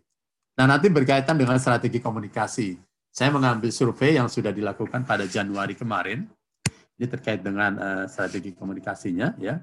Nah 0.61 0.69
nanti 0.69 0.93
berkaitan 0.93 1.41
dengan 1.41 1.57
strategi 1.57 1.97
komunikasi 1.97 2.84
saya 3.15 3.31
mengambil 3.31 3.71
survei 3.71 4.19
yang 4.19 4.27
sudah 4.27 4.51
dilakukan 4.51 5.07
pada 5.07 5.23
Januari 5.23 5.71
kemarin. 5.71 6.27
Ini 6.99 7.07
terkait 7.07 7.39
dengan 7.39 7.71
uh, 7.79 8.03
strategi 8.11 8.51
komunikasinya, 8.51 9.39
ya. 9.39 9.55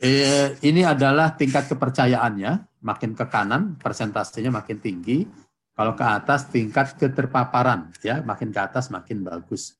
Eh, 0.00 0.54
ini 0.64 0.86
adalah 0.86 1.34
tingkat 1.34 1.66
kepercayaannya, 1.66 2.78
makin 2.86 3.12
ke 3.12 3.26
kanan 3.26 3.74
persentasenya 3.74 4.54
makin 4.54 4.78
tinggi. 4.78 5.26
Kalau 5.74 5.98
ke 5.98 6.06
atas 6.06 6.46
tingkat 6.54 6.94
keterpaparan, 6.94 7.90
ya, 8.06 8.22
makin 8.22 8.54
ke 8.54 8.60
atas 8.62 8.86
makin 8.94 9.26
bagus. 9.26 9.74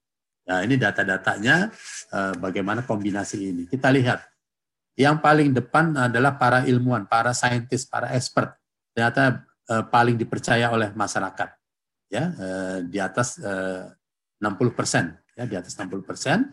Nah, 0.51 0.67
ini 0.67 0.75
data-datanya 0.75 1.71
uh, 2.11 2.35
bagaimana 2.43 2.83
kombinasi 2.83 3.39
ini. 3.39 3.63
Kita 3.71 3.87
lihat. 3.87 4.19
Yang 4.99 5.17
paling 5.23 5.55
depan 5.55 5.95
adalah 5.95 6.35
para 6.35 6.67
ilmuwan, 6.67 7.07
para 7.07 7.31
saintis, 7.31 7.87
para 7.87 8.11
expert. 8.19 8.59
Ternyata 8.91 9.47
uh, 9.71 9.87
paling 9.87 10.19
dipercaya 10.19 10.75
oleh 10.75 10.91
masyarakat 10.93 11.60
ya 12.11 12.35
eh, 12.35 12.79
di 12.91 12.99
atas 12.99 13.39
eh, 13.39 13.87
60 14.43 14.75
persen 14.75 15.15
ya 15.39 15.47
di 15.47 15.55
atas 15.57 15.79
60 15.79 16.03
persen. 16.03 16.51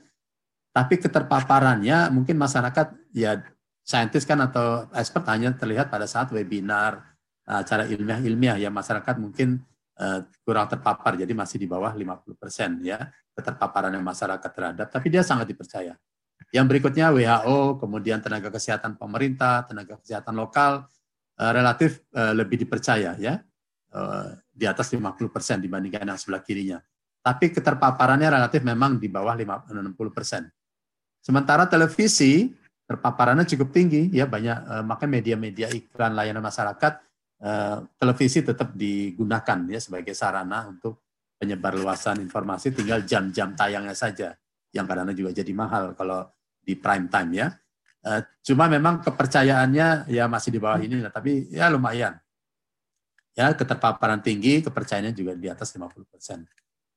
Tapi 0.72 1.02
keterpaparannya 1.02 2.14
mungkin 2.14 2.38
masyarakat 2.38 2.94
ya 3.18 3.42
saintis 3.82 4.30
kan 4.30 4.38
atau 4.46 4.86
expert 4.94 5.26
hanya 5.34 5.50
terlihat 5.58 5.90
pada 5.90 6.06
saat 6.06 6.30
webinar 6.30 7.02
acara 7.48 7.90
ilmiah-ilmiah 7.90 8.62
ya 8.62 8.70
masyarakat 8.70 9.18
mungkin 9.18 9.64
kurang 10.46 10.70
terpapar 10.70 11.18
jadi 11.18 11.34
masih 11.34 11.58
di 11.58 11.66
bawah 11.66 11.90
50 11.90 12.38
persen 12.38 12.78
ya 12.86 13.10
keterpaparan 13.34 13.90
yang 13.90 14.06
masyarakat 14.06 14.52
terhadap. 14.54 14.88
Tapi 14.94 15.08
dia 15.10 15.26
sangat 15.26 15.50
dipercaya. 15.50 15.98
Yang 16.54 16.66
berikutnya 16.70 17.10
WHO 17.10 17.82
kemudian 17.82 18.22
tenaga 18.22 18.54
kesehatan 18.54 19.02
pemerintah 19.02 19.66
tenaga 19.66 19.98
kesehatan 19.98 20.38
lokal 20.38 20.86
relatif 21.34 22.06
lebih 22.14 22.62
dipercaya 22.62 23.18
ya 23.18 23.42
di 24.54 24.66
atas 24.68 24.94
50 24.94 25.32
persen 25.32 25.58
dibandingkan 25.58 26.06
yang 26.06 26.20
sebelah 26.20 26.44
kirinya. 26.44 26.78
Tapi 27.28 27.52
keterpaparannya 27.52 28.32
relatif 28.32 28.64
memang 28.64 29.04
di 29.04 29.12
bawah 29.12 29.36
60 29.36 29.68
persen. 30.16 30.48
Sementara 31.20 31.68
televisi 31.68 32.56
terpaparannya 32.88 33.44
cukup 33.44 33.76
tinggi, 33.76 34.08
ya 34.16 34.24
banyak, 34.24 34.58
eh, 34.64 34.84
maka 34.88 35.04
media-media 35.04 35.68
iklan 35.76 36.16
layanan 36.16 36.40
masyarakat 36.40 37.04
eh, 37.38 37.78
televisi 38.00 38.42
tetap 38.42 38.74
digunakan 38.74 39.60
ya 39.68 39.78
sebagai 39.78 40.16
sarana 40.16 40.72
untuk 40.72 41.04
penyebar 41.36 41.76
luasan 41.76 42.24
informasi. 42.24 42.72
Tinggal 42.74 43.04
jam-jam 43.04 43.54
tayangnya 43.54 43.94
saja 43.94 44.34
yang 44.72 44.88
kadang-kadang 44.88 45.20
juga 45.20 45.32
jadi 45.36 45.52
mahal 45.52 45.94
kalau 45.94 46.32
di 46.64 46.80
prime 46.80 47.12
time 47.12 47.32
ya. 47.36 47.48
Eh, 48.08 48.22
cuma 48.42 48.72
memang 48.72 49.04
kepercayaannya 49.04 50.08
ya 50.08 50.32
masih 50.32 50.50
di 50.56 50.60
bawah 50.64 50.80
ini, 50.80 51.04
tapi 51.12 51.52
ya 51.52 51.68
lumayan 51.68 52.16
ya 53.38 53.54
keterpaparan 53.54 54.18
tinggi, 54.26 54.66
kepercayaannya 54.66 55.14
juga 55.14 55.38
di 55.38 55.46
atas 55.46 55.70
50%. 55.78 56.42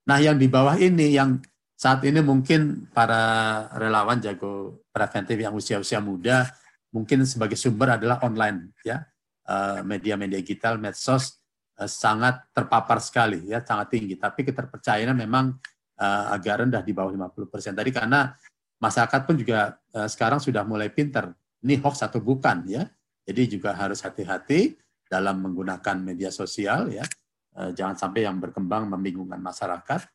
Nah, 0.09 0.19
yang 0.25 0.41
di 0.41 0.49
bawah 0.49 0.81
ini 0.81 1.13
yang 1.13 1.37
saat 1.77 2.01
ini 2.09 2.25
mungkin 2.25 2.89
para 2.89 3.69
relawan 3.77 4.21
jago 4.25 4.85
preventif 4.89 5.37
yang 5.37 5.53
usia-usia 5.53 6.01
muda 6.01 6.49
mungkin 6.97 7.29
sebagai 7.29 7.61
sumber 7.61 8.01
adalah 8.01 8.25
online 8.25 8.73
ya. 8.81 9.05
Eh, 9.45 9.81
media-media 9.85 10.41
digital, 10.41 10.81
medsos 10.81 11.41
eh, 11.77 11.89
sangat 11.91 12.49
terpapar 12.57 13.05
sekali 13.05 13.51
ya, 13.53 13.61
sangat 13.61 13.97
tinggi, 13.97 14.17
tapi 14.17 14.47
keterpercayaannya 14.49 15.17
memang 15.29 15.61
eh, 16.01 16.25
agak 16.33 16.65
rendah 16.65 16.81
di 16.81 16.97
bawah 16.97 17.13
50%. 17.13 17.77
Tadi 17.77 17.91
karena 17.93 18.33
masyarakat 18.81 19.21
pun 19.29 19.37
juga 19.37 19.77
sekarang 19.93 20.41
sudah 20.41 20.65
mulai 20.65 20.89
pinter. 20.89 21.37
Ini 21.61 21.85
hoax 21.85 22.01
atau 22.01 22.25
bukan 22.25 22.65
ya. 22.65 22.89
Jadi 23.29 23.61
juga 23.61 23.77
harus 23.77 24.01
hati-hati 24.01 24.81
dalam 25.11 25.43
menggunakan 25.43 25.99
media 25.99 26.31
sosial 26.31 26.95
ya. 26.95 27.03
Uh, 27.51 27.75
jangan 27.75 27.99
sampai 27.99 28.31
yang 28.31 28.39
berkembang 28.39 28.87
membingungkan 28.87 29.43
masyarakat. 29.43 30.07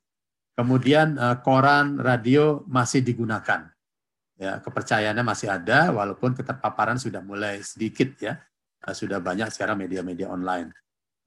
Kemudian 0.55 1.19
uh, 1.19 1.43
koran, 1.43 1.99
radio 1.99 2.63
masih 2.63 3.03
digunakan. 3.03 3.67
Ya, 4.39 4.63
kepercayaannya 4.63 5.23
masih 5.23 5.51
ada 5.51 5.91
walaupun 5.91 6.31
keterpaparan 6.31 6.95
sudah 6.95 7.19
mulai 7.19 7.59
sedikit 7.59 8.15
ya. 8.23 8.39
Uh, 8.87 8.95
sudah 8.95 9.19
banyak 9.19 9.51
sekarang 9.51 9.83
media-media 9.83 10.31
online. 10.31 10.71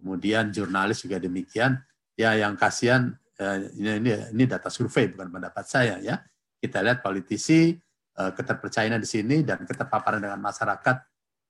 Kemudian 0.00 0.48
jurnalis 0.48 1.04
juga 1.04 1.20
demikian. 1.20 1.76
Ya, 2.16 2.32
yang 2.40 2.56
kasihan 2.56 3.14
ini, 3.78 4.02
ini 4.02 4.10
ini 4.34 4.44
data 4.50 4.66
survei 4.66 5.06
bukan 5.14 5.30
pendapat 5.30 5.62
saya 5.62 6.02
ya 6.02 6.18
kita 6.58 6.82
lihat 6.82 7.06
politisi 7.06 7.78
keterpercayaan 8.18 8.98
di 8.98 9.06
sini 9.06 9.46
dan 9.46 9.62
keterpaparan 9.62 10.18
dengan 10.18 10.42
masyarakat 10.42 10.96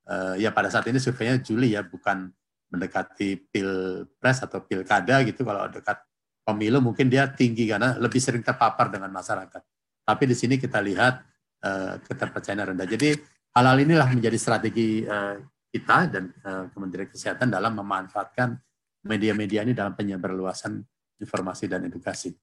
uh, 0.09 0.35
ya 0.35 0.51
pada 0.51 0.73
saat 0.73 0.89
ini 0.89 0.97
surveinya 0.99 1.39
Juli 1.39 1.77
ya 1.77 1.85
bukan 1.85 2.33
mendekati 2.69 3.49
pilpres 3.49 4.45
atau 4.45 4.65
pilkada 4.65 5.23
gitu. 5.25 5.45
Kalau 5.45 5.69
dekat 5.69 6.01
pemilu 6.43 6.81
mungkin 6.81 7.13
dia 7.13 7.29
tinggi 7.29 7.69
karena 7.69 7.97
lebih 8.01 8.21
sering 8.21 8.43
terpapar 8.43 8.89
dengan 8.89 9.13
masyarakat. 9.13 9.63
Tapi 10.05 10.23
di 10.25 10.37
sini 10.37 10.57
kita 10.57 10.81
lihat 10.81 11.21
uh, 11.65 12.01
keterpercayaan 12.01 12.75
rendah. 12.75 12.89
Jadi 12.89 13.13
hal-hal 13.53 13.77
inilah 13.85 14.09
menjadi 14.09 14.37
strategi 14.41 15.05
uh, 15.05 15.37
kita 15.69 16.09
dan 16.09 16.33
uh, 16.45 16.65
Kementerian 16.73 17.09
Kesehatan 17.13 17.53
dalam 17.53 17.77
memanfaatkan 17.77 18.57
media-media 19.05 19.63
ini 19.63 19.77
dalam 19.77 19.95
penyebarluasan 19.95 20.81
informasi 21.21 21.71
dan 21.71 21.87
edukasi. 21.87 22.35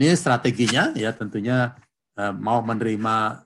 Ini 0.00 0.16
strateginya 0.16 0.96
ya 0.96 1.12
tentunya 1.12 1.76
eh, 2.16 2.32
mau 2.32 2.64
menerima 2.64 3.44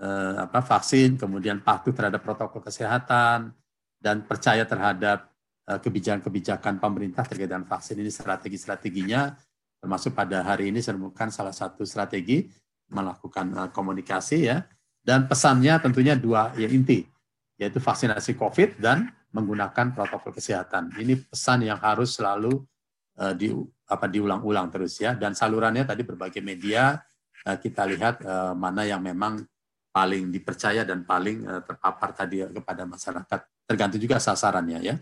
eh, 0.00 0.34
apa 0.42 0.58
vaksin, 0.58 1.14
kemudian 1.14 1.62
patuh 1.62 1.94
terhadap 1.94 2.22
protokol 2.22 2.62
kesehatan 2.62 3.54
dan 4.02 4.26
percaya 4.26 4.66
terhadap 4.66 5.30
eh, 5.70 5.78
kebijakan-kebijakan 5.78 6.82
pemerintah 6.82 7.22
terkait 7.22 7.46
dengan 7.46 7.66
vaksin 7.66 8.02
ini 8.02 8.10
strategi-strateginya. 8.10 9.38
Termasuk 9.78 10.16
pada 10.16 10.42
hari 10.42 10.72
ini 10.72 10.80
saya 10.80 10.96
menemukan 10.96 11.28
salah 11.28 11.52
satu 11.52 11.84
strategi 11.84 12.48
melakukan 12.90 13.70
komunikasi 13.70 14.48
ya. 14.48 14.64
Dan 15.04 15.28
pesannya 15.28 15.76
tentunya 15.84 16.16
dua 16.16 16.56
ya 16.56 16.64
inti 16.64 17.04
yaitu 17.60 17.76
vaksinasi 17.78 18.34
COVID 18.40 18.80
dan 18.80 19.12
menggunakan 19.36 19.92
protokol 19.92 20.32
kesehatan. 20.32 20.96
Ini 20.96 21.28
pesan 21.28 21.68
yang 21.68 21.76
harus 21.76 22.16
selalu 22.16 22.64
uh, 23.20 23.36
di 23.36 23.52
apa 23.84 24.08
diulang-ulang 24.08 24.72
terus 24.72 24.96
ya. 24.96 25.12
Dan 25.12 25.36
salurannya 25.36 25.84
tadi 25.84 26.00
berbagai 26.00 26.40
media 26.40 26.96
kita 27.44 27.84
lihat 27.84 28.24
mana 28.56 28.88
yang 28.88 29.04
memang 29.04 29.44
paling 29.94 30.34
dipercaya 30.34 30.82
dan 30.82 31.06
paling 31.06 31.46
uh, 31.46 31.62
terpapar 31.62 32.10
tadi 32.10 32.42
kepada 32.42 32.82
masyarakat 32.82 33.40
tergantung 33.62 34.02
juga 34.02 34.18
sasarannya 34.18 34.78
ya. 34.82 34.94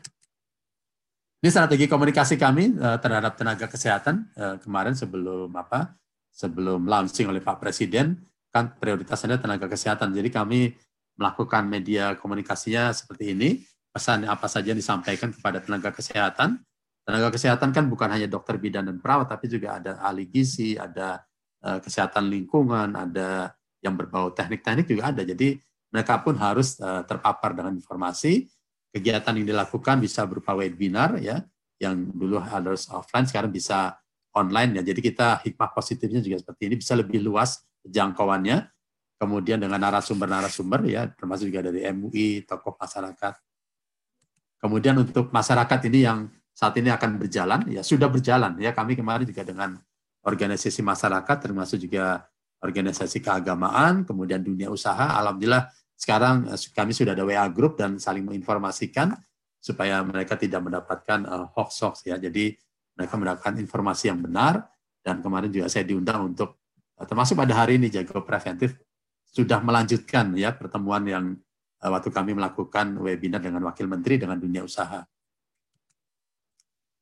Ini 1.42 1.48
strategi 1.48 1.88
komunikasi 1.88 2.36
kami 2.36 2.76
uh, 2.76 3.00
terhadap 3.00 3.34
tenaga 3.34 3.66
kesehatan 3.66 4.28
kemarin 4.60 4.92
sebelum 4.92 5.48
apa 5.56 5.96
sebelum 6.28 6.84
launching 6.84 7.32
oleh 7.32 7.40
Pak 7.40 7.56
Presiden 7.56 8.20
kan 8.52 8.76
prioritasnya 8.76 9.40
tenaga 9.40 9.64
kesehatan. 9.66 10.12
Jadi 10.12 10.28
kami 10.28 10.76
melakukan 11.16 11.64
media 11.64 12.12
komunikasinya 12.20 12.92
seperti 12.92 13.32
ini, 13.32 13.64
pesan 13.88 14.28
apa 14.28 14.44
saja 14.44 14.76
yang 14.76 14.80
disampaikan 14.80 15.32
kepada 15.32 15.64
tenaga 15.64 15.88
kesehatan, 15.88 16.60
Tenaga 17.02 17.34
kesehatan 17.34 17.74
kan 17.74 17.90
bukan 17.90 18.14
hanya 18.14 18.30
dokter 18.30 18.62
bidan 18.62 18.86
dan 18.86 19.02
perawat, 19.02 19.26
tapi 19.26 19.50
juga 19.50 19.82
ada 19.82 19.98
ahli 20.06 20.30
gizi, 20.30 20.78
ada 20.78 21.18
kesehatan 21.58 22.30
lingkungan, 22.30 22.94
ada 22.94 23.50
yang 23.82 23.98
berbau 23.98 24.30
teknik-teknik 24.30 24.86
juga 24.86 25.10
ada. 25.10 25.26
Jadi 25.26 25.58
mereka 25.92 26.22
pun 26.22 26.38
harus 26.38 26.78
uh, 26.80 27.04
terpapar 27.04 27.52
dengan 27.52 27.74
informasi. 27.76 28.48
Kegiatan 28.92 29.36
yang 29.36 29.46
dilakukan 29.48 30.00
bisa 30.00 30.24
berupa 30.24 30.52
webinar 30.56 31.16
ya, 31.20 31.42
yang 31.80 31.96
dulu 32.12 32.38
harus 32.38 32.86
offline, 32.92 33.26
sekarang 33.26 33.50
bisa 33.50 33.98
online 34.32 34.80
ya. 34.80 34.82
Jadi 34.84 35.00
kita 35.12 35.40
hikmah 35.44 35.72
positifnya 35.72 36.20
juga 36.20 36.40
seperti 36.40 36.68
ini 36.70 36.76
bisa 36.80 36.96
lebih 36.96 37.20
luas 37.20 37.60
jangkauannya. 37.84 38.68
Kemudian 39.16 39.62
dengan 39.62 39.78
narasumber-narasumber 39.78 40.82
ya, 40.90 41.06
termasuk 41.14 41.46
juga 41.46 41.70
dari 41.70 41.86
MUI, 41.94 42.42
tokoh 42.42 42.74
masyarakat. 42.74 43.34
Kemudian 44.58 44.98
untuk 44.98 45.30
masyarakat 45.30 45.78
ini 45.90 45.98
yang 46.02 46.26
saat 46.52 46.74
ini 46.78 46.90
akan 46.90 47.22
berjalan, 47.22 47.64
ya 47.70 47.86
sudah 47.86 48.10
berjalan. 48.10 48.58
Ya 48.58 48.74
kami 48.74 48.98
kemarin 48.98 49.24
juga 49.24 49.46
dengan 49.46 49.78
organisasi 50.26 50.82
masyarakat, 50.82 51.36
termasuk 51.38 51.78
juga 51.80 52.26
organisasi 52.62 53.18
keagamaan, 53.18 54.06
kemudian 54.06 54.40
dunia 54.40 54.70
usaha. 54.70 55.18
Alhamdulillah 55.18 55.66
sekarang 55.98 56.46
eh, 56.48 56.58
kami 56.70 56.94
sudah 56.94 57.12
ada 57.12 57.26
WA 57.26 57.44
group 57.50 57.76
dan 57.76 57.98
saling 57.98 58.22
menginformasikan 58.22 59.12
supaya 59.62 60.02
mereka 60.02 60.34
tidak 60.34 60.58
mendapatkan 60.58 61.22
uh, 61.22 61.46
hoax-hoax 61.54 62.10
ya. 62.10 62.18
Jadi 62.18 62.50
mereka 62.98 63.14
mendapatkan 63.14 63.54
informasi 63.62 64.10
yang 64.10 64.18
benar 64.18 64.66
dan 65.06 65.22
kemarin 65.22 65.54
juga 65.54 65.70
saya 65.70 65.86
diundang 65.86 66.34
untuk 66.34 66.58
uh, 66.98 67.06
termasuk 67.06 67.38
pada 67.38 67.54
hari 67.54 67.78
ini 67.78 67.86
jago 67.86 68.26
preventif 68.26 68.74
sudah 69.22 69.62
melanjutkan 69.62 70.34
ya 70.34 70.50
pertemuan 70.50 71.06
yang 71.06 71.24
waktu 71.82 72.14
kami 72.14 72.34
melakukan 72.34 72.94
webinar 73.02 73.42
dengan 73.42 73.62
wakil 73.66 73.90
menteri 73.90 74.18
dengan 74.18 74.38
dunia 74.38 74.62
usaha. 74.62 75.02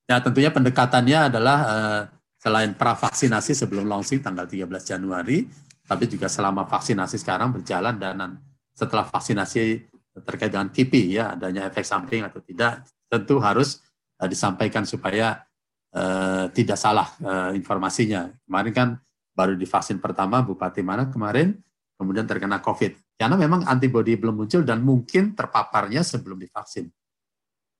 Ya 0.09 0.17
tentunya 0.21 0.49
pendekatannya 0.53 1.33
adalah 1.33 1.59
uh, 1.65 2.03
selain 2.41 2.73
vaksinasi 2.73 3.53
sebelum 3.53 3.85
launching 3.85 4.25
tanggal 4.25 4.49
13 4.49 4.65
Januari, 4.81 5.45
tapi 5.85 6.09
juga 6.09 6.33
selama 6.33 6.65
vaksinasi 6.65 7.21
sekarang 7.21 7.53
berjalan 7.53 8.01
dan 8.01 8.41
setelah 8.73 9.05
vaksinasi 9.05 9.85
terkait 10.25 10.49
dengan 10.49 10.73
KIPI 10.73 11.21
ya 11.21 11.37
adanya 11.37 11.69
efek 11.69 11.85
samping 11.85 12.25
atau 12.25 12.41
tidak 12.41 12.89
tentu 13.07 13.37
harus 13.39 13.85
uh, 14.19 14.29
disampaikan 14.29 14.89
supaya 14.89 15.45
uh, 15.93 16.49
tidak 16.51 16.81
salah 16.81 17.13
uh, 17.21 17.53
informasinya. 17.53 18.33
Kemarin 18.49 18.73
kan 18.73 18.89
baru 19.37 19.55
divaksin 19.55 20.01
pertama 20.01 20.41
Bupati 20.41 20.81
mana 20.81 21.13
kemarin 21.13 21.55
kemudian 22.01 22.25
terkena 22.25 22.65
COVID. 22.65 22.97
Karena 23.21 23.37
memang 23.37 23.69
antibodi 23.69 24.17
belum 24.17 24.45
muncul 24.45 24.65
dan 24.65 24.81
mungkin 24.81 25.37
terpaparnya 25.37 26.01
sebelum 26.01 26.41
divaksin. 26.41 26.89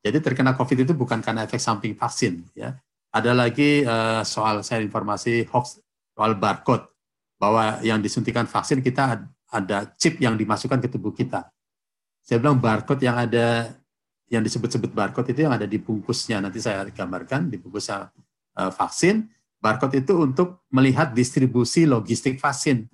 Jadi 0.05 0.21
terkena 0.21 0.53
COVID 0.53 0.85
itu 0.85 0.93
bukan 0.93 1.25
karena 1.25 1.49
efek 1.49 1.61
samping 1.61 1.97
vaksin. 1.97 2.45
Ya. 2.53 2.77
Ada 3.11 3.35
lagi 3.35 3.83
uh, 3.83 4.23
soal 4.23 4.63
saya 4.63 4.87
informasi 4.87 5.43
hoax 5.51 5.83
soal 6.15 6.39
barcode 6.39 6.87
bahwa 7.43 7.83
yang 7.83 7.99
disuntikan 7.99 8.47
vaksin 8.47 8.79
kita 8.79 9.27
ada 9.51 9.79
chip 9.99 10.23
yang 10.23 10.39
dimasukkan 10.39 10.79
ke 10.79 10.89
tubuh 10.93 11.11
kita. 11.11 11.51
Saya 12.23 12.39
bilang 12.39 12.63
barcode 12.63 13.03
yang 13.03 13.19
ada 13.19 13.75
yang 14.31 14.47
disebut-sebut 14.47 14.95
barcode 14.95 15.35
itu 15.35 15.43
yang 15.43 15.59
ada 15.59 15.67
di 15.67 15.83
bungkusnya 15.83 16.39
nanti 16.39 16.63
saya 16.63 16.87
gambarkan 16.87 17.51
di 17.51 17.59
bungkus 17.59 17.91
uh, 17.91 18.07
vaksin. 18.55 19.27
Barcode 19.61 20.01
itu 20.01 20.17
untuk 20.17 20.65
melihat 20.73 21.11
distribusi 21.11 21.85
logistik 21.85 22.39
vaksin. 22.39 22.87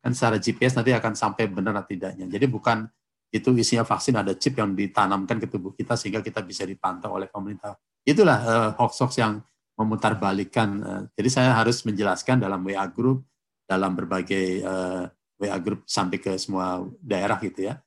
Kan 0.00 0.16
secara 0.16 0.40
GPS 0.40 0.78
nanti 0.78 0.94
akan 0.94 1.12
sampai 1.12 1.50
benar 1.50 1.76
atau 1.76 1.92
tidaknya. 1.92 2.24
Jadi 2.24 2.46
bukan 2.48 2.86
itu 3.34 3.50
isinya 3.58 3.84
vaksin 3.84 4.14
ada 4.16 4.32
chip 4.38 4.56
yang 4.56 4.72
ditanamkan 4.72 5.42
ke 5.42 5.46
tubuh 5.50 5.74
kita 5.74 5.98
sehingga 5.98 6.22
kita 6.22 6.40
bisa 6.40 6.62
dipantau 6.64 7.18
oleh 7.18 7.26
pemerintah. 7.26 7.76
Itulah 8.04 8.38
uh, 8.42 8.70
hoax-hoax 8.80 9.20
yang 9.20 9.44
memutarbalikkan. 9.76 10.68
Uh, 10.80 11.02
jadi 11.16 11.28
saya 11.28 11.50
harus 11.56 11.84
menjelaskan 11.84 12.40
dalam 12.40 12.60
WA 12.64 12.84
group, 12.88 13.24
dalam 13.64 13.94
berbagai 13.94 14.66
uh, 14.66 15.06
eh, 15.06 15.46
WA 15.46 15.58
group 15.62 15.86
sampai 15.86 16.18
ke 16.18 16.34
semua 16.36 16.82
daerah 16.98 17.38
gitu 17.38 17.70
ya. 17.70 17.78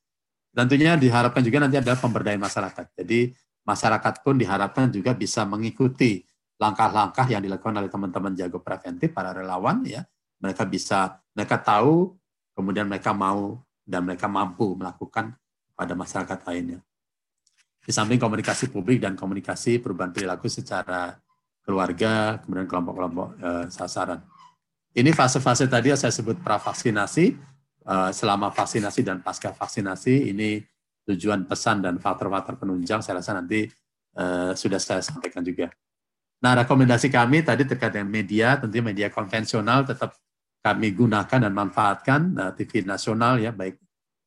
Tentunya 0.53 0.95
diharapkan 0.95 1.43
juga 1.43 1.65
nanti 1.65 1.81
ada 1.81 1.97
pemberdayaan 1.97 2.39
masyarakat. 2.39 2.85
Jadi 2.95 3.33
masyarakat 3.65 4.13
pun 4.21 4.37
diharapkan 4.37 4.87
juga 4.93 5.11
bisa 5.17 5.43
mengikuti 5.43 6.23
langkah-langkah 6.61 7.27
yang 7.27 7.41
dilakukan 7.43 7.83
oleh 7.83 7.89
teman-teman 7.89 8.31
jago 8.37 8.61
preventif, 8.61 9.11
para 9.11 9.33
relawan 9.33 9.83
ya. 9.83 10.05
Mereka 10.39 10.63
bisa, 10.69 11.19
mereka 11.35 11.59
tahu, 11.59 12.15
kemudian 12.53 12.85
mereka 12.87 13.11
mau 13.11 13.59
dan 13.83 14.07
mereka 14.07 14.31
mampu 14.31 14.77
melakukan 14.77 15.35
pada 15.75 15.93
masyarakat 15.97 16.39
lainnya. 16.47 16.79
Di 17.83 17.91
samping 17.91 18.15
komunikasi 18.15 18.71
publik 18.71 19.03
dan 19.03 19.19
komunikasi 19.19 19.83
perubahan 19.83 20.15
perilaku 20.15 20.47
secara 20.47 21.19
keluarga, 21.63 22.39
kemudian 22.39 22.67
kelompok-kelompok 22.67 23.27
eh, 23.39 23.65
sasaran. 23.67 24.23
Ini 24.93 25.11
fase-fase 25.11 25.67
tadi 25.67 25.91
yang 25.91 25.99
saya 25.99 26.15
sebut 26.15 26.39
pravaksinasi, 26.39 27.25
eh, 27.83 28.11
selama 28.15 28.55
vaksinasi 28.55 29.03
dan 29.03 29.19
pasca 29.19 29.51
vaksinasi, 29.51 30.31
ini 30.31 30.63
tujuan 31.03 31.43
pesan 31.43 31.83
dan 31.83 31.99
faktor-faktor 31.99 32.55
penunjang 32.55 33.03
saya 33.03 33.19
rasa 33.19 33.35
nanti 33.35 33.67
eh, 34.15 34.51
sudah 34.55 34.79
saya 34.79 35.03
sampaikan 35.03 35.43
juga. 35.43 35.67
Nah, 36.43 36.59
rekomendasi 36.59 37.07
kami 37.07 37.39
tadi 37.39 37.63
terkait 37.63 37.95
dengan 37.95 38.11
media, 38.11 38.59
tentunya 38.59 38.83
media 38.83 39.07
konvensional 39.07 39.87
tetap 39.87 40.19
kami 40.63 40.95
gunakan 40.95 41.39
dan 41.43 41.53
manfaatkan 41.55 42.21
uh, 42.39 42.43
eh, 42.47 42.51
TV 42.55 42.87
nasional 42.87 43.39
ya 43.39 43.51
baik 43.51 43.75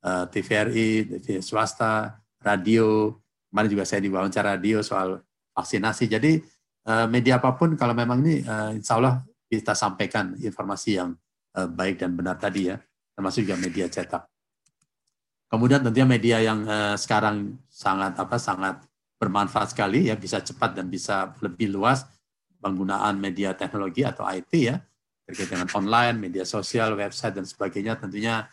uh, 0.05 0.25
eh, 0.25 0.25
TVRI, 0.33 0.91
TV 1.21 1.41
swasta, 1.41 2.21
radio. 2.45 3.17
Kemarin 3.51 3.71
juga 3.71 3.85
saya 3.87 4.03
diwawancara 4.03 4.59
radio 4.59 4.83
soal 4.83 5.23
vaksinasi. 5.57 6.05
Jadi 6.11 6.39
uh, 6.87 7.07
media 7.09 7.41
apa 7.41 7.57
pun 7.57 7.73
kalau 7.79 7.97
memang 7.97 8.21
ini 8.21 8.45
uh, 8.45 8.77
insya 8.77 9.01
Allah 9.01 9.25
kita 9.49 9.73
sampaikan 9.73 10.37
informasi 10.37 10.99
yang 10.99 11.15
uh, 11.57 11.69
baik 11.71 12.03
dan 12.03 12.13
benar 12.13 12.37
tadi 12.37 12.69
ya, 12.69 12.77
termasuk 13.17 13.49
juga 13.49 13.57
media 13.57 13.87
cetak. 13.89 14.29
Kemudian 15.47 15.79
tentunya 15.79 16.11
media 16.11 16.43
yang 16.43 16.67
sekarang 16.99 17.55
sangat 17.71 18.19
apa 18.19 18.35
sangat 18.35 18.83
bermanfaat 19.15 19.71
sekali 19.71 20.11
ya 20.11 20.19
bisa 20.19 20.43
cepat 20.43 20.75
dan 20.75 20.91
bisa 20.91 21.39
lebih 21.39 21.71
luas 21.71 22.03
penggunaan 22.59 23.15
media 23.15 23.55
teknologi 23.55 24.03
atau 24.03 24.27
IT 24.27 24.51
ya 24.59 24.83
terkait 25.23 25.47
dengan 25.47 25.71
online, 25.71 26.19
media 26.19 26.43
sosial, 26.43 26.99
website 26.99 27.39
dan 27.39 27.47
sebagainya 27.47 27.95
tentunya 27.95 28.51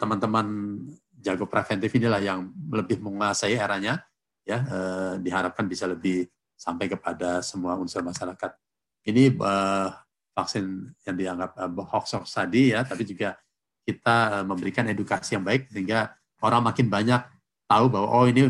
teman-teman 0.00 0.80
jago 1.28 1.44
preventif 1.44 1.92
inilah 1.92 2.24
yang 2.24 2.48
lebih 2.72 3.04
menguasai 3.04 3.52
eranya 3.52 4.00
ya 4.48 4.64
uh, 4.64 5.14
diharapkan 5.20 5.68
bisa 5.68 5.84
lebih 5.84 6.24
sampai 6.56 6.88
kepada 6.88 7.44
semua 7.44 7.76
unsur 7.76 8.00
masyarakat. 8.00 8.56
Ini 9.04 9.36
uh, 9.36 9.92
vaksin 10.32 10.88
yang 11.04 11.16
dianggap 11.16 11.52
uh, 11.60 11.84
hoax 11.92 12.16
hoax 12.16 12.32
tadi 12.32 12.72
ya, 12.72 12.80
tapi 12.82 13.04
juga 13.04 13.36
kita 13.84 14.40
uh, 14.40 14.44
memberikan 14.48 14.88
edukasi 14.88 15.36
yang 15.36 15.44
baik 15.44 15.68
sehingga 15.68 16.16
orang 16.40 16.64
makin 16.64 16.88
banyak 16.88 17.20
tahu 17.68 17.92
bahwa 17.92 18.08
oh 18.08 18.24
ini 18.24 18.48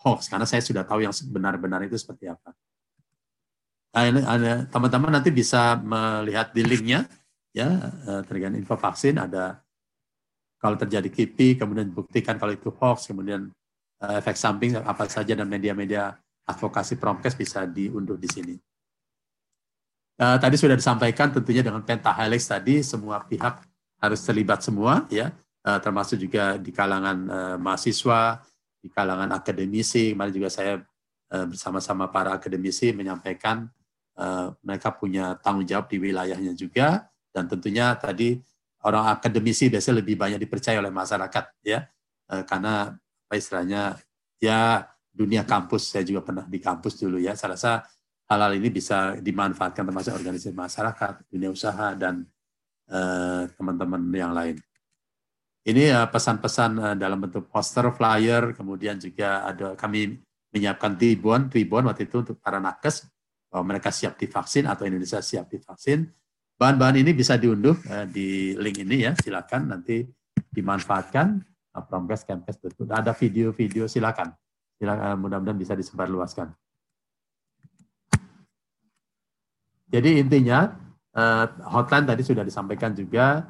hoax 0.00 0.32
karena 0.32 0.48
saya 0.48 0.64
sudah 0.64 0.88
tahu 0.88 1.04
yang 1.04 1.12
benar-benar 1.28 1.84
itu 1.84 2.00
seperti 2.00 2.32
apa. 2.32 2.56
Nah, 3.96 4.68
teman-teman 4.68 5.08
nanti 5.08 5.32
bisa 5.32 5.72
melihat 5.80 6.52
di 6.52 6.60
linknya 6.60 7.08
ya 7.56 7.64
terkait 8.28 8.52
info 8.52 8.76
vaksin 8.76 9.16
ada 9.16 9.64
kalau 10.66 10.74
terjadi 10.74 11.06
KIPI 11.06 11.62
kemudian 11.62 11.94
buktikan 11.94 12.34
kalau 12.34 12.50
itu 12.50 12.74
hoax 12.74 13.06
kemudian 13.06 13.54
efek 14.02 14.34
samping 14.34 14.74
apa 14.76 15.06
saja 15.06 15.38
dan 15.38 15.46
media-media 15.48 16.12
advokasi 16.46 16.98
promkes 17.00 17.32
bisa 17.32 17.66
diunduh 17.66 18.18
di 18.18 18.28
sini. 18.28 18.54
Uh, 20.16 20.40
tadi 20.40 20.56
sudah 20.56 20.72
disampaikan 20.72 21.28
tentunya 21.28 21.60
dengan 21.60 21.84
pentahelix 21.84 22.48
tadi 22.48 22.80
semua 22.80 23.20
pihak 23.20 23.60
harus 24.00 24.20
terlibat 24.24 24.64
semua 24.64 25.04
ya 25.12 25.28
uh, 25.66 25.78
termasuk 25.82 26.16
juga 26.16 26.56
di 26.56 26.72
kalangan 26.72 27.18
uh, 27.28 27.56
mahasiswa, 27.60 28.40
di 28.80 28.88
kalangan 28.88 29.34
akademisi. 29.34 30.14
Kemarin 30.14 30.32
juga 30.32 30.48
saya 30.48 30.80
uh, 31.34 31.46
bersama-sama 31.50 32.08
para 32.08 32.38
akademisi 32.38 32.94
menyampaikan 32.94 33.68
uh, 34.16 34.54
mereka 34.62 34.94
punya 34.94 35.36
tanggung 35.42 35.66
jawab 35.66 35.90
di 35.90 36.00
wilayahnya 36.00 36.56
juga 36.56 37.10
dan 37.34 37.50
tentunya 37.50 37.92
tadi 37.98 38.40
orang 38.86 39.10
akademisi 39.10 39.66
biasanya 39.66 40.00
lebih 40.00 40.14
banyak 40.14 40.38
dipercaya 40.38 40.78
oleh 40.78 40.94
masyarakat 40.94 41.44
ya 41.66 41.82
uh, 42.30 42.42
karena 42.46 42.94
apa 42.96 43.34
istilahnya 43.34 43.98
ya 44.38 44.86
dunia 45.16 45.48
kampus, 45.48 45.96
saya 45.96 46.04
juga 46.04 46.20
pernah 46.20 46.44
di 46.44 46.60
kampus 46.60 47.00
dulu 47.00 47.16
ya. 47.16 47.32
Saya 47.32 47.56
rasa 47.56 47.72
hal-hal 48.28 48.52
ini 48.60 48.68
bisa 48.68 49.16
dimanfaatkan 49.16 49.88
termasuk 49.88 50.12
organisasi 50.12 50.52
masyarakat, 50.52 51.24
dunia 51.32 51.48
usaha, 51.48 51.96
dan 51.96 52.28
eh, 52.92 53.48
teman-teman 53.56 54.12
uh, 54.12 54.18
yang 54.20 54.32
lain. 54.36 54.56
Ini 55.66 55.90
uh, 55.96 56.06
pesan-pesan 56.12 56.70
uh, 56.78 56.94
dalam 56.94 57.18
bentuk 57.18 57.48
poster, 57.48 57.88
flyer, 57.90 58.54
kemudian 58.54 59.00
juga 59.00 59.42
ada 59.48 59.74
kami 59.74 60.20
menyiapkan 60.54 60.94
ribuan, 60.94 61.50
ribuan 61.50 61.88
waktu 61.88 62.06
itu 62.06 62.22
untuk 62.22 62.36
para 62.38 62.60
nakes, 62.62 63.08
bahwa 63.50 63.74
mereka 63.74 63.90
siap 63.90 64.14
divaksin 64.20 64.68
atau 64.68 64.84
Indonesia 64.86 65.18
siap 65.24 65.50
divaksin. 65.50 66.06
Bahan-bahan 66.56 67.04
ini 67.04 67.12
bisa 67.12 67.36
diunduh 67.36 67.76
uh, 67.92 68.08
di 68.08 68.56
link 68.56 68.80
ini 68.80 69.04
ya, 69.04 69.12
silakan 69.16 69.76
nanti 69.76 70.04
dimanfaatkan. 70.52 71.44
Promkes, 71.76 72.24
Kemkes, 72.24 72.56
ada 72.88 73.12
video-video 73.12 73.84
silakan 73.84 74.32
silakan 74.76 75.16
mudah-mudahan 75.20 75.58
bisa 75.58 75.72
disebarluaskan. 75.72 76.52
Jadi 79.86 80.20
intinya 80.20 80.76
uh, 81.16 81.46
hotline 81.72 82.04
tadi 82.04 82.22
sudah 82.26 82.44
disampaikan 82.44 82.92
juga 82.92 83.48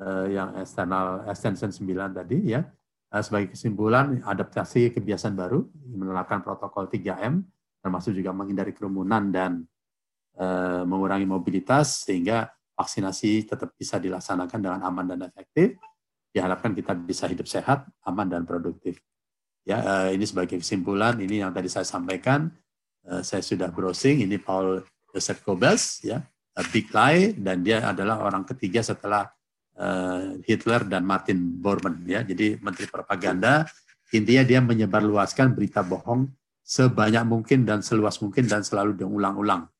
uh, 0.00 0.26
yang 0.30 0.56
eksternal 0.62 1.28
extension 1.28 1.68
9 1.68 2.18
tadi 2.18 2.56
ya. 2.56 2.64
Uh, 3.12 3.20
sebagai 3.20 3.52
kesimpulan 3.52 4.24
adaptasi 4.24 4.96
kebiasaan 4.96 5.36
baru 5.36 5.68
menerapkan 5.84 6.40
protokol 6.40 6.88
3M 6.88 7.44
termasuk 7.82 8.16
juga 8.16 8.32
menghindari 8.32 8.72
kerumunan 8.72 9.28
dan 9.28 9.68
uh, 10.38 10.82
mengurangi 10.88 11.28
mobilitas 11.28 12.08
sehingga 12.08 12.48
vaksinasi 12.72 13.52
tetap 13.52 13.76
bisa 13.76 14.00
dilaksanakan 14.00 14.58
dengan 14.60 14.80
aman 14.86 15.16
dan 15.16 15.20
efektif. 15.28 15.76
Diharapkan 16.32 16.72
kita 16.72 16.96
bisa 16.96 17.28
hidup 17.28 17.44
sehat, 17.44 17.84
aman 18.08 18.28
dan 18.28 18.42
produktif. 18.48 18.96
Ya, 19.68 19.78
uh, 19.84 20.08
ini 20.10 20.24
sebagai 20.24 20.58
kesimpulan, 20.58 21.20
ini 21.20 21.44
yang 21.44 21.52
tadi 21.52 21.68
saya 21.68 21.84
sampaikan, 21.84 22.48
uh, 23.06 23.20
saya 23.20 23.44
sudah 23.44 23.68
browsing, 23.68 24.24
ini 24.24 24.40
Paul 24.40 24.80
Joseph 25.12 25.44
Goebbels, 25.44 26.00
ya, 26.02 26.24
big 26.72 26.88
lie, 26.96 27.36
dan 27.36 27.60
dia 27.60 27.84
adalah 27.84 28.24
orang 28.24 28.48
ketiga 28.48 28.80
setelah 28.80 29.28
Hitler 30.44 30.84
dan 30.84 31.00
Martin 31.00 31.40
Bormann, 31.58 32.04
ya. 32.04 32.20
Jadi 32.20 32.60
Menteri 32.60 32.92
Propaganda, 32.92 33.64
intinya 34.12 34.44
dia 34.44 34.60
menyebarluaskan 34.60 35.56
berita 35.56 35.80
bohong 35.80 36.28
sebanyak 36.60 37.24
mungkin 37.24 37.64
dan 37.64 37.80
seluas 37.80 38.20
mungkin 38.20 38.44
dan 38.44 38.60
selalu 38.60 39.00
diulang-ulang 39.00 39.71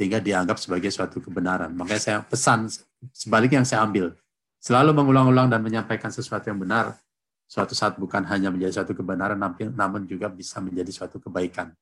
sehingga 0.00 0.16
dianggap 0.16 0.56
sebagai 0.56 0.88
suatu 0.88 1.20
kebenaran. 1.20 1.76
Makanya 1.76 2.00
saya 2.00 2.18
pesan 2.24 2.72
sebaliknya 3.12 3.60
yang 3.60 3.68
saya 3.68 3.84
ambil, 3.84 4.16
selalu 4.56 4.96
mengulang-ulang 4.96 5.52
dan 5.52 5.60
menyampaikan 5.60 6.08
sesuatu 6.08 6.48
yang 6.48 6.56
benar 6.56 6.96
suatu 7.44 7.76
saat 7.76 8.00
bukan 8.00 8.24
hanya 8.24 8.48
menjadi 8.48 8.80
suatu 8.80 8.96
kebenaran, 8.96 9.36
namun 9.76 10.08
juga 10.08 10.32
bisa 10.32 10.56
menjadi 10.64 10.88
suatu 10.88 11.20
kebaikan, 11.20 11.76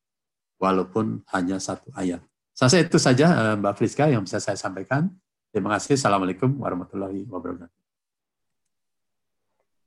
walaupun 0.58 1.22
hanya 1.30 1.62
satu 1.62 1.94
ayat. 1.94 2.18
Saya 2.58 2.82
itu 2.82 2.98
saja 2.98 3.54
eh, 3.54 3.54
Mbak 3.54 3.74
Friska 3.78 4.10
yang 4.10 4.26
bisa 4.26 4.42
saya 4.42 4.58
sampaikan. 4.58 5.14
Terima 5.54 5.78
kasih. 5.78 5.94
Assalamualaikum 5.94 6.58
warahmatullahi 6.58 7.22
wabarakatuh. 7.30 7.77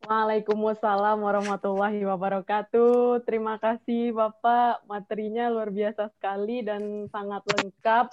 Waalaikumsalam 0.01 1.21
warahmatullahi 1.21 2.01
wabarakatuh. 2.01 3.21
Terima 3.21 3.61
kasih 3.61 4.09
Bapak, 4.09 4.81
materinya 4.89 5.45
luar 5.53 5.69
biasa 5.69 6.09
sekali 6.17 6.65
dan 6.65 7.05
sangat 7.13 7.45
lengkap 7.45 8.09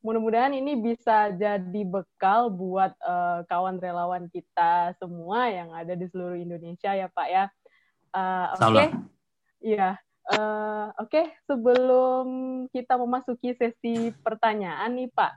mudah-mudahan 0.00 0.56
ini 0.56 0.80
bisa 0.80 1.32
jadi 1.36 1.82
bekal 1.84 2.48
buat 2.48 2.96
uh, 3.04 3.44
kawan 3.48 3.80
relawan 3.80 4.28
kita 4.32 4.96
semua 4.96 5.48
yang 5.52 5.72
ada 5.76 5.92
di 5.92 6.08
seluruh 6.08 6.40
Indonesia 6.40 6.92
ya 6.96 7.08
Pak 7.12 7.28
ya. 7.28 7.44
Uh, 8.10 8.46
Oke, 8.56 8.64
okay. 8.64 8.88
iya. 9.60 10.00
Uh, 10.30 10.92
Oke, 11.00 11.24
okay. 11.24 11.26
sebelum 11.48 12.26
kita 12.72 12.96
memasuki 12.96 13.52
sesi 13.56 14.12
pertanyaan 14.24 14.92
nih 14.96 15.08
Pak, 15.12 15.32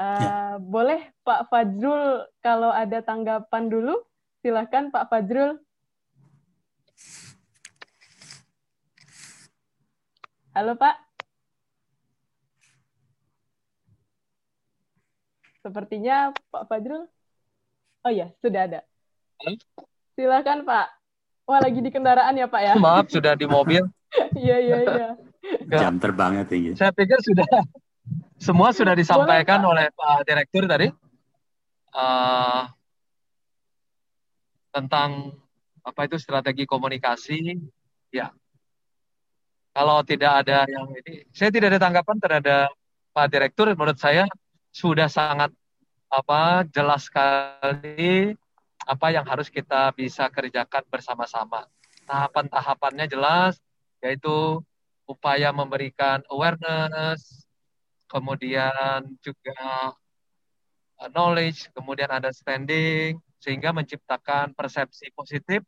uh, 0.00 0.16
ya. 0.16 0.32
boleh 0.60 1.08
Pak 1.24 1.52
Fajrul 1.52 2.24
kalau 2.40 2.72
ada 2.72 3.04
tanggapan 3.04 3.68
dulu, 3.68 4.07
silahkan 4.42 4.90
Pak 4.94 5.10
Fajrul. 5.10 5.58
Halo 10.54 10.74
Pak. 10.74 10.96
Sepertinya 15.62 16.34
Pak 16.50 16.64
Fajrul. 16.70 17.06
Oh 18.06 18.12
ya, 18.14 18.30
sudah 18.42 18.66
ada. 18.66 18.80
Silakan 20.14 20.66
Pak. 20.66 20.86
Wah, 21.48 21.60
lagi 21.64 21.80
di 21.80 21.90
kendaraan 21.90 22.34
ya 22.38 22.46
Pak 22.46 22.62
ya? 22.62 22.72
Maaf, 22.82 23.10
sudah 23.10 23.34
di 23.34 23.46
mobil. 23.46 23.82
Iya, 24.34 24.56
iya, 24.58 24.78
iya. 24.84 25.08
Jam 25.68 26.00
terbangnya 26.00 26.44
tinggi. 26.48 26.74
Saya 26.74 26.90
pikir 26.94 27.20
sudah 27.20 27.46
semua 28.38 28.72
sudah 28.72 28.94
disampaikan 28.94 29.60
Boleh, 29.60 29.90
oleh 29.90 29.94
Pak 29.94 30.24
Direktur 30.24 30.64
tadi. 30.64 30.88
Uh, 31.92 32.68
tentang 34.72 35.32
apa 35.84 36.04
itu 36.04 36.16
strategi 36.20 36.68
komunikasi. 36.68 37.56
Ya. 38.12 38.32
Kalau 39.72 40.02
tidak 40.02 40.44
ada 40.44 40.66
yang 40.66 40.90
ini, 40.90 41.28
saya 41.30 41.54
tidak 41.54 41.76
ada 41.76 41.80
tanggapan 41.80 42.16
terhadap 42.18 42.68
Pak 43.14 43.26
Direktur. 43.30 43.70
Menurut 43.72 44.00
saya 44.00 44.26
sudah 44.74 45.06
sangat 45.06 45.54
apa 46.08 46.64
jelas 46.72 47.06
sekali 47.06 48.32
apa 48.88 49.06
yang 49.12 49.22
harus 49.28 49.52
kita 49.52 49.92
bisa 49.92 50.26
kerjakan 50.32 50.82
bersama-sama. 50.88 51.68
Tahapan-tahapannya 52.08 53.04
jelas, 53.04 53.60
yaitu 54.00 54.64
upaya 55.04 55.52
memberikan 55.52 56.24
awareness, 56.32 57.44
kemudian 58.08 59.04
juga 59.20 59.92
knowledge, 61.12 61.68
kemudian 61.76 62.08
understanding, 62.08 63.20
sehingga 63.38 63.70
menciptakan 63.70 64.52
persepsi 64.52 65.10
positif 65.14 65.62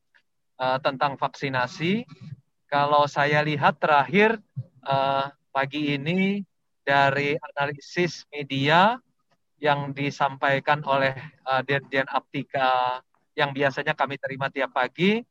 uh, 0.58 0.78
tentang 0.82 1.16
vaksinasi. 1.16 2.04
Kalau 2.70 3.06
saya 3.10 3.42
lihat 3.42 3.82
terakhir 3.82 4.38
uh, 4.86 5.30
pagi 5.50 5.98
ini 5.98 6.46
dari 6.86 7.34
analisis 7.34 8.26
media 8.30 8.98
yang 9.60 9.92
disampaikan 9.92 10.80
oleh 10.86 11.12
uh, 11.44 11.60
Dirjen 11.66 12.06
Aptika 12.08 13.02
yang 13.34 13.50
biasanya 13.54 13.94
kami 13.94 14.16
terima 14.16 14.48
tiap 14.48 14.74
pagi. 14.74 15.22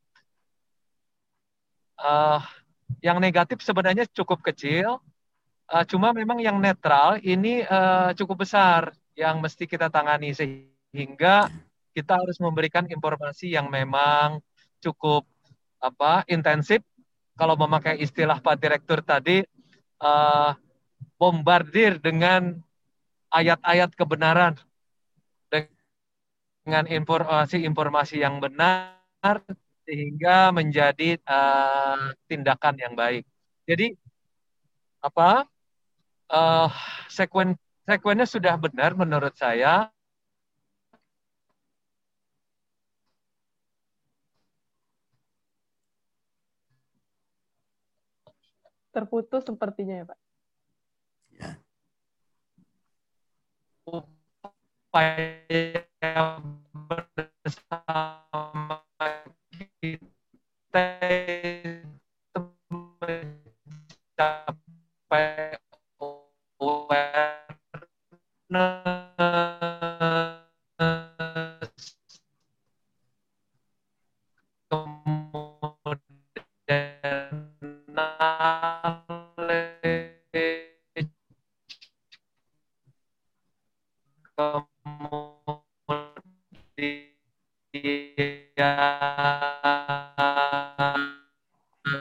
Uh, 2.00 2.40
yang 3.04 3.20
negatif 3.20 3.60
sebenarnya 3.60 4.08
cukup 4.08 4.40
kecil, 4.40 5.00
uh, 5.68 5.84
cuma 5.84 6.16
memang 6.16 6.40
yang 6.40 6.56
netral 6.56 7.20
ini 7.20 7.60
uh, 7.64 8.16
cukup 8.16 8.48
besar 8.48 8.96
yang 9.12 9.38
mesti 9.38 9.68
kita 9.68 9.92
tangani 9.92 10.32
sehingga 10.32 11.52
kita 11.94 12.18
harus 12.18 12.38
memberikan 12.38 12.86
informasi 12.86 13.54
yang 13.54 13.68
memang 13.68 14.38
cukup 14.80 15.26
apa 15.80 16.24
intensif 16.28 16.84
kalau 17.34 17.56
memakai 17.56 17.96
istilah 18.00 18.36
Pak 18.38 18.60
Direktur 18.60 19.00
tadi 19.00 19.40
uh, 20.04 20.52
bombardir 21.16 21.96
dengan 22.00 22.60
ayat-ayat 23.32 23.96
kebenaran 23.96 24.58
dengan 25.50 26.84
informasi-informasi 26.84 28.20
yang 28.20 28.38
benar 28.38 29.00
sehingga 29.88 30.52
menjadi 30.52 31.16
uh, 31.24 32.12
tindakan 32.28 32.76
yang 32.76 32.94
baik. 32.94 33.24
Jadi 33.64 33.96
apa 35.00 35.48
uh, 36.28 36.68
sekuen 37.08 37.56
sekuennya 37.88 38.28
sudah 38.28 38.54
benar 38.60 38.94
menurut 38.94 39.34
saya. 39.34 39.88
Terputus 49.00 49.48
sepertinya 49.48 49.96
ya 49.96 50.04
Pak. 50.04 50.18
Ya. 51.32 51.56
Upaya 53.88 55.80
bersama 56.84 58.84
kita 59.80 60.84
mencapai 62.68 65.56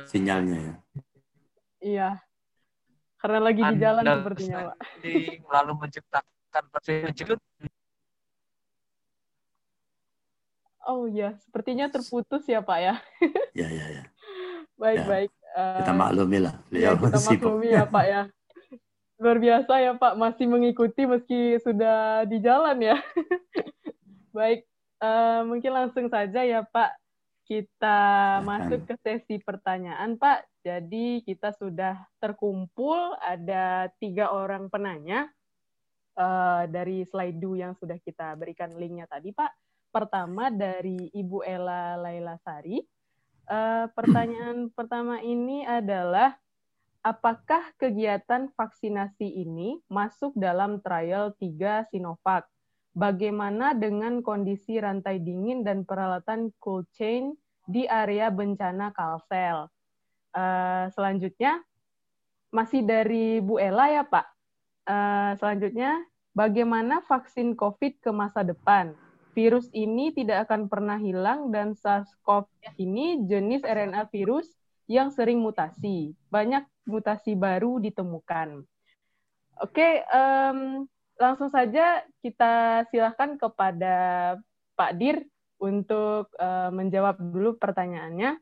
sinyalnya 0.09 0.57
ya. 0.57 0.75
Iya. 1.79 2.09
Karena 3.19 3.39
lagi 3.43 3.61
di 3.61 3.75
jalan 3.77 4.03
sepertinya, 4.03 4.57
Pak. 4.71 4.77
Lalu 5.51 5.71
menciptakan 5.75 6.63
menciptakan 7.03 7.37
Oh 10.89 11.05
iya, 11.05 11.37
sepertinya 11.45 11.85
terputus 11.91 12.49
ya 12.49 12.65
Pak 12.65 12.79
ya. 12.81 12.95
Iya, 13.53 13.67
iya, 13.69 13.85
iya. 13.93 14.03
Baik, 14.81 15.03
ya. 15.03 15.05
baik. 15.05 15.31
Kita 15.83 15.91
maklumi 15.91 16.39
lah. 16.39 16.55
Ya, 16.71 16.95
kita 16.95 17.19
maklumi 17.19 17.67
ya 17.67 17.83
Pak 17.85 18.05
ya. 18.07 18.21
Luar 19.19 19.37
biasa 19.37 19.83
ya 19.83 19.93
Pak, 19.99 20.15
masih 20.15 20.47
mengikuti 20.47 21.03
meski 21.03 21.59
sudah 21.59 22.23
di 22.23 22.39
jalan 22.39 22.79
ya. 22.79 22.97
baik, 24.35 24.63
uh, 25.03 25.43
mungkin 25.43 25.75
langsung 25.75 26.07
saja 26.07 26.39
ya 26.47 26.63
Pak 26.63 26.95
kita 27.49 27.99
masuk 28.45 28.85
ke 28.85 28.95
sesi 29.01 29.41
pertanyaan, 29.41 30.15
Pak. 30.21 30.45
Jadi 30.61 31.25
kita 31.25 31.49
sudah 31.57 31.97
terkumpul 32.21 33.17
ada 33.17 33.89
tiga 33.97 34.29
orang 34.29 34.69
penanya 34.69 35.25
uh, 36.13 36.69
dari 36.69 37.01
slide 37.09 37.41
yang 37.57 37.73
sudah 37.73 37.97
kita 38.05 38.37
berikan 38.37 38.69
linknya 38.77 39.09
tadi, 39.09 39.33
Pak. 39.33 39.49
Pertama 39.89 40.53
dari 40.53 41.09
Ibu 41.09 41.41
Ella 41.41 41.97
Laila 41.97 42.37
Sari. 42.45 42.77
Uh, 43.49 43.89
pertanyaan 43.97 44.69
pertama 44.69 45.17
ini 45.25 45.65
adalah 45.65 46.37
apakah 47.01 47.73
kegiatan 47.79 48.51
vaksinasi 48.53 49.25
ini 49.25 49.79
masuk 49.87 50.35
dalam 50.35 50.83
trial 50.83 51.35
3 51.37 51.89
Sinovac? 51.91 52.49
bagaimana 52.99 53.71
dengan 53.77 54.19
kondisi 54.19 54.75
rantai 54.75 55.21
dingin 55.21 55.63
dan 55.63 55.85
peralatan 55.85 56.51
cold 56.59 56.83
chain 56.91 57.31
di 57.63 57.85
area 57.85 58.33
bencana 58.33 58.89
Kalsel. 58.91 59.71
Uh, 60.33 60.91
selanjutnya, 60.93 61.61
masih 62.51 62.83
dari 62.83 63.39
Bu 63.39 63.61
Ella 63.61 63.87
ya 63.87 64.03
Pak. 64.03 64.27
Uh, 64.89 65.31
selanjutnya, 65.39 66.01
bagaimana 66.35 66.99
vaksin 67.05 67.53
COVID 67.53 68.03
ke 68.03 68.11
masa 68.11 68.43
depan? 68.43 68.91
Virus 69.37 69.69
ini 69.71 70.11
tidak 70.11 70.49
akan 70.49 70.67
pernah 70.67 70.97
hilang 70.97 71.53
dan 71.53 71.77
SARS-CoV 71.77 72.49
ini 72.81 73.23
jenis 73.29 73.63
RNA 73.63 74.09
virus 74.11 74.49
yang 74.89 75.13
sering 75.13 75.37
mutasi. 75.37 76.17
Banyak 76.33 76.65
mutasi 76.89 77.37
baru 77.37 77.77
ditemukan. 77.77 78.65
Oke, 79.61 80.01
um, 80.09 80.89
langsung 81.21 81.53
saja 81.53 82.01
kita 82.25 82.83
silahkan 82.89 83.37
kepada 83.37 83.95
Pak 84.73 84.91
Dir 84.97 85.21
untuk 85.61 86.33
uh, 86.41 86.73
menjawab 86.73 87.21
dulu 87.21 87.55
pertanyaannya. 87.61 88.41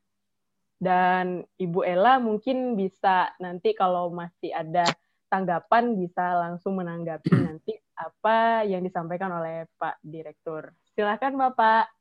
Dan 0.77 1.41
Ibu 1.57 1.83
Ella 1.83 2.21
mungkin 2.21 2.77
bisa 2.77 3.33
nanti 3.41 3.73
kalau 3.73 4.13
masih 4.13 4.53
ada 4.53 4.85
tanggapan 5.27 5.97
bisa 5.97 6.37
langsung 6.37 6.79
menanggapi 6.79 7.33
nanti 7.49 7.75
apa 7.97 8.63
yang 8.63 8.85
disampaikan 8.85 9.35
oleh 9.35 9.67
Pak 9.75 9.99
Direktur. 9.99 10.71
Silakan 10.95 11.35
Bapak. 11.35 11.91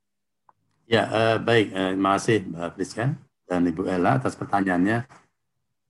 Ya, 0.86 1.08
uh, 1.08 1.36
baik. 1.42 1.72
Uh, 1.74 1.98
terima 1.98 2.14
kasih 2.20 2.46
Mbak 2.46 2.70
Priska 2.78 3.25
dan 3.46 3.62
Ibu 3.64 3.86
Ella 3.86 4.18
atas 4.18 4.34
pertanyaannya. 4.34 5.06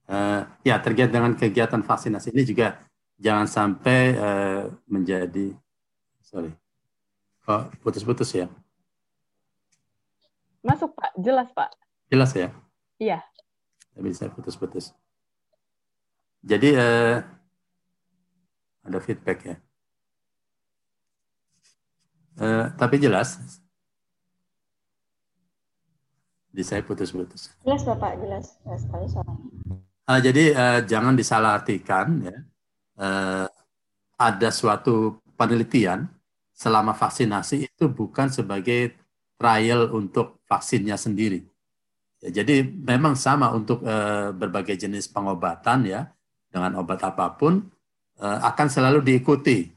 Uh, 0.07 0.46
ya, 0.62 0.78
terkait 0.78 1.11
dengan 1.11 1.34
kegiatan 1.34 1.82
vaksinasi 1.82 2.30
ini 2.30 2.46
juga 2.46 2.78
jangan 3.18 3.50
sampai 3.50 4.14
uh, 4.14 4.70
menjadi 4.86 5.50
sorry 6.22 6.54
kok 7.42 7.74
putus-putus 7.82 8.30
ya? 8.34 8.46
Masuk 10.66 10.94
pak. 10.98 11.11
Jelas 11.18 11.48
pak. 11.54 11.70
Jelas 12.11 12.30
ya? 12.34 12.50
Iya. 12.98 13.22
Tapi 13.94 14.11
saya 14.12 14.34
putus-putus. 14.34 14.90
Jadi 16.42 16.74
uh, 16.74 17.22
ada 18.82 18.98
feedback 18.98 19.38
ya? 19.42 19.57
Uh, 22.36 22.68
tapi 22.76 23.00
jelas 23.00 23.59
di 26.57 26.64
saya 26.64 26.80
putus-putus. 26.80 27.52
Jelas 27.61 27.84
bapak 27.84 28.16
jelas. 28.24 28.57
Jelas 28.64 28.80
sekali 28.88 29.07
soalnya 29.12 29.36
uh, 30.09 30.20
jadi 30.24 30.44
uh, 30.57 30.80
jangan 30.88 31.12
disalahartikan 31.12 32.24
ya. 32.24 32.36
Eh, 32.96 33.46
ada 34.16 34.48
suatu 34.48 35.20
penelitian 35.36 36.09
selama 36.57 36.96
vaksinasi 36.96 37.68
itu 37.68 37.84
bukan 37.92 38.32
sebagai 38.32 38.96
trial 39.36 39.92
untuk 39.92 40.40
vaksinnya 40.48 40.96
sendiri. 40.96 41.44
Ya, 42.24 42.40
jadi 42.40 42.64
memang 42.64 43.12
sama 43.20 43.52
untuk 43.52 43.84
eh, 43.84 44.32
berbagai 44.32 44.80
jenis 44.80 45.12
pengobatan 45.12 45.84
ya. 45.84 46.09
Dengan 46.48 46.80
obat 46.80 47.04
apa 47.04 47.36
pun 47.36 47.68
eh, 48.16 48.38
akan 48.40 48.68
selalu 48.72 49.04
diikuti, 49.04 49.68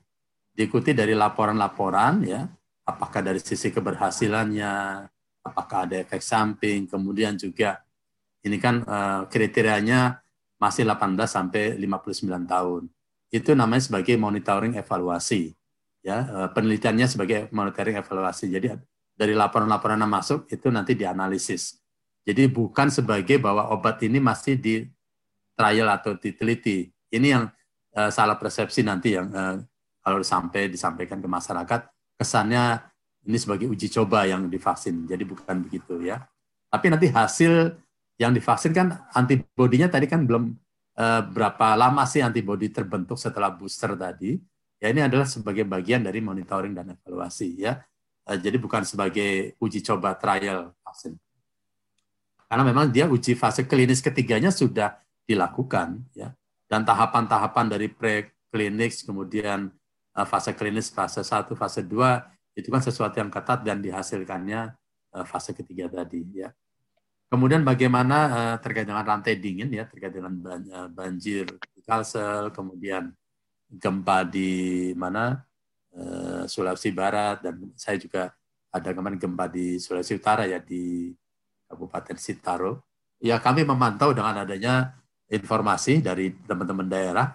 diikuti 0.56 0.96
dari 0.96 1.12
laporan-laporan 1.12 2.24
ya, 2.24 2.48
apakah 2.88 3.20
dari 3.20 3.44
sisi 3.44 3.68
keberhasilannya, 3.68 5.04
apakah 5.50 5.90
ada 5.90 5.98
efek 5.98 6.22
samping, 6.22 6.86
kemudian 6.86 7.34
juga 7.36 7.82
ini 8.46 8.62
kan 8.62 8.86
eh, 8.86 9.22
kriterianya 9.28 10.22
masih 10.62 10.86
18 10.86 11.18
sampai 11.26 11.76
59 11.76 12.46
tahun. 12.46 12.84
Itu 13.30 13.54
namanya 13.58 13.84
sebagai 13.86 14.16
monitoring 14.16 14.78
evaluasi 14.78 15.58
ya 16.00 16.18
eh, 16.24 16.50
penelitiannya 16.56 17.08
sebagai 17.10 17.40
monitoring 17.52 18.00
evaluasi. 18.00 18.48
Jadi 18.52 18.72
dari 19.20 19.36
laporan-laporan 19.36 20.00
yang 20.00 20.12
masuk 20.12 20.48
itu 20.48 20.72
nanti 20.72 20.96
dianalisis. 20.96 21.76
Jadi 22.24 22.48
bukan 22.48 22.88
sebagai 22.88 23.42
bahwa 23.42 23.74
obat 23.74 24.00
ini 24.06 24.22
masih 24.24 24.56
di 24.56 24.88
trial 25.58 25.92
atau 25.92 26.16
diteliti. 26.16 26.88
Ini 27.10 27.28
yang 27.28 27.50
uh, 27.98 28.12
salah 28.14 28.38
persepsi 28.38 28.86
nanti 28.86 29.18
yang 29.18 29.28
uh, 29.34 29.58
kalau 30.00 30.22
sampai 30.22 30.70
disampaikan 30.70 31.20
ke 31.20 31.28
masyarakat 31.28 31.90
kesannya 32.16 32.80
ini 33.30 33.38
sebagai 33.38 33.70
uji 33.70 33.88
coba 33.94 34.26
yang 34.26 34.50
divaksin 34.50 35.06
jadi 35.06 35.22
bukan 35.22 35.62
begitu 35.62 36.02
ya 36.02 36.26
tapi 36.74 36.90
nanti 36.90 37.14
hasil 37.14 37.78
yang 38.18 38.34
divaksin 38.34 38.74
kan 38.74 39.06
antibodinya 39.14 39.88
tadi 39.88 40.10
kan 40.10 40.26
belum 40.26 40.58
Eh, 41.00 41.22
berapa 41.32 41.80
lama 41.80 42.04
sih 42.04 42.20
antibodi 42.20 42.68
terbentuk 42.68 43.16
setelah 43.16 43.48
booster 43.56 43.96
tadi. 43.96 44.36
Ya 44.84 44.92
ini 44.92 45.00
adalah 45.00 45.24
sebagai 45.24 45.64
bagian 45.64 46.04
dari 46.04 46.20
monitoring 46.20 46.76
dan 46.76 46.92
evaluasi 46.92 47.56
ya. 47.56 47.80
Eh, 48.28 48.36
jadi 48.36 48.60
bukan 48.60 48.84
sebagai 48.84 49.56
uji 49.64 49.80
coba 49.80 50.20
trial 50.20 50.76
vaksin. 50.84 51.16
Karena 52.52 52.64
memang 52.68 52.92
dia 52.92 53.08
uji 53.08 53.32
fase 53.40 53.64
klinis 53.64 54.04
ketiganya 54.04 54.52
sudah 54.52 55.00
dilakukan 55.24 56.04
ya. 56.12 56.36
Dan 56.68 56.84
tahapan-tahapan 56.84 57.72
dari 57.72 57.88
pre-klinis 57.88 59.08
kemudian 59.08 59.72
eh, 60.20 60.28
fase 60.28 60.52
klinis 60.52 60.92
fase 60.92 61.24
1, 61.24 61.56
fase 61.56 61.80
2 61.80 61.96
itu 62.58 62.68
kan 62.70 62.82
sesuatu 62.82 63.18
yang 63.18 63.30
ketat 63.30 63.62
dan 63.62 63.82
dihasilkannya 63.82 64.74
uh, 65.16 65.26
fase 65.26 65.54
ketiga 65.54 65.90
tadi 65.90 66.26
ya. 66.34 66.50
Kemudian 67.30 67.62
bagaimana 67.62 68.18
uh, 68.30 68.56
terkait 68.58 68.90
dengan 68.90 69.06
rantai 69.06 69.38
dingin 69.38 69.70
ya, 69.70 69.86
terkait 69.86 70.10
dengan 70.10 70.34
uh, 70.50 70.90
banjir 70.90 71.46
di 71.46 71.82
Kalsel, 71.86 72.50
kemudian 72.50 73.14
gempa 73.70 74.26
di 74.26 74.92
mana 74.98 75.46
Sulawesi 76.46 76.94
Barat 76.94 77.42
dan 77.42 77.74
saya 77.74 77.98
juga 77.98 78.30
ada 78.70 78.90
kemarin 78.94 79.18
gempa 79.18 79.50
di 79.50 79.82
Sulawesi 79.82 80.18
Utara 80.18 80.46
ya 80.46 80.62
di 80.62 81.10
Kabupaten 81.66 82.18
Sitaro. 82.18 82.86
Ya 83.18 83.42
kami 83.42 83.66
memantau 83.66 84.14
dengan 84.14 84.38
adanya 84.46 84.94
informasi 85.30 86.02
dari 86.02 86.34
teman-teman 86.46 86.86
daerah 86.90 87.34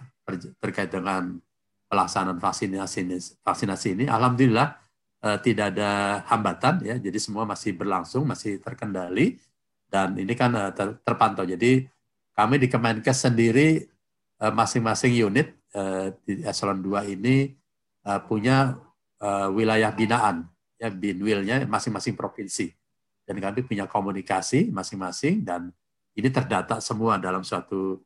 terkait 0.58 0.90
dengan 0.90 1.38
pelaksanaan 1.90 2.40
vaksinasi 2.40 2.98
ini, 3.04 3.18
vaksinasi 3.42 3.88
ini. 3.94 4.04
Alhamdulillah 4.08 4.83
uh, 5.24 5.38
tidak 5.40 5.72
ada 5.72 6.20
hambatan 6.28 6.84
ya, 6.84 7.00
jadi 7.00 7.16
semua 7.16 7.48
masih 7.48 7.72
berlangsung, 7.72 8.28
masih 8.28 8.60
terkendali 8.60 9.40
dan 9.88 10.12
ini 10.20 10.36
kan 10.36 10.52
uh, 10.52 10.70
ter, 10.76 11.00
terpantau. 11.00 11.48
Jadi 11.48 11.88
kami 12.36 12.60
di 12.60 12.68
Kemenkes 12.68 13.24
sendiri 13.24 13.88
uh, 14.44 14.52
masing-masing 14.52 15.16
unit 15.16 15.56
uh, 15.72 16.12
di 16.28 16.44
eselon 16.44 16.84
2 16.84 17.16
ini 17.16 17.56
uh, 18.04 18.20
punya 18.26 18.76
uh, 19.24 19.48
wilayah 19.54 19.94
binaan 19.94 20.44
ya 20.76 20.90
binwilnya 20.90 21.64
masing-masing 21.64 22.18
provinsi 22.18 22.74
dan 23.24 23.40
kami 23.40 23.64
punya 23.64 23.88
komunikasi 23.88 24.68
masing-masing 24.68 25.46
dan 25.46 25.72
ini 26.14 26.28
terdata 26.28 26.78
semua 26.78 27.16
dalam 27.16 27.46
suatu 27.46 28.02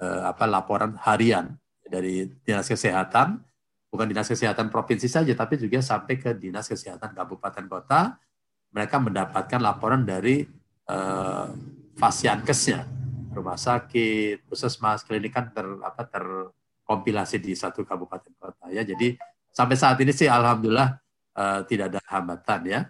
uh, 0.00 0.22
apa 0.30 0.46
laporan 0.48 0.96
harian 1.02 1.54
dari 1.84 2.30
dinas 2.42 2.66
kesehatan 2.66 3.42
bukan 3.94 4.10
dinas 4.10 4.26
kesehatan 4.26 4.74
provinsi 4.74 5.06
saja 5.06 5.30
tapi 5.38 5.54
juga 5.54 5.78
sampai 5.78 6.18
ke 6.18 6.34
dinas 6.34 6.66
kesehatan 6.66 7.14
kabupaten 7.14 7.70
kota 7.70 8.18
mereka 8.74 8.98
mendapatkan 8.98 9.62
laporan 9.62 10.02
dari 10.02 10.42
uh, 10.90 11.46
fasiankesnya. 11.94 12.90
Rumah 13.30 13.54
sakit 13.54 14.50
puskesmas 14.50 15.06
klinik 15.06 15.30
kan 15.30 15.46
ter 15.54 15.62
apa 15.78 16.10
terkompilasi 16.10 17.38
di 17.38 17.54
satu 17.54 17.86
kabupaten 17.86 18.34
kota 18.34 18.66
ya. 18.74 18.82
Jadi 18.82 19.14
sampai 19.54 19.78
saat 19.78 19.94
ini 20.02 20.10
sih 20.10 20.26
alhamdulillah 20.26 20.98
uh, 21.38 21.62
tidak 21.62 21.94
ada 21.94 22.00
hambatan 22.10 22.60
ya. 22.66 22.80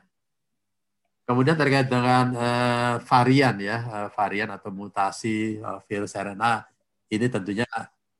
Kemudian 1.29 1.57
terkait 1.57 1.89
dengan 1.89 2.33
uh, 2.33 2.97
varian 3.05 3.57
ya 3.61 3.77
uh, 3.85 4.09
varian 4.09 4.57
atau 4.57 4.73
mutasi 4.73 5.61
uh, 5.61 5.85
virus 5.85 6.17
RNA 6.17 6.65
ini 7.13 7.29
tentunya 7.29 7.69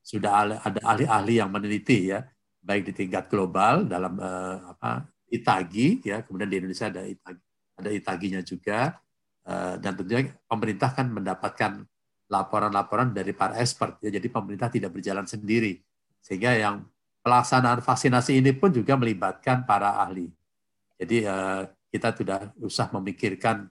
sudah 0.05 0.61
ada 0.61 0.81
ahli-ahli 0.85 1.41
yang 1.41 1.49
meneliti 1.49 2.13
ya 2.13 2.21
baik 2.65 2.89
di 2.89 2.93
tingkat 3.05 3.29
global 3.29 3.85
dalam 3.85 4.17
uh, 4.17 4.73
apa 4.73 5.05
Itagi 5.29 6.01
ya. 6.01 6.25
Kemudian 6.25 6.49
di 6.49 6.57
Indonesia 6.57 6.89
ada 6.89 7.05
Itagi 7.05 7.41
ada 7.75 7.89
Itaginya 7.91 8.41
juga. 8.41 8.97
Eh, 9.45 9.75
dan 9.77 9.93
tentunya 9.93 10.33
pemerintah 10.49 10.89
kan 10.89 11.05
mendapatkan 11.05 11.85
laporan-laporan 12.31 13.13
dari 13.13 13.29
para 13.35 13.59
expert 13.61 14.01
ya. 14.01 14.09
Jadi 14.09 14.31
pemerintah 14.31 14.73
tidak 14.73 14.95
berjalan 14.95 15.27
sendiri. 15.29 15.77
Sehingga 16.23 16.57
yang 16.57 16.87
pelaksanaan 17.21 17.85
vaksinasi 17.85 18.41
ini 18.41 18.57
pun 18.57 18.73
juga 18.73 18.97
melibatkan 18.97 19.67
para 19.67 20.01
ahli. 20.01 20.31
Jadi 20.97 21.27
uh, 21.29 21.67
kita 21.93 22.09
tidak 22.15 22.39
usah 22.63 22.89
memikirkan 22.95 23.69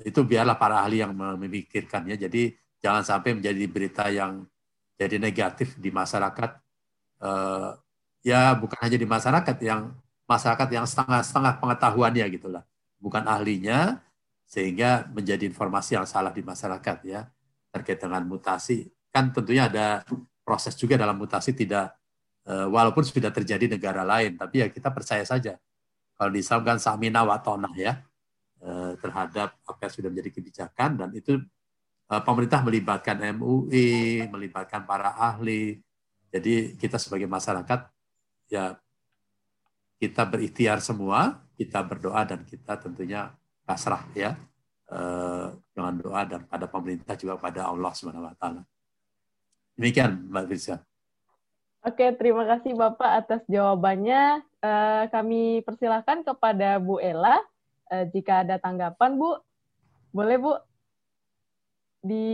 itu 0.00 0.20
biarlah 0.24 0.56
para 0.56 0.80
ahli 0.80 1.04
yang 1.04 1.12
memikirkannya 1.12 2.16
jadi 2.16 2.56
jangan 2.80 3.04
sampai 3.04 3.36
menjadi 3.36 3.64
berita 3.68 4.08
yang 4.08 4.48
jadi 4.96 5.20
negatif 5.20 5.76
di 5.76 5.92
masyarakat 5.92 6.50
uh, 7.20 7.76
ya 8.20 8.52
bukan 8.56 8.78
hanya 8.84 8.98
di 9.00 9.08
masyarakat 9.08 9.56
yang 9.64 9.92
masyarakat 10.30 10.68
yang 10.70 10.86
setengah-setengah 10.86 11.58
pengetahuannya 11.58 12.26
gitulah. 12.30 12.62
Bukan 13.00 13.26
ahlinya 13.26 13.98
sehingga 14.46 15.08
menjadi 15.10 15.46
informasi 15.46 15.98
yang 15.98 16.06
salah 16.06 16.30
di 16.30 16.44
masyarakat 16.44 16.96
ya 17.02 17.26
terkait 17.74 17.98
dengan 17.98 18.22
mutasi. 18.22 18.86
Kan 19.10 19.34
tentunya 19.34 19.66
ada 19.66 20.06
proses 20.46 20.78
juga 20.78 20.94
dalam 20.94 21.18
mutasi 21.18 21.50
tidak 21.50 21.96
eh, 22.46 22.66
walaupun 22.66 23.02
sudah 23.02 23.34
terjadi 23.34 23.66
negara 23.66 24.06
lain 24.06 24.38
tapi 24.38 24.62
ya 24.62 24.68
kita 24.70 24.94
percaya 24.94 25.26
saja. 25.26 25.58
Kalau 26.14 26.30
di 26.30 26.44
samina 26.44 27.24
watonah 27.24 27.74
ya 27.74 27.98
eh, 28.62 28.92
terhadap 29.00 29.56
apa 29.66 29.80
yang 29.88 29.92
sudah 29.94 30.08
menjadi 30.12 30.30
kebijakan 30.30 30.90
dan 31.00 31.10
itu 31.16 31.40
eh, 32.06 32.22
pemerintah 32.22 32.60
melibatkan 32.62 33.16
MUI 33.34 34.28
melibatkan 34.30 34.86
para 34.86 35.16
ahli. 35.16 35.80
Jadi 36.30 36.78
kita 36.78 36.94
sebagai 36.94 37.26
masyarakat 37.26 37.90
ya 38.50 38.76
kita 40.02 40.26
berikhtiar 40.26 40.82
semua 40.82 41.46
kita 41.54 41.80
berdoa 41.84 42.26
dan 42.26 42.42
kita 42.42 42.76
tentunya 42.80 43.30
pasrah 43.68 44.02
ya 44.16 44.34
eh, 44.90 45.46
dengan 45.76 45.94
doa 46.00 46.26
dan 46.26 46.42
pada 46.48 46.66
pemerintah 46.66 47.14
juga 47.14 47.38
pada 47.38 47.70
Allah 47.70 47.92
Subhanahu 47.94 48.26
wa 48.26 48.36
taala. 48.36 48.62
Demikian 49.78 50.28
Mbak 50.28 50.44
Firsa. 50.50 50.76
Oke, 51.80 52.12
terima 52.20 52.44
kasih 52.44 52.76
Bapak 52.76 53.24
atas 53.24 53.40
jawabannya. 53.48 54.44
Eh, 54.60 55.04
kami 55.08 55.64
persilahkan 55.64 56.24
kepada 56.24 56.76
Bu 56.76 57.00
Ella 57.00 57.40
eh, 57.88 58.04
jika 58.12 58.44
ada 58.44 58.60
tanggapan 58.60 59.16
Bu. 59.16 59.36
Boleh 60.12 60.36
Bu? 60.36 60.52
Di 62.00 62.26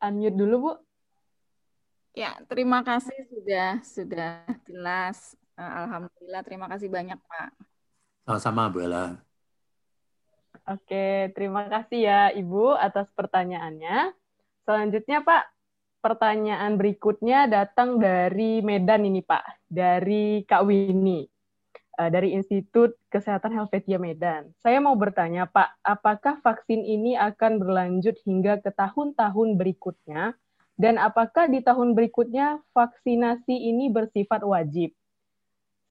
unmute 0.00 0.36
dulu 0.36 0.56
Bu. 0.58 0.72
Ya, 2.12 2.36
terima 2.44 2.84
kasih 2.84 3.16
sudah 3.32 3.80
sudah 3.80 4.44
jelas. 4.68 5.32
Alhamdulillah, 5.86 6.42
terima 6.42 6.66
kasih 6.66 6.88
banyak 6.90 7.18
Pak. 7.18 7.48
Sama-sama 8.26 8.70
Bu 8.70 8.82
Ella. 8.82 9.18
Oke, 10.62 11.34
terima 11.34 11.66
kasih 11.66 12.00
ya 12.06 12.20
Ibu 12.30 12.78
atas 12.78 13.10
pertanyaannya. 13.18 14.14
Selanjutnya 14.62 15.18
Pak, 15.26 15.44
pertanyaan 15.98 16.78
berikutnya 16.78 17.50
datang 17.50 17.98
dari 17.98 18.62
Medan 18.62 19.02
ini 19.02 19.26
Pak, 19.26 19.66
dari 19.66 20.46
Kak 20.46 20.62
Winnie, 20.62 21.26
eh, 21.98 22.10
dari 22.14 22.38
Institut 22.38 22.94
Kesehatan 23.10 23.58
Helvetia 23.58 23.98
Medan. 23.98 24.54
Saya 24.62 24.78
mau 24.78 24.94
bertanya 24.94 25.50
Pak, 25.50 25.82
apakah 25.82 26.38
vaksin 26.46 26.86
ini 26.86 27.18
akan 27.18 27.58
berlanjut 27.58 28.14
hingga 28.22 28.62
ke 28.62 28.70
tahun-tahun 28.70 29.58
berikutnya? 29.58 30.38
Dan 30.78 30.98
apakah 30.98 31.50
di 31.50 31.58
tahun 31.58 31.98
berikutnya 31.98 32.62
vaksinasi 32.70 33.54
ini 33.54 33.90
bersifat 33.90 34.46
wajib? 34.46 34.94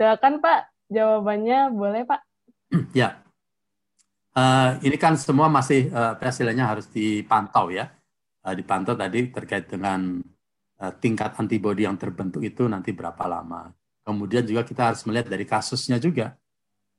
Silakan 0.02 0.42
Pak, 0.42 0.90
jawabannya 0.90 1.70
boleh 1.78 2.02
Pak? 2.10 2.26
Ya, 2.98 3.22
Uh, 4.32 4.80
ini 4.88 4.96
kan 4.96 5.20
semua 5.20 5.52
masih 5.52 5.92
uh, 5.92 6.16
hasilnya 6.16 6.64
harus 6.64 6.88
dipantau 6.88 7.68
ya. 7.68 7.92
Uh, 8.40 8.56
dipantau 8.56 8.96
tadi 8.96 9.28
terkait 9.28 9.68
dengan 9.68 10.24
uh, 10.80 10.94
tingkat 11.04 11.36
antibodi 11.36 11.84
yang 11.84 12.00
terbentuk 12.00 12.40
itu 12.40 12.64
nanti 12.64 12.96
berapa 12.96 13.20
lama. 13.28 13.76
Kemudian 14.08 14.48
juga 14.48 14.64
kita 14.64 14.88
harus 14.88 15.04
melihat 15.04 15.28
dari 15.28 15.44
kasusnya 15.44 16.00
juga. 16.00 16.40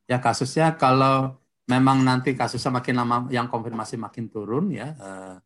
Ya 0.05 0.21
kasusnya 0.21 0.77
kalau 0.77 1.41
memang 1.65 2.05
nanti 2.05 2.37
kasusnya 2.37 2.69
makin 2.69 3.01
lama 3.01 3.17
yang 3.33 3.49
konfirmasi 3.49 3.97
makin 3.97 4.29
turun 4.29 4.69
ya 4.69 4.93
uh, 5.01 5.41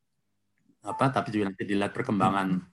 apa 0.82 1.04
tapi 1.14 1.30
juga 1.30 1.54
nanti 1.54 1.62
dilihat 1.62 1.94
perkembangan 1.94 2.66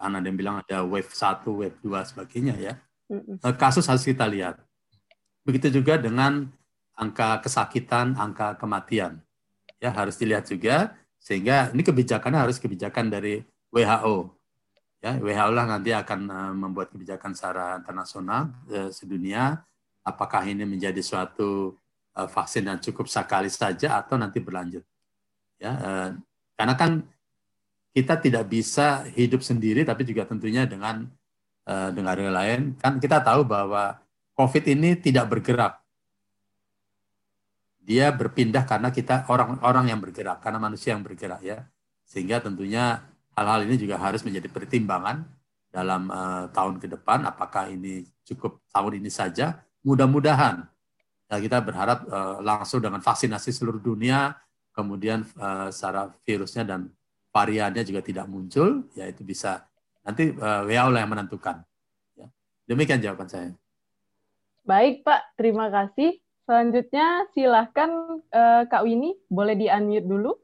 karena 0.00 0.16
ada 0.22 0.24
yang 0.24 0.38
bilang 0.40 0.56
ada 0.64 0.88
wave 0.88 1.12
1, 1.12 1.44
wave 1.52 1.76
2 1.84 2.10
sebagainya 2.16 2.56
ya. 2.56 2.80
Uh, 3.10 3.54
kasus 3.56 3.84
harus 3.84 4.04
kita 4.04 4.24
lihat. 4.24 4.60
Begitu 5.44 5.80
juga 5.80 6.00
dengan 6.00 6.48
angka 6.96 7.44
kesakitan, 7.44 8.16
angka 8.16 8.56
kematian. 8.56 9.20
Ya, 9.82 9.92
harus 9.92 10.16
dilihat 10.16 10.48
juga 10.48 10.96
sehingga 11.20 11.72
ini 11.72 11.84
kebijakannya 11.84 12.40
harus 12.40 12.56
kebijakan 12.56 13.12
dari 13.12 13.44
WHO. 13.68 14.32
Ya, 15.04 15.20
WHO 15.20 15.52
lah 15.52 15.68
nanti 15.68 15.92
akan 15.92 16.20
uh, 16.32 16.54
membuat 16.56 16.88
kebijakan 16.88 17.36
secara 17.36 17.76
internasional 17.76 18.48
uh, 18.72 18.88
sedunia 18.88 19.60
apakah 20.04 20.44
ini 20.48 20.64
menjadi 20.64 21.00
suatu 21.00 21.76
uh, 22.16 22.28
vaksin 22.28 22.68
yang 22.68 22.80
cukup 22.80 23.08
sekali 23.08 23.52
saja 23.52 24.00
atau 24.00 24.16
nanti 24.16 24.40
berlanjut. 24.40 24.84
Ya, 25.60 25.72
uh, 25.76 26.08
karena 26.56 26.74
kan 26.76 27.04
kita 27.94 28.18
tidak 28.18 28.44
bisa 28.50 29.06
hidup 29.12 29.40
sendiri 29.40 29.86
tapi 29.86 30.02
juga 30.02 30.26
tentunya 30.26 30.66
dengan 30.66 31.08
uh, 31.68 31.90
dengan 31.92 32.14
lain 32.32 32.76
kan 32.80 32.96
kita 33.00 33.20
tahu 33.20 33.44
bahwa 33.44 34.00
COVID 34.34 34.64
ini 34.70 34.98
tidak 34.98 35.30
bergerak 35.30 35.84
dia 37.84 38.08
berpindah 38.08 38.64
karena 38.64 38.88
kita 38.88 39.28
orang-orang 39.28 39.92
yang 39.92 40.00
bergerak, 40.00 40.40
karena 40.40 40.56
manusia 40.56 40.96
yang 40.96 41.04
bergerak 41.04 41.44
ya. 41.44 41.68
Sehingga 42.08 42.40
tentunya 42.40 43.04
hal-hal 43.36 43.68
ini 43.68 43.76
juga 43.76 44.00
harus 44.00 44.24
menjadi 44.24 44.48
pertimbangan 44.48 45.28
dalam 45.68 46.08
uh, 46.08 46.48
tahun 46.48 46.80
ke 46.80 46.88
depan. 46.96 47.28
Apakah 47.28 47.68
ini 47.68 48.08
cukup 48.24 48.64
tahun 48.72 49.04
ini 49.04 49.12
saja? 49.12 49.60
Mudah-mudahan 49.84 50.64
ya, 51.28 51.36
kita 51.36 51.60
berharap 51.60 52.08
uh, 52.08 52.40
langsung 52.40 52.80
dengan 52.80 53.04
vaksinasi 53.04 53.52
seluruh 53.52 53.84
dunia, 53.84 54.32
kemudian 54.72 55.28
uh, 55.36 55.68
secara 55.68 56.08
virusnya 56.24 56.64
dan 56.64 56.88
variannya 57.36 57.84
juga 57.84 58.00
tidak 58.00 58.24
muncul, 58.32 58.88
ya 58.96 59.12
itu 59.12 59.20
bisa 59.20 59.68
nanti 60.04 60.30
uh, 60.36 60.62
WHO 60.68 60.88
lah 60.92 61.00
yang 61.02 61.12
menentukan. 61.16 61.56
Ya. 62.14 62.28
Demikian 62.68 63.00
jawaban 63.00 63.26
saya. 63.26 63.50
Baik 64.64 65.02
Pak, 65.02 65.36
terima 65.40 65.72
kasih. 65.72 66.20
Selanjutnya 66.44 67.24
silahkan 67.32 68.20
uh, 68.28 68.62
Kak 68.68 68.84
Winnie 68.84 69.16
boleh 69.32 69.56
di-unmute 69.56 70.04
dulu 70.04 70.36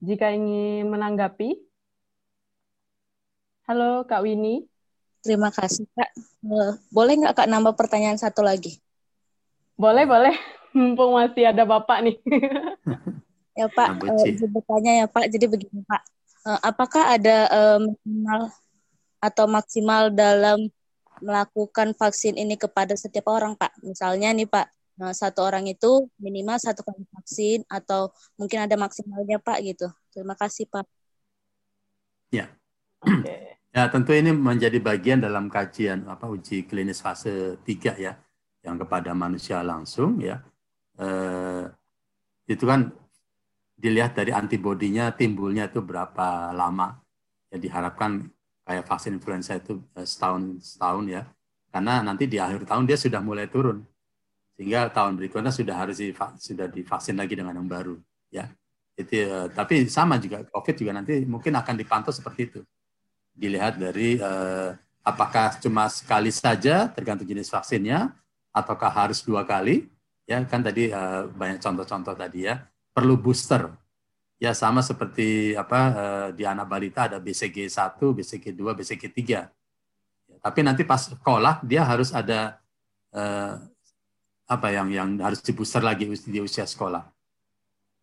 jika 0.00 0.32
ingin 0.32 0.88
menanggapi. 0.88 1.60
Halo 3.68 4.08
Kak 4.08 4.24
Winnie. 4.24 4.64
Terima 5.20 5.52
kasih 5.52 5.84
Kak. 5.92 6.10
Eh, 6.48 6.72
boleh 6.88 7.12
nggak 7.20 7.36
Kak 7.36 7.48
nambah 7.52 7.76
pertanyaan 7.76 8.16
satu 8.16 8.40
lagi? 8.40 8.80
Boleh, 9.76 10.08
boleh. 10.08 10.32
Mumpung 10.72 11.16
masih 11.20 11.52
ada 11.52 11.68
Bapak 11.68 12.00
nih. 12.00 12.16
ya 13.58 13.68
Pak, 13.68 13.88
uh, 14.08 14.48
bertanya 14.48 15.04
ya 15.04 15.06
Pak. 15.10 15.28
Jadi 15.28 15.44
begini 15.44 15.84
Pak, 15.84 16.02
uh, 16.48 16.60
apakah 16.64 17.16
ada 17.16 17.36
uh, 17.52 17.78
minimal 17.84 18.48
atau 19.18 19.46
maksimal 19.50 20.10
dalam 20.14 20.70
melakukan 21.18 21.94
vaksin 21.98 22.38
ini 22.38 22.54
kepada 22.54 22.94
setiap 22.94 23.26
orang 23.30 23.58
Pak? 23.58 23.74
Misalnya 23.82 24.30
nih 24.34 24.46
Pak, 24.46 24.66
Nah, 24.98 25.14
satu 25.14 25.46
orang 25.46 25.64
itu 25.70 26.10
minimal 26.18 26.58
satu 26.58 26.82
kali 26.82 27.06
vaksin 27.14 27.62
atau 27.70 28.10
mungkin 28.34 28.66
ada 28.66 28.74
maksimalnya 28.74 29.38
Pak 29.38 29.58
gitu. 29.62 29.86
Terima 30.10 30.34
kasih 30.34 30.66
Pak. 30.66 30.84
Ya. 32.34 32.50
Okay. 33.00 33.54
Ya, 33.68 33.84
tentu 33.92 34.16
ini 34.16 34.32
menjadi 34.32 34.80
bagian 34.80 35.20
dalam 35.20 35.52
kajian 35.52 36.08
apa 36.08 36.24
uji 36.24 36.64
klinis 36.64 37.04
fase 37.04 37.60
3 37.62 38.00
ya, 38.00 38.16
yang 38.64 38.80
kepada 38.80 39.12
manusia 39.12 39.60
langsung 39.60 40.18
ya. 40.18 40.40
Eh, 40.96 41.68
itu 42.48 42.64
kan 42.64 42.90
dilihat 43.76 44.16
dari 44.16 44.32
antibodinya 44.32 45.12
timbulnya 45.12 45.68
itu 45.68 45.84
berapa 45.84 46.50
lama. 46.56 46.96
Ya 47.52 47.60
diharapkan 47.60 48.32
kayak 48.68 48.84
vaksin 48.84 49.16
influenza 49.16 49.56
itu 49.56 49.80
eh, 49.96 50.04
setahun 50.04 50.60
setahun 50.60 51.04
ya. 51.08 51.22
Karena 51.72 52.04
nanti 52.04 52.28
di 52.28 52.36
akhir 52.36 52.68
tahun 52.68 52.84
dia 52.84 53.00
sudah 53.00 53.24
mulai 53.24 53.48
turun. 53.48 53.80
Sehingga 54.60 54.92
tahun 54.92 55.16
berikutnya 55.16 55.54
sudah 55.54 55.76
harus 55.80 55.96
di, 56.02 56.12
sudah 56.36 56.66
divaksin 56.68 57.16
lagi 57.16 57.32
dengan 57.32 57.56
yang 57.56 57.64
baru 57.64 57.96
ya. 58.28 58.52
Itu 58.98 59.24
uh, 59.24 59.46
tapi 59.48 59.86
sama 59.86 60.18
juga 60.18 60.42
covid 60.50 60.74
juga 60.74 60.92
nanti 60.92 61.22
mungkin 61.24 61.56
akan 61.56 61.74
dipantau 61.78 62.12
seperti 62.12 62.52
itu. 62.52 62.60
Dilihat 63.32 63.78
dari 63.78 64.18
uh, 64.18 64.74
apakah 65.06 65.56
cuma 65.62 65.86
sekali 65.88 66.34
saja 66.34 66.90
tergantung 66.90 67.30
jenis 67.30 67.48
vaksinnya 67.48 68.12
ataukah 68.50 68.90
harus 68.90 69.22
dua 69.22 69.46
kali 69.46 69.86
ya. 70.26 70.42
Kan 70.44 70.66
tadi 70.66 70.90
uh, 70.90 71.30
banyak 71.30 71.62
contoh-contoh 71.62 72.18
tadi 72.18 72.50
ya. 72.50 72.66
Perlu 72.90 73.14
booster 73.14 73.70
ya 74.38 74.54
sama 74.54 74.80
seperti 74.80 75.58
apa 75.58 75.80
uh, 75.92 76.28
di 76.30 76.46
anak 76.46 76.66
balita 76.70 77.10
ada 77.10 77.18
BCG 77.18 77.66
1, 77.66 77.98
BCG 77.98 78.54
2, 78.54 78.78
BCG 78.78 79.04
3 79.10 79.26
ya, 79.34 79.42
tapi 80.38 80.60
nanti 80.62 80.86
pas 80.86 81.10
sekolah 81.10 81.60
dia 81.66 81.82
harus 81.82 82.14
ada 82.14 82.62
uh, 83.12 83.58
apa 84.48 84.68
yang 84.72 84.88
yang 84.88 85.08
harus 85.20 85.42
di 85.44 85.52
booster 85.52 85.84
lagi 85.84 86.08
di 86.08 86.38
usia 86.40 86.64
sekolah. 86.64 87.04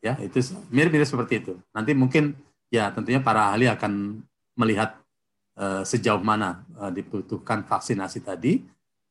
Ya, 0.04 0.14
itu 0.22 0.38
mirip-mirip 0.70 1.10
seperti 1.10 1.42
itu. 1.42 1.54
Nanti 1.74 1.98
mungkin 1.98 2.38
ya 2.70 2.94
tentunya 2.94 3.18
para 3.18 3.50
ahli 3.50 3.66
akan 3.66 4.22
melihat 4.54 5.02
uh, 5.58 5.82
sejauh 5.82 6.22
mana 6.22 6.62
uh, 6.78 6.94
dibutuhkan 6.94 7.66
vaksinasi 7.66 8.22
tadi 8.22 8.62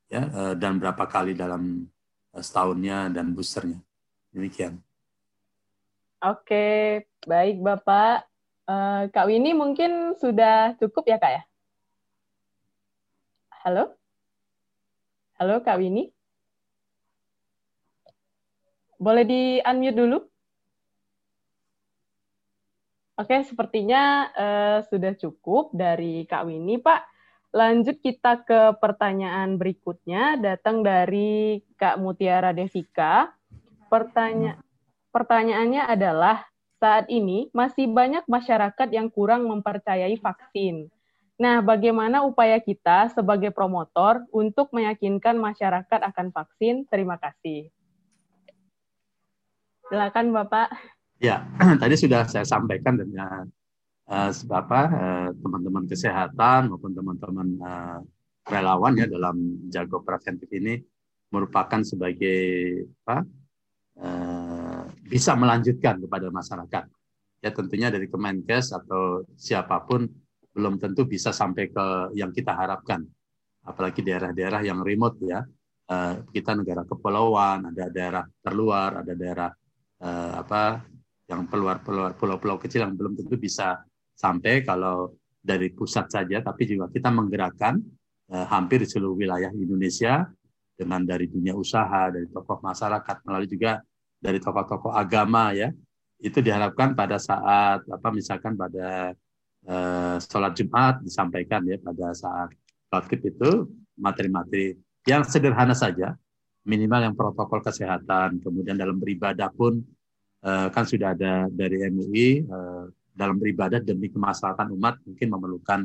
ya 0.06 0.22
uh, 0.30 0.54
dan 0.54 0.78
berapa 0.78 1.02
kali 1.10 1.34
dalam 1.34 1.88
uh, 2.30 2.42
setahunnya 2.42 3.10
dan 3.10 3.34
boosternya. 3.34 3.82
Demikian. 4.30 4.78
Oke, 6.24 7.04
baik 7.24 7.60
Bapak. 7.60 8.28
Uh, 8.64 9.12
Kak 9.12 9.28
Winnie 9.28 9.52
mungkin 9.52 10.16
sudah 10.16 10.72
cukup 10.80 11.04
ya 11.04 11.20
Kak 11.20 11.32
ya? 11.32 11.42
Halo? 13.64 13.92
Halo 15.36 15.60
Kak 15.60 15.80
Winnie? 15.80 16.12
Boleh 18.96 19.24
di-unmute 19.28 19.98
dulu? 19.98 20.18
Oke, 23.14 23.46
sepertinya 23.46 24.32
uh, 24.34 24.78
sudah 24.90 25.14
cukup 25.14 25.70
dari 25.70 26.26
Kak 26.26 26.50
Winnie, 26.50 26.82
Pak. 26.82 27.06
Lanjut 27.54 28.02
kita 28.02 28.42
ke 28.42 28.74
pertanyaan 28.82 29.54
berikutnya, 29.54 30.34
datang 30.34 30.82
dari 30.82 31.62
Kak 31.78 32.02
Mutiara 32.02 32.50
Devika. 32.50 33.30
Pertanya 33.86 34.58
pertanyaannya 35.14 35.86
adalah, 35.86 36.42
saat 36.78 37.06
ini 37.08 37.48
masih 37.54 37.90
banyak 37.90 38.26
masyarakat 38.26 38.88
yang 38.90 39.08
kurang 39.08 39.46
mempercayai 39.46 40.18
vaksin. 40.18 40.90
Nah, 41.34 41.58
bagaimana 41.58 42.22
upaya 42.22 42.62
kita 42.62 43.10
sebagai 43.10 43.50
promotor 43.50 44.22
untuk 44.30 44.70
meyakinkan 44.70 45.34
masyarakat 45.34 46.00
akan 46.14 46.30
vaksin? 46.30 46.86
Terima 46.86 47.18
kasih. 47.18 47.74
Silakan 49.90 50.30
Bapak. 50.30 50.70
Ya, 51.18 51.42
tadi 51.82 51.94
sudah 51.98 52.30
saya 52.30 52.46
sampaikan 52.46 52.94
dengan 52.94 53.50
uh, 54.06 54.30
Bapak, 54.30 54.86
uh, 54.94 55.28
teman-teman 55.34 55.84
kesehatan 55.90 56.70
maupun 56.70 56.94
teman-teman 56.94 57.48
uh, 57.60 57.98
relawan 58.46 58.94
ya 58.94 59.08
dalam 59.08 59.66
jago 59.72 60.04
preventif 60.04 60.46
ini 60.52 60.78
merupakan 61.32 61.82
sebagai 61.82 62.38
apa, 63.04 63.26
uh, 63.98 64.43
bisa 65.04 65.36
melanjutkan 65.36 66.00
kepada 66.00 66.32
masyarakat. 66.32 66.84
Ya 67.44 67.50
tentunya 67.52 67.92
dari 67.92 68.08
Kemenkes 68.08 68.72
atau 68.72 69.28
siapa 69.36 69.84
pun 69.84 70.08
belum 70.56 70.80
tentu 70.80 71.04
bisa 71.04 71.28
sampai 71.28 71.68
ke 71.68 72.16
yang 72.16 72.32
kita 72.32 72.56
harapkan. 72.56 73.04
Apalagi 73.64 74.00
daerah-daerah 74.00 74.64
yang 74.64 74.80
remote 74.80 75.20
ya. 75.24 75.44
Uh, 75.84 76.24
kita 76.32 76.56
negara 76.56 76.80
kepulauan, 76.88 77.68
ada 77.68 77.92
daerah 77.92 78.24
terluar, 78.40 79.04
ada 79.04 79.12
daerah 79.12 79.52
uh, 80.00 80.40
apa 80.40 80.80
yang 81.28 81.44
keluar-keluar 81.44 82.16
pulau-pulau 82.16 82.56
kecil 82.56 82.88
yang 82.88 82.96
belum 82.96 83.20
tentu 83.20 83.36
bisa 83.36 83.84
sampai 84.16 84.64
kalau 84.64 85.12
dari 85.44 85.68
pusat 85.76 86.08
saja, 86.08 86.40
tapi 86.40 86.64
juga 86.64 86.88
kita 86.88 87.12
menggerakkan 87.12 87.76
uh, 88.32 88.46
hampir 88.48 88.80
di 88.80 88.88
seluruh 88.88 89.12
wilayah 89.12 89.52
Indonesia 89.52 90.24
dengan 90.72 91.04
dari 91.04 91.28
dunia 91.28 91.52
usaha, 91.52 92.08
dari 92.08 92.32
tokoh 92.32 92.64
masyarakat, 92.64 93.16
melalui 93.28 93.48
juga 93.52 93.84
dari 94.24 94.40
tokoh-tokoh 94.40 94.96
agama 94.96 95.52
ya. 95.52 95.68
Itu 96.16 96.40
diharapkan 96.40 96.96
pada 96.96 97.20
saat 97.20 97.84
apa 97.84 98.08
misalkan 98.08 98.56
pada 98.56 99.12
uh, 99.68 100.16
sholat 100.16 100.56
Jumat 100.56 101.04
disampaikan 101.04 101.60
ya 101.68 101.76
pada 101.76 102.16
saat 102.16 102.48
khotib 102.88 103.20
itu 103.28 103.68
materi-materi 104.00 104.72
yang 105.04 105.20
sederhana 105.28 105.76
saja 105.76 106.16
minimal 106.64 107.00
yang 107.04 107.14
protokol 107.14 107.60
kesehatan, 107.60 108.40
kemudian 108.40 108.74
dalam 108.80 108.96
beribadah 108.96 109.52
pun 109.52 109.84
uh, 110.42 110.68
kan 110.72 110.84
sudah 110.88 111.12
ada 111.12 111.46
dari 111.52 111.84
MUI 111.92 112.28
eh, 112.40 112.84
dalam 113.14 113.36
beribadah 113.38 113.78
demi 113.78 114.10
kemaslahatan 114.10 114.72
umat 114.74 114.98
mungkin 115.04 115.28
memerlukan 115.30 115.80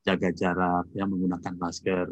jaga 0.00 0.30
jarak, 0.32 0.88
ya 0.96 1.04
menggunakan 1.04 1.54
masker 1.60 2.08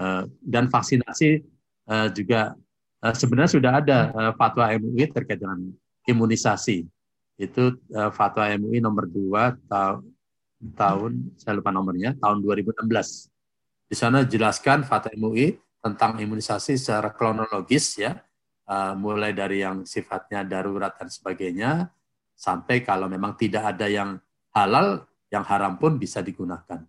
uh, 0.00 0.24
dan 0.40 0.72
vaksinasi 0.72 1.44
uh, 1.92 2.08
juga 2.16 2.56
uh, 3.04 3.14
sebenarnya 3.14 3.52
sudah 3.56 3.72
ada 3.80 3.98
uh, 4.12 4.32
fatwa 4.36 4.68
MUI 4.76 5.10
terkait 5.10 5.40
dengan 5.40 5.60
imunisasi 6.08 6.84
itu 7.40 7.62
uh, 7.96 8.12
fatwa 8.12 8.48
MUI 8.56 8.80
nomor 8.84 9.08
2 9.08 9.68
ta 9.68 10.00
tahun 10.76 11.32
saya 11.40 11.56
lupa 11.56 11.72
nomornya 11.72 12.12
tahun 12.20 12.44
2016 12.44 12.84
di 13.90 13.98
sana 13.98 14.22
jelaskan 14.22 14.86
fatwa 14.86 15.10
MUI 15.18 15.58
tentang 15.80 16.20
imunisasi 16.20 16.76
secara 16.76 17.10
kronologis 17.10 17.98
ya, 17.98 18.20
uh, 18.68 18.94
mulai 18.94 19.34
dari 19.34 19.64
yang 19.64 19.82
sifatnya 19.82 20.44
darurat 20.44 20.94
dan 20.94 21.08
sebagainya, 21.08 21.90
sampai 22.36 22.84
kalau 22.84 23.08
memang 23.08 23.34
tidak 23.34 23.74
ada 23.76 23.88
yang 23.88 24.20
halal, 24.54 25.08
yang 25.32 25.42
haram 25.42 25.74
pun 25.80 25.96
bisa 25.96 26.20
digunakan. 26.20 26.84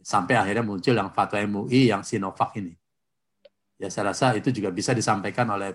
Sampai 0.00 0.36
akhirnya 0.36 0.64
muncul 0.64 0.94
yang 0.94 1.10
fatwa 1.10 1.40
MUI 1.42 1.90
yang 1.90 2.04
Sinovac 2.04 2.54
ini. 2.56 2.76
Ya 3.80 3.88
saya 3.88 4.12
rasa 4.12 4.36
itu 4.36 4.52
juga 4.52 4.68
bisa 4.68 4.92
disampaikan 4.92 5.48
oleh 5.48 5.72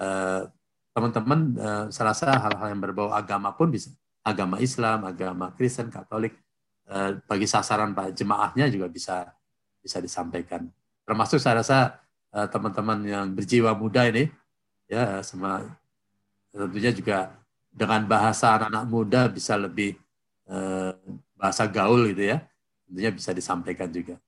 uh, 0.00 0.48
teman-teman, 0.96 1.40
uh, 1.60 1.84
saya 1.92 2.16
rasa 2.16 2.32
hal-hal 2.32 2.72
yang 2.72 2.80
berbau 2.80 3.12
agama 3.12 3.52
pun 3.52 3.68
bisa, 3.68 3.92
agama 4.24 4.56
Islam, 4.56 5.04
agama 5.04 5.52
Kristen, 5.52 5.92
Katolik, 5.92 6.32
uh, 6.88 7.20
bagi 7.28 7.44
sasaran 7.44 7.92
pak 7.92 8.16
jemaahnya 8.16 8.72
juga 8.72 8.88
bisa 8.88 9.28
bisa 9.84 10.00
disampaikan. 10.00 10.64
Termasuk 11.04 11.36
saya 11.36 11.60
rasa 11.60 12.00
uh, 12.32 12.48
teman-teman 12.48 13.04
yang 13.04 13.26
berjiwa 13.36 13.76
muda 13.76 14.08
ini 14.08 14.32
ya 14.88 15.20
sama 15.20 15.76
tentunya 16.52 16.92
juga 16.92 17.32
dengan 17.72 18.04
bahasa 18.04 18.52
anak-anak 18.56 18.84
muda 18.88 19.20
bisa 19.32 19.56
lebih 19.56 19.96
uh, 20.48 20.92
bahasa 21.36 21.64
gaul 21.64 22.12
gitu 22.12 22.28
ya 22.36 22.44
tentunya 22.84 23.10
bisa 23.12 23.32
disampaikan 23.32 23.88
juga 23.88 24.20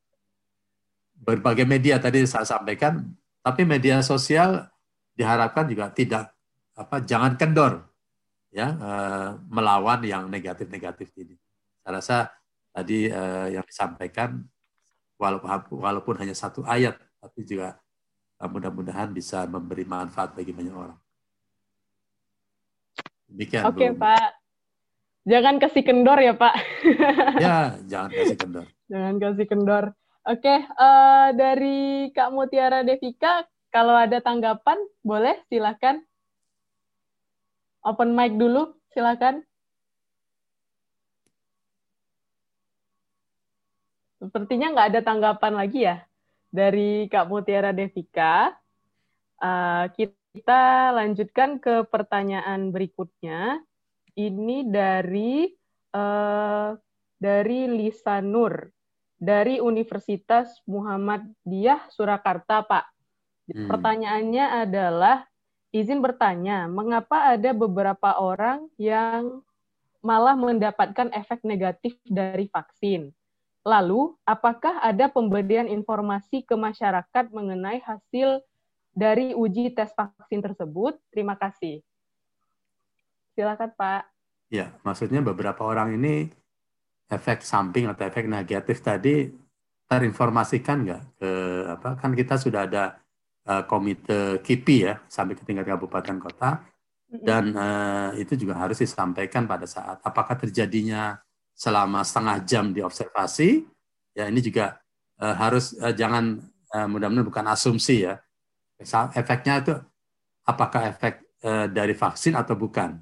berbagai 1.15 1.65
media 1.65 2.03
tadi 2.03 2.27
saya 2.27 2.47
sampaikan 2.47 3.05
tapi 3.41 3.63
media 3.63 4.03
sosial 4.03 4.67
diharapkan 5.15 5.69
juga 5.71 5.93
tidak 5.95 6.35
apa 6.75 7.03
jangan 7.07 7.39
kendor 7.39 7.87
ya 8.51 8.75
uh, 8.75 9.29
melawan 9.47 10.03
yang 10.03 10.27
negatif-negatif 10.27 11.15
ini 11.19 11.39
saya 11.83 11.93
rasa 12.03 12.17
tadi 12.75 13.07
uh, 13.07 13.47
yang 13.51 13.65
disampaikan 13.67 14.43
walaupun 15.19 15.79
walaupun 15.79 16.15
hanya 16.19 16.35
satu 16.35 16.67
ayat 16.67 16.99
tapi 17.23 17.47
juga 17.47 17.79
mudah-mudahan 18.43 19.09
bisa 19.15 19.47
memberi 19.49 19.87
manfaat 19.87 20.35
bagi 20.37 20.53
banyak 20.53 20.75
orang. 20.75 20.99
Demikian. 23.31 23.63
Oke, 23.69 23.89
okay, 23.89 23.91
Pak. 23.95 24.29
Jangan 25.25 25.57
kasih 25.57 25.83
kendor 25.87 26.19
ya, 26.21 26.37
Pak. 26.37 26.55
ya, 27.41 27.57
jangan 27.89 28.11
kasih 28.13 28.37
kendor. 28.37 28.67
Jangan 28.93 29.15
kasih 29.17 29.47
kendor. 29.49 29.85
Oke, 30.25 30.57
uh, 30.57 31.37
dari 31.37 32.09
Kak 32.17 32.33
Mutiara 32.33 32.81
Devika, 32.81 33.45
kalau 33.69 33.93
ada 33.93 34.25
tanggapan, 34.25 34.81
boleh 35.05 35.37
silakan. 35.53 36.01
Open 37.85 38.17
mic 38.17 38.33
dulu, 38.41 38.73
silakan. 38.97 39.45
Sepertinya 44.17 44.73
nggak 44.73 44.89
ada 44.97 45.01
tanggapan 45.05 45.53
lagi 45.61 45.85
ya 45.93 46.01
dari 46.49 47.05
Kak 47.13 47.29
Mutiara 47.29 47.77
Devika. 47.77 48.57
Uh, 49.37 49.93
kita 49.93 50.97
lanjutkan 50.97 51.61
ke 51.61 51.85
pertanyaan 51.85 52.73
berikutnya. 52.73 53.61
Ini 54.17 54.73
dari 54.73 55.53
uh, 55.93 56.73
dari 57.21 57.61
Lisa 57.69 58.25
Nur 58.25 58.74
dari 59.25 59.57
Universitas 59.57 60.61
Muhammadiyah 60.69 61.89
Surakarta, 61.89 62.61
Pak. 62.61 62.85
Hmm. 63.49 63.69
Pertanyaannya 63.73 64.69
adalah 64.69 65.25
izin 65.73 66.05
bertanya, 66.05 66.69
mengapa 66.69 67.33
ada 67.33 67.57
beberapa 67.57 68.21
orang 68.21 68.69
yang 68.77 69.41
malah 70.05 70.37
mendapatkan 70.37 71.09
efek 71.17 71.41
negatif 71.49 71.97
dari 72.05 72.53
vaksin? 72.53 73.09
Lalu, 73.65 74.13
apakah 74.29 74.77
ada 74.85 75.09
pemberian 75.09 75.65
informasi 75.65 76.45
ke 76.45 76.53
masyarakat 76.53 77.33
mengenai 77.33 77.81
hasil 77.81 78.45
dari 78.93 79.33
uji 79.33 79.73
tes 79.73 79.89
vaksin 79.97 80.45
tersebut? 80.45 81.01
Terima 81.09 81.33
kasih. 81.33 81.81
Silakan, 83.33 83.73
Pak. 83.73 84.05
Ya, 84.53 84.77
maksudnya 84.85 85.25
beberapa 85.25 85.65
orang 85.65 85.97
ini 85.97 86.29
efek 87.11 87.45
samping 87.45 87.89
atau 87.89 88.05
efek 88.09 88.27
negatif 88.29 88.81
tadi 88.81 89.29
terinformasikan 89.85 90.77
nggak 90.85 91.03
ke 91.21 91.31
apa? 91.69 91.91
Kan 92.01 92.17
kita 92.17 92.41
sudah 92.41 92.65
ada 92.65 92.99
uh, 93.49 93.63
komite 93.69 94.41
KIPI 94.41 94.77
ya 94.81 94.95
sampai 95.09 95.37
ke 95.37 95.45
tingkat 95.45 95.69
kabupaten 95.69 96.17
kota 96.19 96.65
dan 97.23 97.55
uh, 97.55 98.11
itu 98.19 98.35
juga 98.35 98.59
harus 98.59 98.81
disampaikan 98.81 99.47
pada 99.47 99.69
saat 99.71 100.03
apakah 100.03 100.35
terjadinya 100.35 101.23
selama 101.55 102.03
setengah 102.03 102.43
jam 102.43 102.75
diobservasi, 102.75 103.63
ya 104.19 104.27
ini 104.27 104.43
juga 104.43 104.83
uh, 105.23 105.35
harus 105.39 105.79
uh, 105.79 105.95
jangan 105.95 106.43
uh, 106.75 106.89
mudah-mudahan 106.91 107.29
bukan 107.29 107.47
asumsi 107.47 108.03
ya. 108.03 108.19
Efeknya 109.15 109.63
itu 109.63 109.75
apakah 110.43 110.91
efek 110.91 111.23
uh, 111.47 111.71
dari 111.71 111.95
vaksin 111.95 112.35
atau 112.35 112.59
bukan? 112.59 112.99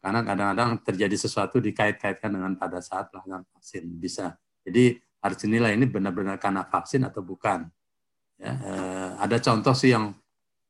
Karena 0.00 0.22
kadang-kadang 0.22 0.70
terjadi 0.86 1.16
sesuatu 1.18 1.58
dikait-kaitkan 1.58 2.30
dengan 2.30 2.54
pada 2.54 2.78
saat 2.78 3.10
pelaksanaan 3.10 3.44
vaksin 3.50 3.84
bisa. 3.98 4.38
Jadi 4.62 4.94
harus 5.22 5.38
dinilai 5.42 5.74
ini 5.74 5.86
benar-benar 5.90 6.38
karena 6.38 6.62
vaksin 6.62 7.02
atau 7.02 7.24
bukan. 7.24 7.66
Ya, 8.36 8.52
uh, 8.52 9.10
ada 9.16 9.40
contoh 9.40 9.72
sih 9.72 9.96
yang 9.96 10.12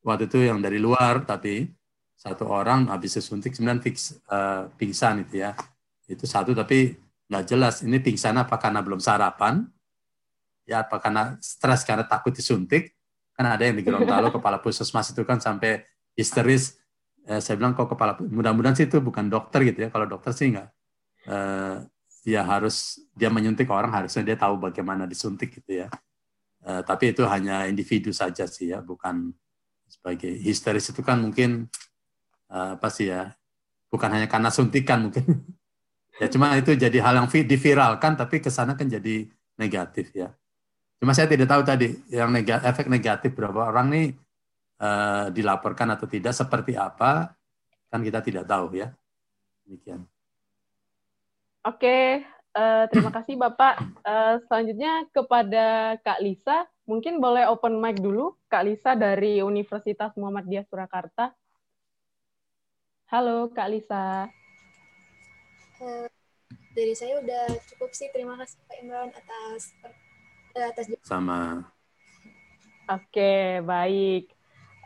waktu 0.06 0.30
itu 0.30 0.38
yang 0.46 0.62
dari 0.62 0.78
luar 0.78 1.26
tapi 1.26 1.66
satu 2.14 2.46
orang 2.46 2.86
habis 2.88 3.18
disuntik 3.18 3.52
kemudian 3.52 3.82
fix 3.82 4.14
uh, 4.30 4.70
pingsan 4.78 5.26
itu 5.26 5.42
ya 5.42 5.52
itu 6.06 6.24
satu 6.24 6.54
tapi 6.54 6.94
nggak 7.26 7.44
jelas 7.44 7.82
ini 7.82 7.98
pingsan 7.98 8.38
apa 8.38 8.54
karena 8.56 8.80
belum 8.86 9.02
sarapan 9.02 9.66
ya 10.62 10.86
apa 10.86 11.02
karena 11.02 11.34
stres 11.42 11.82
karena 11.82 12.06
takut 12.06 12.30
disuntik 12.30 12.94
kan 13.34 13.50
ada 13.50 13.66
yang 13.66 13.76
di 13.76 13.82
Gorontalo 13.82 14.30
kepala 14.38 14.62
puskesmas 14.62 15.10
itu 15.10 15.26
kan 15.26 15.42
sampai 15.42 15.82
histeris 16.14 16.78
eh, 17.26 17.40
saya 17.42 17.54
bilang 17.58 17.74
kok 17.74 17.90
kepala 17.92 18.16
mudah-mudahan 18.22 18.78
sih 18.78 18.86
itu 18.86 19.02
bukan 19.02 19.26
dokter 19.26 19.66
gitu 19.66 19.86
ya. 19.86 19.88
Kalau 19.90 20.06
dokter 20.06 20.32
sih 20.32 20.54
nggak 20.54 20.68
eh, 21.30 21.76
dia 22.26 22.42
harus 22.42 22.98
dia 23.14 23.30
menyuntik 23.30 23.70
orang 23.70 23.94
harusnya 23.94 24.22
dia 24.26 24.36
tahu 24.38 24.58
bagaimana 24.58 25.06
disuntik 25.06 25.54
gitu 25.62 25.86
ya. 25.86 25.88
Eh, 26.66 26.82
tapi 26.82 27.14
itu 27.14 27.22
hanya 27.26 27.70
individu 27.70 28.10
saja 28.10 28.46
sih 28.50 28.74
ya 28.74 28.82
bukan 28.82 29.30
sebagai 29.86 30.34
histeris 30.34 30.90
itu 30.90 30.98
kan 31.02 31.22
mungkin 31.22 31.70
eh, 32.50 32.70
apa 32.74 32.88
sih 32.90 33.10
ya 33.14 33.30
bukan 33.90 34.08
hanya 34.10 34.26
karena 34.30 34.50
suntikan 34.50 35.10
mungkin. 35.10 35.26
Ya 36.16 36.32
cuma 36.32 36.48
itu 36.56 36.72
jadi 36.72 36.96
hal 37.04 37.12
yang 37.20 37.28
diviralkan 37.28 38.16
tapi 38.16 38.40
ke 38.40 38.48
sana 38.48 38.72
kan 38.72 38.88
jadi 38.88 39.28
negatif 39.60 40.16
ya. 40.16 40.32
Cuma 40.96 41.12
saya 41.12 41.28
tidak 41.28 41.44
tahu 41.44 41.60
tadi 41.60 41.92
yang 42.08 42.32
negatif, 42.32 42.64
efek 42.64 42.86
negatif 42.88 43.36
berapa 43.36 43.68
orang 43.68 43.92
nih 43.92 44.06
uh, 44.80 45.32
dilaporkan 45.32 45.92
atau 45.92 46.06
tidak 46.08 46.32
seperti 46.36 46.76
apa 46.76 47.36
kan 47.90 48.00
kita 48.02 48.20
tidak 48.20 48.44
tahu 48.44 48.76
ya. 48.76 48.92
Demikian. 49.64 50.04
Oke, 51.66 52.22
uh, 52.54 52.84
terima 52.90 53.10
kasih 53.16 53.34
Bapak. 53.38 53.82
Uh, 54.04 54.36
selanjutnya 54.46 55.06
kepada 55.10 55.96
Kak 56.02 56.20
Lisa, 56.22 56.66
mungkin 56.86 57.18
boleh 57.18 57.48
open 57.48 57.78
mic 57.80 57.98
dulu, 57.98 58.36
Kak 58.46 58.66
Lisa 58.66 58.94
dari 58.94 59.42
Universitas 59.42 60.14
Muhammadiyah 60.14 60.66
Surakarta. 60.68 61.34
Halo 63.10 63.50
Kak 63.54 63.68
Lisa. 63.70 64.26
Uh, 65.78 66.06
dari 66.76 66.92
saya 66.92 67.22
udah 67.22 67.46
cukup 67.72 67.90
sih. 67.96 68.12
Terima 68.12 68.36
kasih 68.36 68.58
Pak 68.66 68.76
Imran 68.82 69.10
atas 69.14 69.72
atas 70.52 70.86
sama. 71.04 71.64
Oke, 72.86 73.64
baik. 73.66 74.35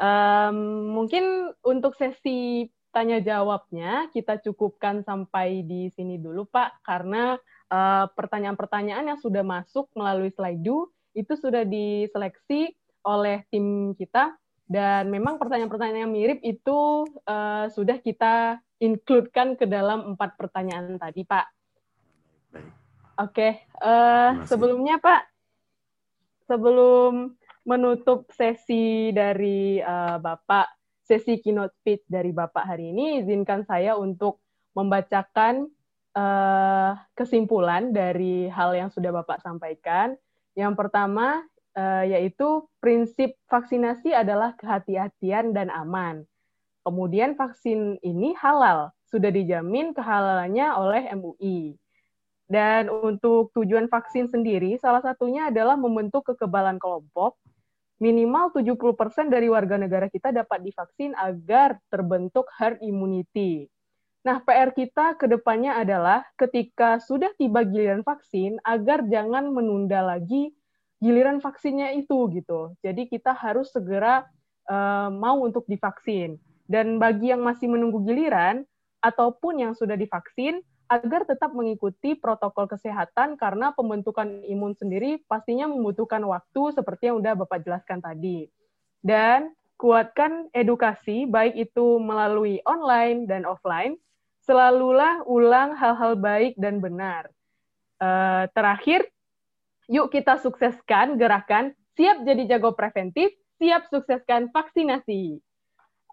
Um, 0.01 0.97
mungkin 0.97 1.53
untuk 1.61 1.93
sesi 2.01 2.73
tanya 2.89 3.21
jawabnya 3.21 4.09
kita 4.11 4.41
cukupkan 4.41 5.05
sampai 5.05 5.61
di 5.63 5.93
sini 5.93 6.17
dulu 6.17 6.49
Pak, 6.49 6.81
karena 6.83 7.37
pertanyaan-pertanyaan 8.17 9.05
uh, 9.07 9.09
yang 9.15 9.21
sudah 9.21 9.47
masuk 9.47 9.87
melalui 9.95 10.35
slide 10.35 10.59
itu 11.15 11.33
sudah 11.39 11.63
diseleksi 11.63 12.75
oleh 13.07 13.47
tim 13.53 13.95
kita 13.95 14.35
dan 14.71 15.11
memang 15.11 15.35
pertanyaan-pertanyaan 15.39 16.07
yang 16.07 16.15
mirip 16.15 16.39
itu 16.47 17.03
uh, 17.27 17.67
sudah 17.75 17.99
kita 17.99 18.63
includekan 18.79 19.59
ke 19.59 19.67
dalam 19.67 20.15
empat 20.15 20.39
pertanyaan 20.39 20.95
tadi, 20.95 21.27
Pak. 21.27 21.47
Oke, 22.55 22.63
okay. 23.19 23.53
uh, 23.83 23.91
eh, 23.91 24.31
sebelumnya 24.47 24.97
Pak, 25.03 25.29
sebelum 26.49 27.35
menutup 27.65 28.29
sesi 28.33 29.13
dari 29.13 29.81
uh, 29.81 30.17
Bapak, 30.17 30.71
sesi 31.05 31.43
keynote 31.43 31.75
speech 31.81 32.05
dari 32.09 32.33
Bapak 32.33 32.65
hari 32.65 32.93
ini, 32.95 33.21
izinkan 33.21 33.67
saya 33.67 33.99
untuk 33.99 34.41
membacakan 34.73 35.69
uh, 36.15 36.93
kesimpulan 37.15 37.91
dari 37.91 38.49
hal 38.49 38.73
yang 38.75 38.89
sudah 38.89 39.11
Bapak 39.11 39.43
sampaikan. 39.43 40.15
Yang 40.55 40.75
pertama, 40.79 41.43
uh, 41.77 42.05
yaitu 42.07 42.67
prinsip 42.83 43.37
vaksinasi 43.51 44.15
adalah 44.15 44.55
kehati-hatian 44.59 45.53
dan 45.55 45.69
aman. 45.71 46.25
Kemudian 46.81 47.37
vaksin 47.37 48.01
ini 48.01 48.33
halal, 48.41 48.91
sudah 49.11 49.29
dijamin 49.29 49.93
kehalalannya 49.93 50.67
oleh 50.75 51.03
MUI. 51.13 51.77
Dan 52.51 52.91
untuk 52.91 53.55
tujuan 53.55 53.87
vaksin 53.87 54.27
sendiri, 54.27 54.75
salah 54.83 54.99
satunya 54.99 55.55
adalah 55.55 55.79
membentuk 55.79 56.35
kekebalan 56.35 56.83
kelompok. 56.83 57.39
Minimal 58.03 58.51
70% 58.51 59.31
dari 59.31 59.47
warga 59.47 59.79
negara 59.79 60.11
kita 60.11 60.35
dapat 60.35 60.67
divaksin 60.67 61.15
agar 61.15 61.79
terbentuk 61.95 62.51
herd 62.59 62.83
immunity. 62.83 63.71
Nah, 64.27 64.43
PR 64.43 64.75
kita 64.75 65.15
ke 65.15 65.31
depannya 65.31 65.79
adalah 65.79 66.27
ketika 66.35 66.99
sudah 66.99 67.31
tiba 67.39 67.63
giliran 67.63 68.03
vaksin, 68.03 68.59
agar 68.67 69.07
jangan 69.07 69.47
menunda 69.55 70.03
lagi 70.03 70.51
giliran 70.99 71.39
vaksinnya 71.39 71.95
itu 71.95 72.29
gitu. 72.35 72.75
Jadi 72.83 73.07
kita 73.07 73.31
harus 73.31 73.71
segera 73.71 74.27
uh, 74.67 75.09
mau 75.09 75.41
untuk 75.47 75.65
divaksin. 75.71 76.35
Dan 76.67 76.99
bagi 76.99 77.31
yang 77.31 77.47
masih 77.47 77.71
menunggu 77.71 78.03
giliran 78.03 78.67
ataupun 79.01 79.63
yang 79.63 79.73
sudah 79.73 79.95
divaksin, 79.95 80.61
agar 80.91 81.23
tetap 81.23 81.55
mengikuti 81.55 82.19
protokol 82.19 82.67
kesehatan 82.67 83.39
karena 83.39 83.71
pembentukan 83.71 84.43
imun 84.43 84.75
sendiri 84.75 85.23
pastinya 85.31 85.71
membutuhkan 85.71 86.19
waktu 86.27 86.75
seperti 86.75 87.15
yang 87.15 87.23
sudah 87.23 87.39
Bapak 87.39 87.63
jelaskan 87.63 88.03
tadi. 88.03 88.51
Dan 88.99 89.55
kuatkan 89.79 90.51
edukasi 90.51 91.31
baik 91.31 91.55
itu 91.55 92.03
melalui 92.03 92.59
online 92.67 93.31
dan 93.31 93.47
offline, 93.47 93.95
selalulah 94.43 95.23
ulang 95.31 95.79
hal-hal 95.79 96.19
baik 96.19 96.59
dan 96.59 96.83
benar. 96.83 97.31
Uh, 98.03 98.51
terakhir, 98.51 99.07
yuk 99.87 100.11
kita 100.11 100.43
sukseskan 100.43 101.15
gerakan 101.23 101.71
siap 101.95 102.27
jadi 102.27 102.59
jago 102.59 102.75
preventif, 102.75 103.31
siap 103.63 103.87
sukseskan 103.95 104.51
vaksinasi. 104.51 105.39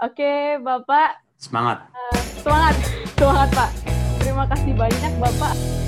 Oke, 0.05 0.61
Bapak. 0.61 1.17
Semangat. 1.41 1.89
Uh, 1.89 2.21
semangat, 2.45 2.75
semangat 3.17 3.49
Pak. 3.57 3.96
Terima 4.37 4.53
kasih 4.53 4.73
banyak 4.77 5.13
Bapak. 5.17 5.86